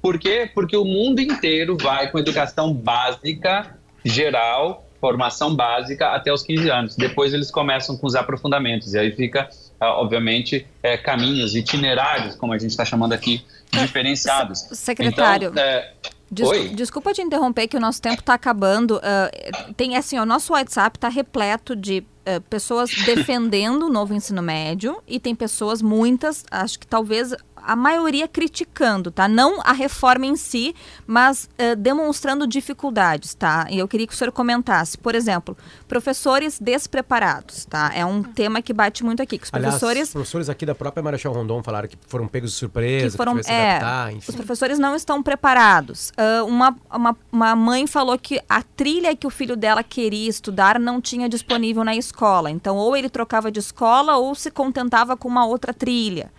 Por 0.00 0.18
quê? 0.18 0.50
Porque 0.54 0.76
o 0.76 0.84
mundo 0.84 1.20
inteiro 1.20 1.76
vai 1.76 2.10
com 2.10 2.18
educação 2.18 2.72
básica, 2.72 3.76
geral, 4.04 4.86
formação 5.00 5.54
básica 5.54 6.08
até 6.14 6.32
os 6.32 6.42
15 6.42 6.70
anos. 6.70 6.96
Depois 6.96 7.32
eles 7.34 7.50
começam 7.50 7.96
com 7.96 8.06
os 8.06 8.14
aprofundamentos. 8.14 8.94
E 8.94 8.98
aí 8.98 9.12
fica, 9.12 9.48
ah, 9.80 9.92
obviamente, 10.00 10.66
é, 10.82 10.96
caminhos, 10.96 11.54
itinerários, 11.54 12.34
como 12.36 12.52
a 12.52 12.58
gente 12.58 12.70
está 12.70 12.84
chamando 12.84 13.12
aqui, 13.12 13.44
diferenciados. 13.72 14.60
Secretário. 14.72 15.50
Então, 15.50 15.62
é, 15.62 15.92
Des- 16.30 16.46
Oi? 16.46 16.68
Desculpa 16.70 17.12
te 17.14 17.22
interromper, 17.22 17.66
que 17.68 17.76
o 17.76 17.80
nosso 17.80 18.02
tempo 18.02 18.20
está 18.20 18.34
acabando. 18.34 19.00
Ah, 19.02 19.30
tem 19.76 19.96
assim, 19.96 20.18
o 20.18 20.26
nosso 20.26 20.52
WhatsApp 20.52 20.96
está 20.98 21.08
repleto 21.08 21.74
de 21.74 22.04
ah, 22.36 22.40
pessoas 22.50 22.90
defendendo 23.06 23.86
o 23.86 23.88
novo 23.88 24.12
ensino 24.12 24.42
médio 24.42 25.02
e 25.06 25.18
tem 25.18 25.34
pessoas, 25.34 25.80
muitas, 25.80 26.44
acho 26.50 26.78
que 26.78 26.86
talvez 26.86 27.34
a 27.68 27.76
maioria 27.76 28.26
criticando, 28.26 29.10
tá? 29.10 29.28
Não 29.28 29.60
a 29.60 29.72
reforma 29.72 30.24
em 30.24 30.36
si, 30.36 30.74
mas 31.06 31.50
ah, 31.58 31.74
demonstrando 31.74 32.46
dificuldades, 32.46 33.34
tá? 33.34 33.66
E 33.68 33.78
eu 33.78 33.86
queria 33.86 34.06
que 34.06 34.14
o 34.14 34.16
senhor 34.16 34.32
comentasse, 34.32 34.96
por 34.96 35.14
exemplo, 35.14 35.54
professores 35.86 36.58
despreparados, 36.58 37.66
tá? 37.66 37.92
É 37.94 38.06
um 38.06 38.22
tema 38.22 38.62
que 38.62 38.72
bate 38.72 39.04
muito 39.04 39.22
aqui, 39.22 39.36
que 39.36 39.44
os 39.44 39.50
Aliás, 39.52 39.74
professores 39.74 40.10
professores 40.10 40.48
aqui 40.48 40.64
da 40.64 40.74
própria 40.74 41.02
Marechal 41.02 41.34
Rondon 41.34 41.62
falaram 41.62 41.88
que 41.88 41.98
foram 42.06 42.26
pegos 42.26 42.52
de 42.52 42.56
surpresa, 42.56 43.10
que 43.10 43.16
foram, 43.18 43.36
que 43.36 43.50
é, 43.50 43.72
adaptar, 43.76 44.12
enfim. 44.12 44.30
os 44.30 44.34
professores 44.34 44.78
não 44.78 44.96
estão 44.96 45.22
preparados. 45.22 46.10
Ah, 46.16 46.44
uma, 46.44 46.74
uma, 46.90 47.16
uma 47.30 47.54
mãe 47.54 47.86
falou 47.86 48.18
que 48.18 48.40
a 48.48 48.62
trilha 48.62 49.14
que 49.14 49.26
o 49.26 49.30
filho 49.30 49.56
dela 49.56 49.82
queria 49.82 50.30
estudar 50.30 50.80
não 50.80 51.02
tinha 51.02 51.28
disponível 51.28 51.84
na 51.84 51.94
escola. 51.94 52.50
Então, 52.50 52.76
ou 52.76 52.96
ele 52.96 53.10
trocava 53.10 53.50
de 53.50 53.58
escola 53.58 54.16
ou 54.16 54.34
se 54.34 54.50
contentava 54.50 55.18
com 55.18 55.28
uma 55.28 55.44
outra 55.44 55.74
trilha. 55.74 56.32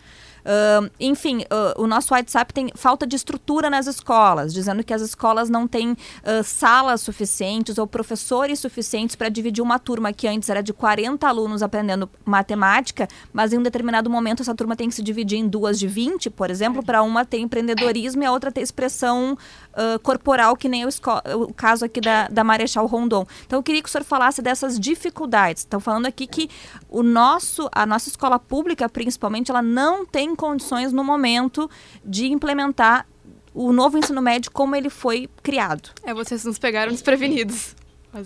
Ah, 0.45 0.89
enfim, 0.99 1.43
ah, 1.49 1.73
o 1.77 1.87
nosso 1.87 2.13
WhatsApp 2.13 2.53
tem 2.53 2.69
falta 2.75 3.05
de 3.05 3.15
estrutura 3.15 3.69
nas 3.69 3.87
escolas, 3.87 4.53
dizendo 4.53 4.83
que 4.83 4.93
as 4.93 5.01
escolas 5.01 5.49
não 5.49 5.67
têm 5.67 5.95
ah, 6.23 6.43
salas 6.43 7.01
suficientes 7.01 7.77
ou 7.77 7.87
professores 7.87 8.59
suficientes 8.59 9.15
para 9.15 9.29
dividir 9.29 9.61
uma 9.61 9.79
turma 9.79 10.13
que 10.13 10.27
antes 10.27 10.49
era 10.49 10.61
de 10.61 10.73
40 10.73 11.27
alunos 11.27 11.61
aprendendo 11.61 12.09
matemática, 12.25 13.07
mas 13.33 13.53
em 13.53 13.57
um 13.57 13.63
determinado 13.63 14.09
momento 14.09 14.41
essa 14.41 14.55
turma 14.55 14.75
tem 14.75 14.89
que 14.89 14.95
se 14.95 15.03
dividir 15.03 15.37
em 15.37 15.47
duas 15.47 15.77
de 15.77 15.87
20, 15.87 16.29
por 16.29 16.49
exemplo, 16.49 16.83
para 16.83 17.01
uma 17.01 17.25
ter 17.25 17.39
empreendedorismo 17.39 18.23
e 18.23 18.25
a 18.25 18.31
outra 18.31 18.51
ter 18.51 18.61
expressão 18.61 19.37
ah, 19.73 19.99
corporal, 20.01 20.55
que 20.55 20.67
nem 20.67 20.85
o, 20.85 20.89
o 21.35 21.53
caso 21.53 21.85
aqui 21.85 22.01
da, 22.01 22.27
da 22.27 22.43
Marechal 22.43 22.85
Rondon. 22.85 23.25
Então 23.45 23.59
eu 23.59 23.63
queria 23.63 23.81
que 23.81 23.87
o 23.87 23.91
senhor 23.91 24.03
falasse 24.03 24.41
dessas 24.41 24.79
dificuldades. 24.79 25.63
Estão 25.63 25.79
falando 25.79 26.05
aqui 26.05 26.27
que 26.27 26.49
o 26.89 27.03
nosso, 27.03 27.69
a 27.71 27.85
nossa 27.85 28.09
escola 28.09 28.39
pública, 28.39 28.89
principalmente, 28.89 29.51
ela 29.51 29.61
não 29.61 30.05
tem 30.05 30.28
condições 30.35 30.91
no 30.91 31.03
momento 31.03 31.69
de 32.03 32.27
implementar 32.31 33.05
o 33.53 33.73
novo 33.73 33.97
ensino 33.97 34.21
médio 34.21 34.51
como 34.51 34.75
ele 34.75 34.89
foi 34.89 35.29
criado. 35.41 35.89
É, 36.03 36.13
vocês 36.13 36.45
nos 36.45 36.57
pegaram 36.57 36.91
desprevenidos. 36.91 37.75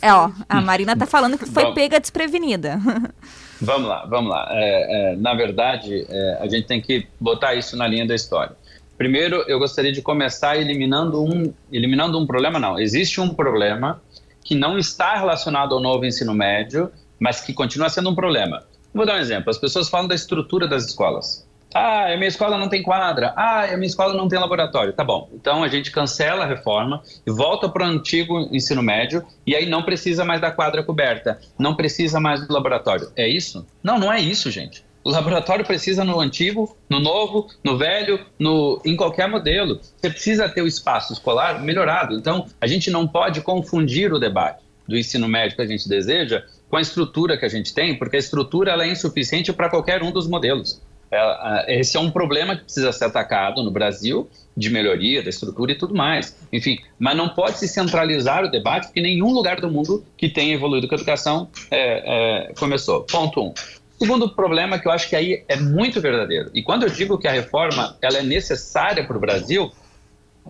É, 0.02 0.14
ó, 0.14 0.32
a 0.48 0.62
Marina 0.62 0.96
tá 0.96 1.06
falando 1.06 1.38
que 1.38 1.46
foi 1.46 1.74
pega 1.74 2.00
desprevenida. 2.00 2.80
Vamos 3.60 3.88
lá, 3.88 4.06
vamos 4.06 4.30
lá. 4.30 4.48
É, 4.52 5.14
é, 5.14 5.16
na 5.16 5.34
verdade, 5.36 6.06
é, 6.10 6.38
a 6.42 6.48
gente 6.50 6.68
tem 6.68 6.82
que 6.82 7.08
botar 7.18 7.56
isso 7.56 7.78
na 7.78 7.88
linha 7.88 8.06
da 8.06 8.14
história. 8.14 8.58
Primeiro, 8.98 9.44
eu 9.48 9.58
gostaria 9.58 9.92
de 9.92 10.02
começar 10.02 10.58
eliminando 10.58 11.24
um, 11.24 11.54
eliminando 11.72 12.20
um 12.20 12.28
problema. 12.28 12.60
Não, 12.60 12.78
existe 12.78 13.22
um 13.22 13.34
problema 13.34 14.02
que 14.44 14.54
não 14.54 14.78
está 14.78 15.16
relacionado 15.16 15.74
ao 15.74 15.80
novo 15.80 16.06
ensino 16.06 16.34
médio, 16.34 16.92
mas 17.18 17.40
que 17.40 17.54
continua 17.54 17.88
sendo 17.88 18.10
um 18.10 18.16
problema. 18.16 18.64
Vou 18.94 19.06
dar 19.06 19.16
um 19.16 19.20
exemplo. 19.20 19.50
As 19.50 19.58
pessoas 19.58 19.88
falam 19.88 20.10
da 20.10 20.16
estrutura 20.16 20.68
das 20.68 20.86
escolas. 20.86 21.48
Ah, 21.74 22.14
a 22.14 22.18
minha 22.18 22.28
escola 22.28 22.58
não 22.58 22.70
tem 22.70 22.84
quadra. 22.84 23.34
Ah, 23.36 23.64
a 23.64 23.78
minha 23.78 23.88
escola 23.88 24.14
não 24.14 24.28
tem 24.28 24.40
laboratório. 24.40 24.94
Tá 24.94 25.04
bom. 25.04 25.30
Então 25.34 25.64
a 25.64 25.68
gente 25.68 25.92
cancela 25.92 26.44
a 26.44 26.48
reforma 26.48 27.02
e 27.26 27.32
volta 27.32 27.68
para 27.68 27.84
o 27.84 27.88
antigo 27.88 28.40
ensino 28.52 28.84
médio 28.84 29.26
e 29.46 29.56
aí 29.56 29.66
não 29.66 29.84
precisa 29.84 30.24
mais 30.24 30.40
da 30.40 30.52
quadra 30.52 30.84
coberta, 30.84 31.40
não 31.58 31.76
precisa 31.76 32.20
mais 32.20 32.46
do 32.48 32.54
laboratório. 32.54 33.12
É 33.16 33.28
isso? 33.28 33.66
Não, 33.82 33.98
não 33.98 34.12
é 34.12 34.20
isso, 34.20 34.52
gente. 34.52 34.84
O 35.04 35.10
laboratório 35.10 35.66
precisa 35.66 36.04
no 36.04 36.20
antigo, 36.20 36.78
no 36.90 37.00
novo, 37.00 37.50
no 37.64 37.78
velho, 37.78 38.26
no, 38.40 38.82
em 38.86 38.96
qualquer 38.96 39.28
modelo. 39.28 39.80
Você 39.98 40.10
precisa 40.10 40.48
ter 40.48 40.62
o 40.62 40.68
espaço 40.68 41.12
escolar 41.12 41.62
melhorado. 41.62 42.16
Então, 42.16 42.46
a 42.62 42.68
gente 42.68 42.90
não 42.90 43.06
pode 43.06 43.42
confundir 43.42 44.14
o 44.14 44.20
debate 44.20 44.64
do 44.88 44.98
ensino 44.98 45.28
médio 45.28 45.58
que 45.58 45.62
a 45.62 45.68
gente 45.68 45.90
deseja 45.90 46.44
com 46.70 46.78
a 46.78 46.82
estrutura 46.82 47.38
que 47.38 47.46
a 47.46 47.50
gente 47.50 47.74
tem, 47.74 47.98
porque 47.98 48.16
a 48.16 48.20
estrutura 48.20 48.72
ela 48.72 48.86
é 48.86 48.92
insuficiente 48.92 49.52
para 49.52 49.70
qualquer 49.70 50.02
um 50.02 50.12
dos 50.12 50.28
modelos. 50.28 50.82
Ela- 51.14 51.66
Esse 51.68 51.98
é 51.98 52.00
um 52.00 52.10
problema 52.12 52.56
que 52.56 52.64
precisa 52.64 52.92
ser 52.92 53.06
atacado 53.06 53.64
no 53.64 53.72
Brasil, 53.72 54.30
de 54.56 54.70
melhoria 54.70 55.22
da 55.24 55.30
estrutura 55.30 55.72
e 55.72 55.76
tudo 55.76 55.96
mais. 55.96 56.36
Enfim, 56.52 56.78
mas 57.00 57.16
não 57.18 57.30
pode 57.30 57.58
se 57.60 57.68
centralizar 57.68 58.44
o 58.46 58.52
debate, 58.52 58.88
porque 58.88 59.02
nenhum 59.02 59.32
lugar 59.32 59.60
do 59.60 59.70
mundo 59.70 60.04
que 60.18 60.30
tenha 60.30 60.54
evoluído 60.54 60.88
com 60.88 60.96
a 60.96 60.98
educação 60.98 61.50
é, 61.72 62.50
é, 62.50 62.54
começou. 62.54 63.02
Ponto 63.04 63.42
um. 63.42 63.54
Segundo 64.00 64.30
problema 64.30 64.78
que 64.80 64.88
eu 64.88 64.92
acho 64.92 65.08
que 65.08 65.16
aí 65.16 65.44
é 65.48 65.56
muito 65.56 66.02
verdadeiro. 66.02 66.50
E 66.54 66.62
quando 66.62 66.84
eu 66.84 66.90
digo 66.90 67.18
que 67.18 67.28
a 67.28 67.32
reforma 67.32 67.96
ela 68.02 68.18
é 68.18 68.24
necessária 68.24 69.04
para 69.06 69.16
o 69.16 69.20
Brasil, 69.20 69.72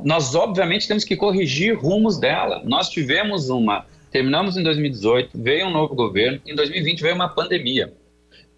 nós 0.04 0.34
obviamente 0.34 0.88
temos 0.88 1.04
que 1.04 1.16
corrigir 1.16 1.78
rumos 1.78 2.18
dela. 2.18 2.62
Nós 2.66 2.90
tivemos 2.90 3.50
uma, 3.50 3.86
terminamos 4.12 4.58
em 4.58 4.64
2018, 4.64 5.30
veio 5.36 5.68
um 5.68 5.72
novo 5.72 5.94
governo, 5.94 6.40
em 6.46 6.56
2020 6.56 7.02
veio 7.02 7.16
uma 7.16 7.30
pandemia. 7.30 7.94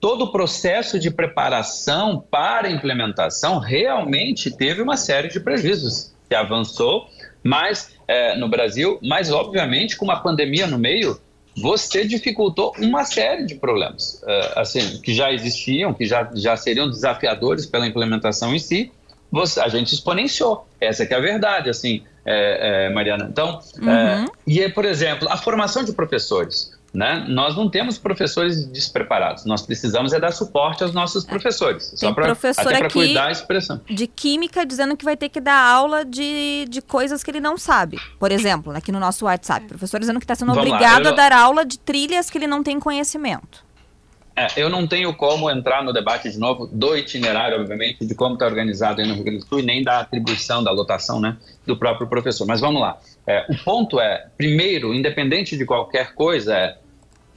Todo 0.06 0.26
o 0.26 0.32
processo 0.32 1.00
de 1.00 1.10
preparação 1.10 2.24
para 2.30 2.68
a 2.68 2.72
implementação 2.72 3.58
realmente 3.58 4.52
teve 4.52 4.80
uma 4.84 4.98
série 4.98 5.30
de 5.30 5.40
prejuízos 5.40 6.14
que 6.30 6.36
avançou, 6.36 7.10
mas 7.44 7.90
eh, 8.08 8.38
no 8.38 8.48
Brasil, 8.48 9.00
mas 9.02 9.32
obviamente 9.32 9.98
com 9.98 10.06
uma 10.06 10.20
pandemia 10.20 10.68
no 10.68 10.78
meio, 10.78 11.20
você 11.58 12.06
dificultou 12.06 12.72
uma 12.78 13.04
série 13.04 13.46
de 13.48 13.56
problemas, 13.56 14.22
eh, 14.28 14.54
assim, 14.56 15.02
que 15.02 15.12
já 15.12 15.32
existiam, 15.34 15.92
que 15.92 16.06
já, 16.06 16.30
já 16.36 16.56
seriam 16.56 16.88
desafiadores 16.88 17.66
pela 17.66 17.88
implementação 17.88 18.54
em 18.54 18.60
si, 18.60 18.92
você- 19.32 19.60
a 19.60 19.68
gente 19.70 19.92
exponenciou. 19.92 20.68
Essa 20.80 21.04
que 21.08 21.16
é 21.16 21.18
a 21.18 21.20
verdade, 21.20 21.68
assim, 21.68 22.04
é, 22.24 22.86
é, 22.86 22.94
Mariana. 22.94 23.28
Então, 23.32 23.60
é, 23.90 24.26
e 24.46 24.62
é, 24.62 24.70
por 24.70 24.86
exemplo, 24.86 25.28
a 25.32 25.38
formação 25.38 25.84
de 25.84 25.94
professores. 25.94 26.75
Né? 26.96 27.26
Nós 27.28 27.58
não 27.58 27.70
temos 27.70 27.98
professores 27.98 28.66
despreparados, 28.66 29.44
nós 29.44 29.62
precisamos 29.62 30.14
é 30.14 30.20
dar 30.20 30.32
suporte 30.32 30.82
aos 30.82 30.94
nossos 30.94 31.26
professores. 31.26 31.90
Tem 31.90 31.98
só 31.98 32.14
pra, 32.14 32.24
professor 32.24 32.62
até 32.62 32.78
para 32.78 32.88
aqui 32.88 32.94
cuidar 32.94 33.26
a 33.26 33.32
expressão. 33.32 33.82
de 33.86 34.08
química 34.08 34.66
dizendo 34.66 34.96
que 34.96 35.04
vai 35.04 35.18
ter 35.18 35.28
que 35.28 35.42
dar 35.42 35.60
aula 35.62 36.06
de, 36.06 36.66
de 36.70 36.82
coisas 36.82 37.22
que 37.22 37.30
ele 37.30 37.42
não 37.42 37.58
sabe. 37.58 37.98
Por 38.18 38.32
exemplo, 38.32 38.72
aqui 38.74 38.94
no 38.94 39.00
nosso 39.00 39.26
WhatsApp, 39.26 39.68
professor 39.68 40.00
dizendo 40.00 40.20
que 40.20 40.24
está 40.24 40.36
sendo 40.36 40.54
Vamos 40.54 40.70
lá, 40.70 40.78
obrigado 40.78 41.06
eu- 41.08 41.12
a 41.12 41.16
dar 41.16 41.34
aula 41.34 41.66
de 41.66 41.78
trilhas 41.78 42.30
que 42.30 42.38
ele 42.38 42.48
não 42.48 42.64
tem 42.64 42.80
conhecimento. 42.80 43.66
É, 44.38 44.48
eu 44.58 44.70
não 44.70 44.86
tenho 44.86 45.14
como 45.16 45.50
entrar 45.50 45.82
no 45.82 45.94
debate 45.94 46.30
de 46.30 46.38
novo 46.38 46.68
do 46.68 46.96
itinerário, 46.98 47.58
obviamente, 47.60 48.06
de 48.06 48.14
como 48.14 48.34
está 48.34 48.46
organizado 48.46 49.00
aí 49.02 49.08
no 49.08 49.14
Rio 49.16 49.24
Grande 49.24 49.40
do 49.40 49.48
Sul 49.48 49.60
e 49.60 49.64
nem 49.64 49.82
da 49.82 50.00
atribuição, 50.02 50.62
da 50.62 50.72
lotação 50.72 51.22
né, 51.22 51.38
do 51.66 51.78
próprio 51.78 52.08
professor. 52.08 52.46
Mas 52.46 52.60
vamos 52.60 52.82
lá. 52.82 52.98
É, 53.26 53.46
o 53.50 53.58
ponto 53.64 53.98
é, 53.98 54.28
primeiro, 54.38 54.94
independente 54.94 55.58
de 55.58 55.66
qualquer 55.66 56.14
coisa, 56.14 56.54
é 56.54 56.78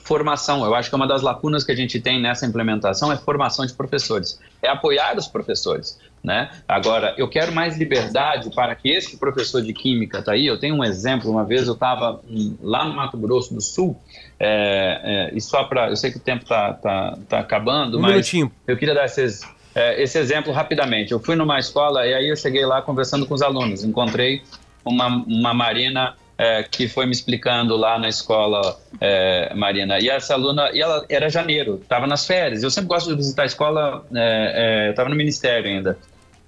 formação. 0.09 0.65
Eu 0.65 0.75
acho 0.75 0.89
que 0.89 0.97
uma 0.97 1.07
das 1.07 1.21
lacunas 1.21 1.63
que 1.63 1.71
a 1.71 1.77
gente 1.77 2.01
tem 2.01 2.21
nessa 2.21 2.47
implementação 2.47 3.13
é 3.13 3.17
formação 3.17 3.67
de 3.67 3.75
professores, 3.75 4.41
é 4.63 4.69
apoiar 4.69 5.17
os 5.19 5.29
professores. 5.29 6.01
Né? 6.25 6.51
Agora, 6.67 7.15
eu 7.17 7.29
quero 7.29 7.53
mais 7.53 7.79
liberdade 7.79 8.51
para 8.53 8.75
que 8.75 8.89
esse 8.89 9.19
professor 9.19 9.63
de 9.63 9.73
química 9.73 10.21
tá 10.21 10.33
aí. 10.33 10.47
Eu 10.47 10.59
tenho 10.59 10.75
um 10.75 10.83
exemplo. 10.83 11.31
Uma 11.31 11.45
vez 11.45 11.69
eu 11.69 11.75
estava 11.75 12.21
lá 12.61 12.85
no 12.85 12.95
Mato 12.95 13.17
Grosso 13.17 13.55
do 13.55 13.61
Sul, 13.61 13.97
é, 14.41 15.31
é, 15.31 15.37
e 15.37 15.41
só 15.41 15.65
para, 15.65 15.91
eu 15.91 15.97
sei 15.97 16.11
que 16.11 16.17
o 16.17 16.21
tempo 16.21 16.43
está 16.43 16.73
tá, 16.73 17.19
tá 17.29 17.39
acabando, 17.39 17.99
Um 17.99 18.01
mas 18.01 18.11
minutinho. 18.11 18.51
eu 18.67 18.77
queria 18.77 18.95
dar 18.95 19.05
esses, 19.05 19.43
é, 19.75 20.03
esse 20.03 20.19
exemplo 20.19 20.53
rapidamente. 20.53 21.13
Eu 21.13 21.21
fui 21.21 21.37
numa 21.37 21.59
escola 21.59 22.05
e 22.05 22.13
aí 22.15 22.29
eu 22.29 22.37
cheguei 22.37 22.67
lá 22.67 22.83
conversando 22.83 23.25
com 23.27 23.35
os 23.35 23.43
alunos. 23.43 23.85
Encontrei 23.85 24.43
uma, 24.85 25.07
uma 25.07 25.55
Marina 25.55 26.17
é, 26.39 26.63
que 26.63 26.87
foi 26.89 27.05
me 27.05 27.13
explicando 27.13 27.77
lá 27.77 27.99
na 27.99 28.09
escola, 28.09 28.79
é, 29.01 29.53
Marina. 29.55 29.99
E 29.99 30.09
essa 30.09 30.35
aluna, 30.35 30.71
e 30.73 30.81
ela 30.81 31.05
era 31.09 31.29
janeiro, 31.29 31.81
estava 31.83 32.07
nas 32.07 32.25
férias. 32.27 32.63
Eu 32.63 32.71
sempre 32.71 32.89
gosto 32.89 33.11
de 33.11 33.17
visitar 33.17 33.43
a 33.43 33.47
escola, 33.47 34.07
é, 34.15 34.87
é, 34.87 34.91
estava 34.91 35.09
no 35.09 35.17
ministério 35.17 35.69
ainda. 35.69 35.99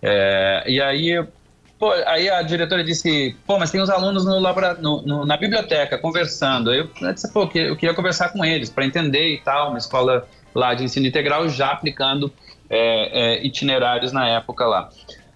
É, 0.01 0.63
e 0.67 0.81
aí, 0.81 1.23
pô, 1.79 1.91
aí 2.07 2.31
a 2.31 2.41
diretora 2.43 2.85
disse, 2.85 3.37
pô, 3.47 3.59
mas 3.59 3.71
tem 3.71 3.81
os 3.81 3.91
alunos 3.91 4.25
no 4.25 4.41
no- 4.41 5.03
no- 5.03 5.27
na 5.27 5.37
biblioteca 5.37 5.99
conversando. 5.99 6.73
Eu 6.73 6.89
eu 7.03 7.13
disse, 7.13 7.33
pô, 7.33 7.43
eu 7.55 7.77
queria 7.77 7.95
conversar 7.95 8.29
com 8.31 8.45
eles 8.45 8.71
para 8.71 8.87
entender 8.87 9.35
e 9.35 9.39
tal, 9.43 9.71
uma 9.71 9.79
escola 9.79 10.27
lá 10.55 10.73
de 10.75 10.85
ensino 10.85 11.07
integral 11.07 11.49
já 11.49 11.73
aplicando 11.73 12.33
é, 12.71 13.45
itinerários 13.45 14.13
na 14.13 14.29
época 14.29 14.65
lá. 14.67 14.89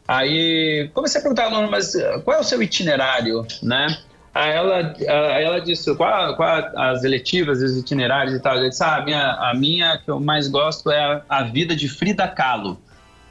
Aí 0.07 0.91
comecei 0.93 1.19
a 1.19 1.23
perguntar 1.23 1.45
ao 1.47 1.55
aluno, 1.55 1.71
mas 1.71 1.95
eh, 1.95 2.19
qual 2.25 2.37
é 2.37 2.41
o 2.41 2.45
seu 2.45 2.63
itinerário, 2.63 3.47
né? 3.63 3.87
Aí 4.35 4.51
ela, 4.51 4.93
aí 5.37 5.45
ela 5.45 5.61
disse, 5.61 5.95
qual, 5.95 6.35
qual 6.35 6.49
as 6.77 7.05
eletivas, 7.05 7.63
os 7.63 7.79
itinerários 7.79 8.35
e 8.35 8.41
tal. 8.41 8.57
Eu 8.57 8.69
disse, 8.69 8.83
ah, 8.83 8.97
a 8.97 9.05
minha, 9.05 9.33
a 9.33 9.55
minha 9.55 9.99
que 9.99 10.11
eu 10.11 10.19
mais 10.19 10.49
gosto 10.49 10.91
é 10.91 10.99
a, 10.99 11.23
a 11.29 11.43
vida 11.45 11.77
de 11.77 11.89
Frida 11.89 12.27
Kahlo, 12.27 12.77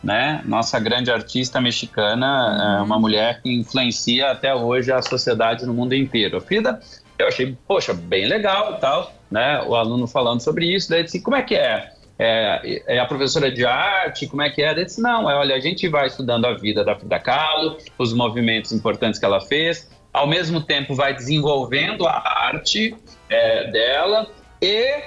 né? 0.02 0.42
Nossa 0.46 0.80
grande 0.80 1.12
artista 1.12 1.60
mexicana, 1.60 2.78
é 2.80 2.82
uma 2.82 2.98
mulher 2.98 3.42
que 3.42 3.54
influencia 3.54 4.32
até 4.32 4.56
hoje 4.56 4.94
a 4.94 5.02
sociedade 5.02 5.66
no 5.66 5.74
mundo 5.74 5.94
inteiro. 5.94 6.38
A 6.38 6.42
Frida, 6.42 6.80
eu 7.20 7.28
achei, 7.28 7.58
poxa, 7.68 7.94
bem 7.94 8.26
legal 8.26 8.78
tal, 8.80 9.14
né? 9.30 9.62
O 9.68 9.76
aluno 9.76 10.08
falando 10.08 10.40
sobre 10.40 10.74
isso, 10.74 10.90
daí 10.90 11.04
disse, 11.04 11.22
como 11.22 11.36
é 11.36 11.42
que 11.42 11.56
é? 11.56 11.92
É, 12.18 12.96
é 12.96 13.00
a 13.00 13.06
professora 13.06 13.52
de 13.52 13.66
arte, 13.66 14.28
como 14.28 14.42
é 14.42 14.50
que 14.50 14.62
é? 14.62 14.72
Eu 14.72 14.86
disse, 14.86 15.02
não, 15.02 15.30
é, 15.30 15.36
olha, 15.36 15.56
a 15.56 15.60
gente 15.60 15.86
vai 15.90 16.08
estudando 16.08 16.46
a 16.46 16.54
vida 16.54 16.82
da 16.82 16.96
Frida 16.96 17.20
Kahlo, 17.20 17.78
os 17.98 18.14
movimentos 18.14 18.72
importantes 18.72 19.20
que 19.20 19.26
ela 19.26 19.42
fez, 19.42 19.90
ao 20.14 20.28
mesmo 20.28 20.62
tempo 20.62 20.94
vai 20.94 21.14
desenvolvendo 21.14 22.08
a 22.08 22.46
arte 22.48 22.96
é, 23.28 23.72
dela 23.72 24.28
e 24.62 25.02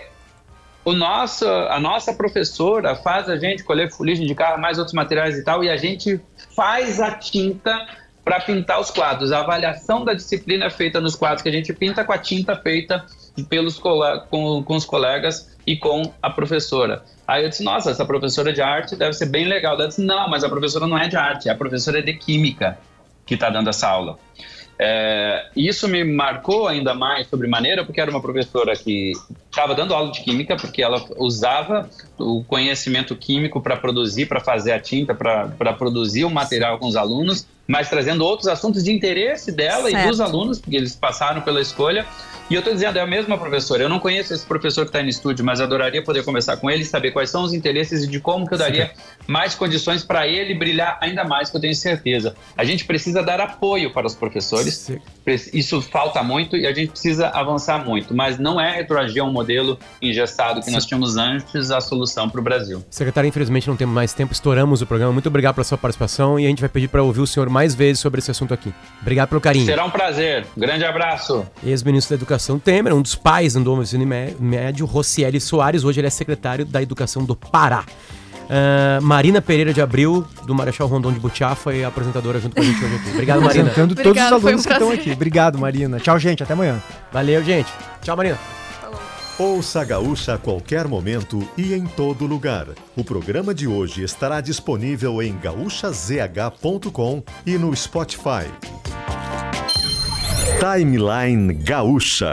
o 0.84 0.92
nosso, 0.92 1.46
a 1.48 1.80
nossa 1.80 2.12
professora 2.14 2.94
faz 2.94 3.28
a 3.28 3.36
gente 3.36 3.64
colher 3.64 3.90
fuligem 3.90 4.26
de 4.26 4.34
carro, 4.34 4.60
mais 4.60 4.78
outros 4.78 4.94
materiais 4.94 5.36
e 5.36 5.44
tal, 5.44 5.64
e 5.64 5.70
a 5.70 5.76
gente 5.76 6.20
faz 6.54 7.00
a 7.00 7.12
tinta 7.12 7.86
para 8.24 8.40
pintar 8.40 8.80
os 8.80 8.90
quadros. 8.90 9.32
A 9.32 9.40
avaliação 9.40 10.04
da 10.04 10.12
disciplina 10.12 10.66
é 10.66 10.70
feita 10.70 11.00
nos 11.00 11.14
quadros 11.16 11.42
que 11.42 11.48
a 11.48 11.52
gente 11.52 11.72
pinta 11.72 12.04
com 12.04 12.12
a 12.12 12.18
tinta 12.18 12.56
feita 12.56 13.04
pelos 13.48 13.78
com, 13.78 14.62
com 14.64 14.76
os 14.76 14.84
colegas 14.84 15.56
e 15.66 15.76
com 15.76 16.02
a 16.22 16.30
professora. 16.30 17.04
Aí 17.26 17.42
eu 17.44 17.48
disse, 17.48 17.64
nossa, 17.64 17.90
essa 17.90 18.04
professora 18.04 18.52
de 18.52 18.62
arte 18.62 18.94
deve 18.94 19.12
ser 19.12 19.26
bem 19.26 19.46
legal. 19.46 19.74
Ela 19.74 19.88
disse, 19.88 20.02
não, 20.02 20.28
mas 20.28 20.44
a 20.44 20.48
professora 20.48 20.86
não 20.86 20.96
é 20.96 21.08
de 21.08 21.16
arte, 21.16 21.48
a 21.48 21.54
professora 21.54 21.98
é 21.98 22.02
de 22.02 22.14
química 22.14 22.78
que 23.24 23.34
está 23.34 23.50
dando 23.50 23.68
essa 23.68 23.88
aula. 23.88 24.18
É, 24.78 25.46
isso 25.56 25.88
me 25.88 26.04
marcou 26.04 26.68
ainda 26.68 26.94
mais 26.94 27.26
sobremaneira, 27.28 27.84
porque 27.84 28.00
era 28.00 28.10
uma 28.10 28.20
professora 28.20 28.76
que 28.76 29.12
estava 29.50 29.74
dando 29.74 29.94
aula 29.94 30.12
de 30.12 30.20
química, 30.20 30.56
porque 30.56 30.82
ela 30.82 31.02
usava 31.16 31.88
o 32.18 32.44
conhecimento 32.44 33.16
químico 33.16 33.60
para 33.60 33.76
produzir, 33.76 34.26
para 34.26 34.40
fazer 34.40 34.72
a 34.72 34.80
tinta, 34.80 35.14
para 35.14 35.72
produzir 35.72 36.24
o 36.24 36.30
material 36.30 36.78
com 36.78 36.86
os 36.86 36.96
alunos, 36.96 37.46
mas 37.66 37.88
trazendo 37.88 38.24
outros 38.24 38.48
assuntos 38.48 38.84
de 38.84 38.92
interesse 38.92 39.50
dela 39.50 39.88
e 39.88 39.92
Certo. 39.92 40.08
dos 40.08 40.20
alunos, 40.20 40.60
porque 40.60 40.76
eles 40.76 40.94
passaram 40.94 41.40
pela 41.40 41.60
escolha. 41.60 42.06
E 42.48 42.54
eu 42.54 42.60
estou 42.60 42.72
dizendo, 42.72 42.96
é 42.96 43.02
a 43.02 43.06
mesma 43.06 43.36
professora. 43.36 43.82
Eu 43.82 43.88
não 43.88 43.98
conheço 43.98 44.32
esse 44.32 44.46
professor 44.46 44.82
que 44.82 44.90
está 44.90 45.02
no 45.02 45.08
estúdio, 45.08 45.44
mas 45.44 45.60
adoraria 45.60 46.02
poder 46.02 46.24
conversar 46.24 46.56
com 46.58 46.70
ele, 46.70 46.84
saber 46.84 47.10
quais 47.10 47.28
são 47.28 47.42
os 47.42 47.52
interesses 47.52 48.04
e 48.04 48.06
de 48.06 48.20
como 48.20 48.46
que 48.46 48.54
eu 48.54 48.58
daria 48.58 48.92
mais 49.26 49.56
condições 49.56 50.04
para 50.04 50.28
ele 50.28 50.54
brilhar 50.54 50.96
ainda 51.00 51.24
mais, 51.24 51.50
que 51.50 51.56
eu 51.56 51.60
tenho 51.60 51.74
certeza. 51.74 52.36
A 52.56 52.64
gente 52.64 52.84
precisa 52.84 53.20
dar 53.20 53.40
apoio 53.40 53.92
para 53.92 54.06
os 54.06 54.14
professores. 54.14 54.92
Isso 55.52 55.82
falta 55.82 56.22
muito 56.22 56.56
e 56.56 56.66
a 56.66 56.72
gente 56.72 56.90
precisa 56.92 57.28
avançar 57.28 57.84
muito, 57.84 58.14
mas 58.14 58.38
não 58.38 58.60
é 58.60 58.76
retroagir 58.76 59.22
a 59.22 59.26
um 59.26 59.32
modelo 59.32 59.76
engessado 60.00 60.60
que 60.62 60.70
nós 60.70 60.86
tínhamos 60.86 61.16
antes 61.16 61.70
a 61.70 61.80
solução 61.80 62.28
para 62.30 62.40
o 62.40 62.44
Brasil. 62.44 62.84
Secretário, 62.88 63.26
infelizmente 63.28 63.66
não 63.66 63.76
temos 63.76 63.94
mais 63.94 64.12
tempo, 64.12 64.32
estouramos 64.32 64.82
o 64.82 64.86
programa. 64.86 65.12
Muito 65.12 65.28
obrigado 65.28 65.54
pela 65.56 65.64
sua 65.64 65.76
participação 65.76 66.38
e 66.38 66.46
a 66.46 66.48
gente 66.48 66.60
vai 66.60 66.68
pedir 66.68 66.88
para 66.88 67.02
ouvir 67.02 67.20
o 67.20 67.26
senhor 67.26 67.48
mais 67.50 67.74
vezes 67.74 67.98
sobre 68.00 68.20
esse 68.20 68.30
assunto 68.30 68.54
aqui. 68.54 68.72
Obrigado 69.02 69.28
pelo 69.28 69.40
carinho. 69.40 69.66
Será 69.66 69.84
um 69.84 69.90
prazer. 69.90 70.46
Grande 70.56 70.84
abraço. 70.84 71.44
Ex-ministro 71.64 72.16
da 72.16 72.20
Educação 72.20 72.58
Temer, 72.58 72.94
um 72.94 73.02
dos 73.02 73.14
pais 73.16 73.54
do 73.54 73.82
ensino 73.82 74.06
mé- 74.06 74.34
médio, 74.38 74.86
Rocieli 74.86 75.40
Soares, 75.40 75.82
hoje 75.82 76.00
ele 76.00 76.06
é 76.06 76.10
secretário 76.10 76.64
da 76.64 76.80
Educação 76.80 77.24
do 77.24 77.34
Pará. 77.34 77.84
Ah, 78.48 78.98
Marina 79.02 79.40
Pereira 79.42 79.72
de 79.72 79.80
Abril, 79.80 80.24
do 80.44 80.54
Marechal 80.54 80.86
Rondon 80.86 81.12
de 81.12 81.20
Butiá, 81.20 81.54
foi 81.54 81.84
a 81.84 81.88
apresentadora 81.88 82.38
junto 82.40 82.56
com 82.56 82.62
a 82.62 82.64
gente 82.64 82.84
hoje 82.84 82.96
aqui. 82.96 83.10
Obrigado, 83.10 83.42
Marina. 83.42 83.62
Apresentando 83.62 83.94
todos 83.94 84.22
os 84.22 84.28
foi 84.28 84.38
um 84.38 84.46
alunos 84.46 84.66
que 84.66 84.72
estão 84.72 84.90
aqui. 84.90 85.10
Obrigado, 85.12 85.58
Marina. 85.58 86.00
Tchau, 86.00 86.18
gente. 86.18 86.42
Até 86.42 86.52
amanhã. 86.52 86.82
Valeu, 87.12 87.42
gente. 87.42 87.72
Tchau, 88.02 88.16
Marina. 88.16 88.38
Ouça 89.38 89.82
a 89.82 89.84
Gaúcha 89.84 90.34
a 90.34 90.38
qualquer 90.38 90.88
momento 90.88 91.46
e 91.58 91.74
em 91.74 91.84
todo 91.84 92.26
lugar. 92.26 92.68
O 92.96 93.04
programa 93.04 93.54
de 93.54 93.68
hoje 93.68 94.02
estará 94.02 94.40
disponível 94.40 95.20
em 95.20 95.36
gaúchazh.com 95.36 97.22
e 97.44 97.58
no 97.58 97.76
Spotify. 97.76 98.46
Timeline 100.58 101.52
Gaúcha. 101.52 102.32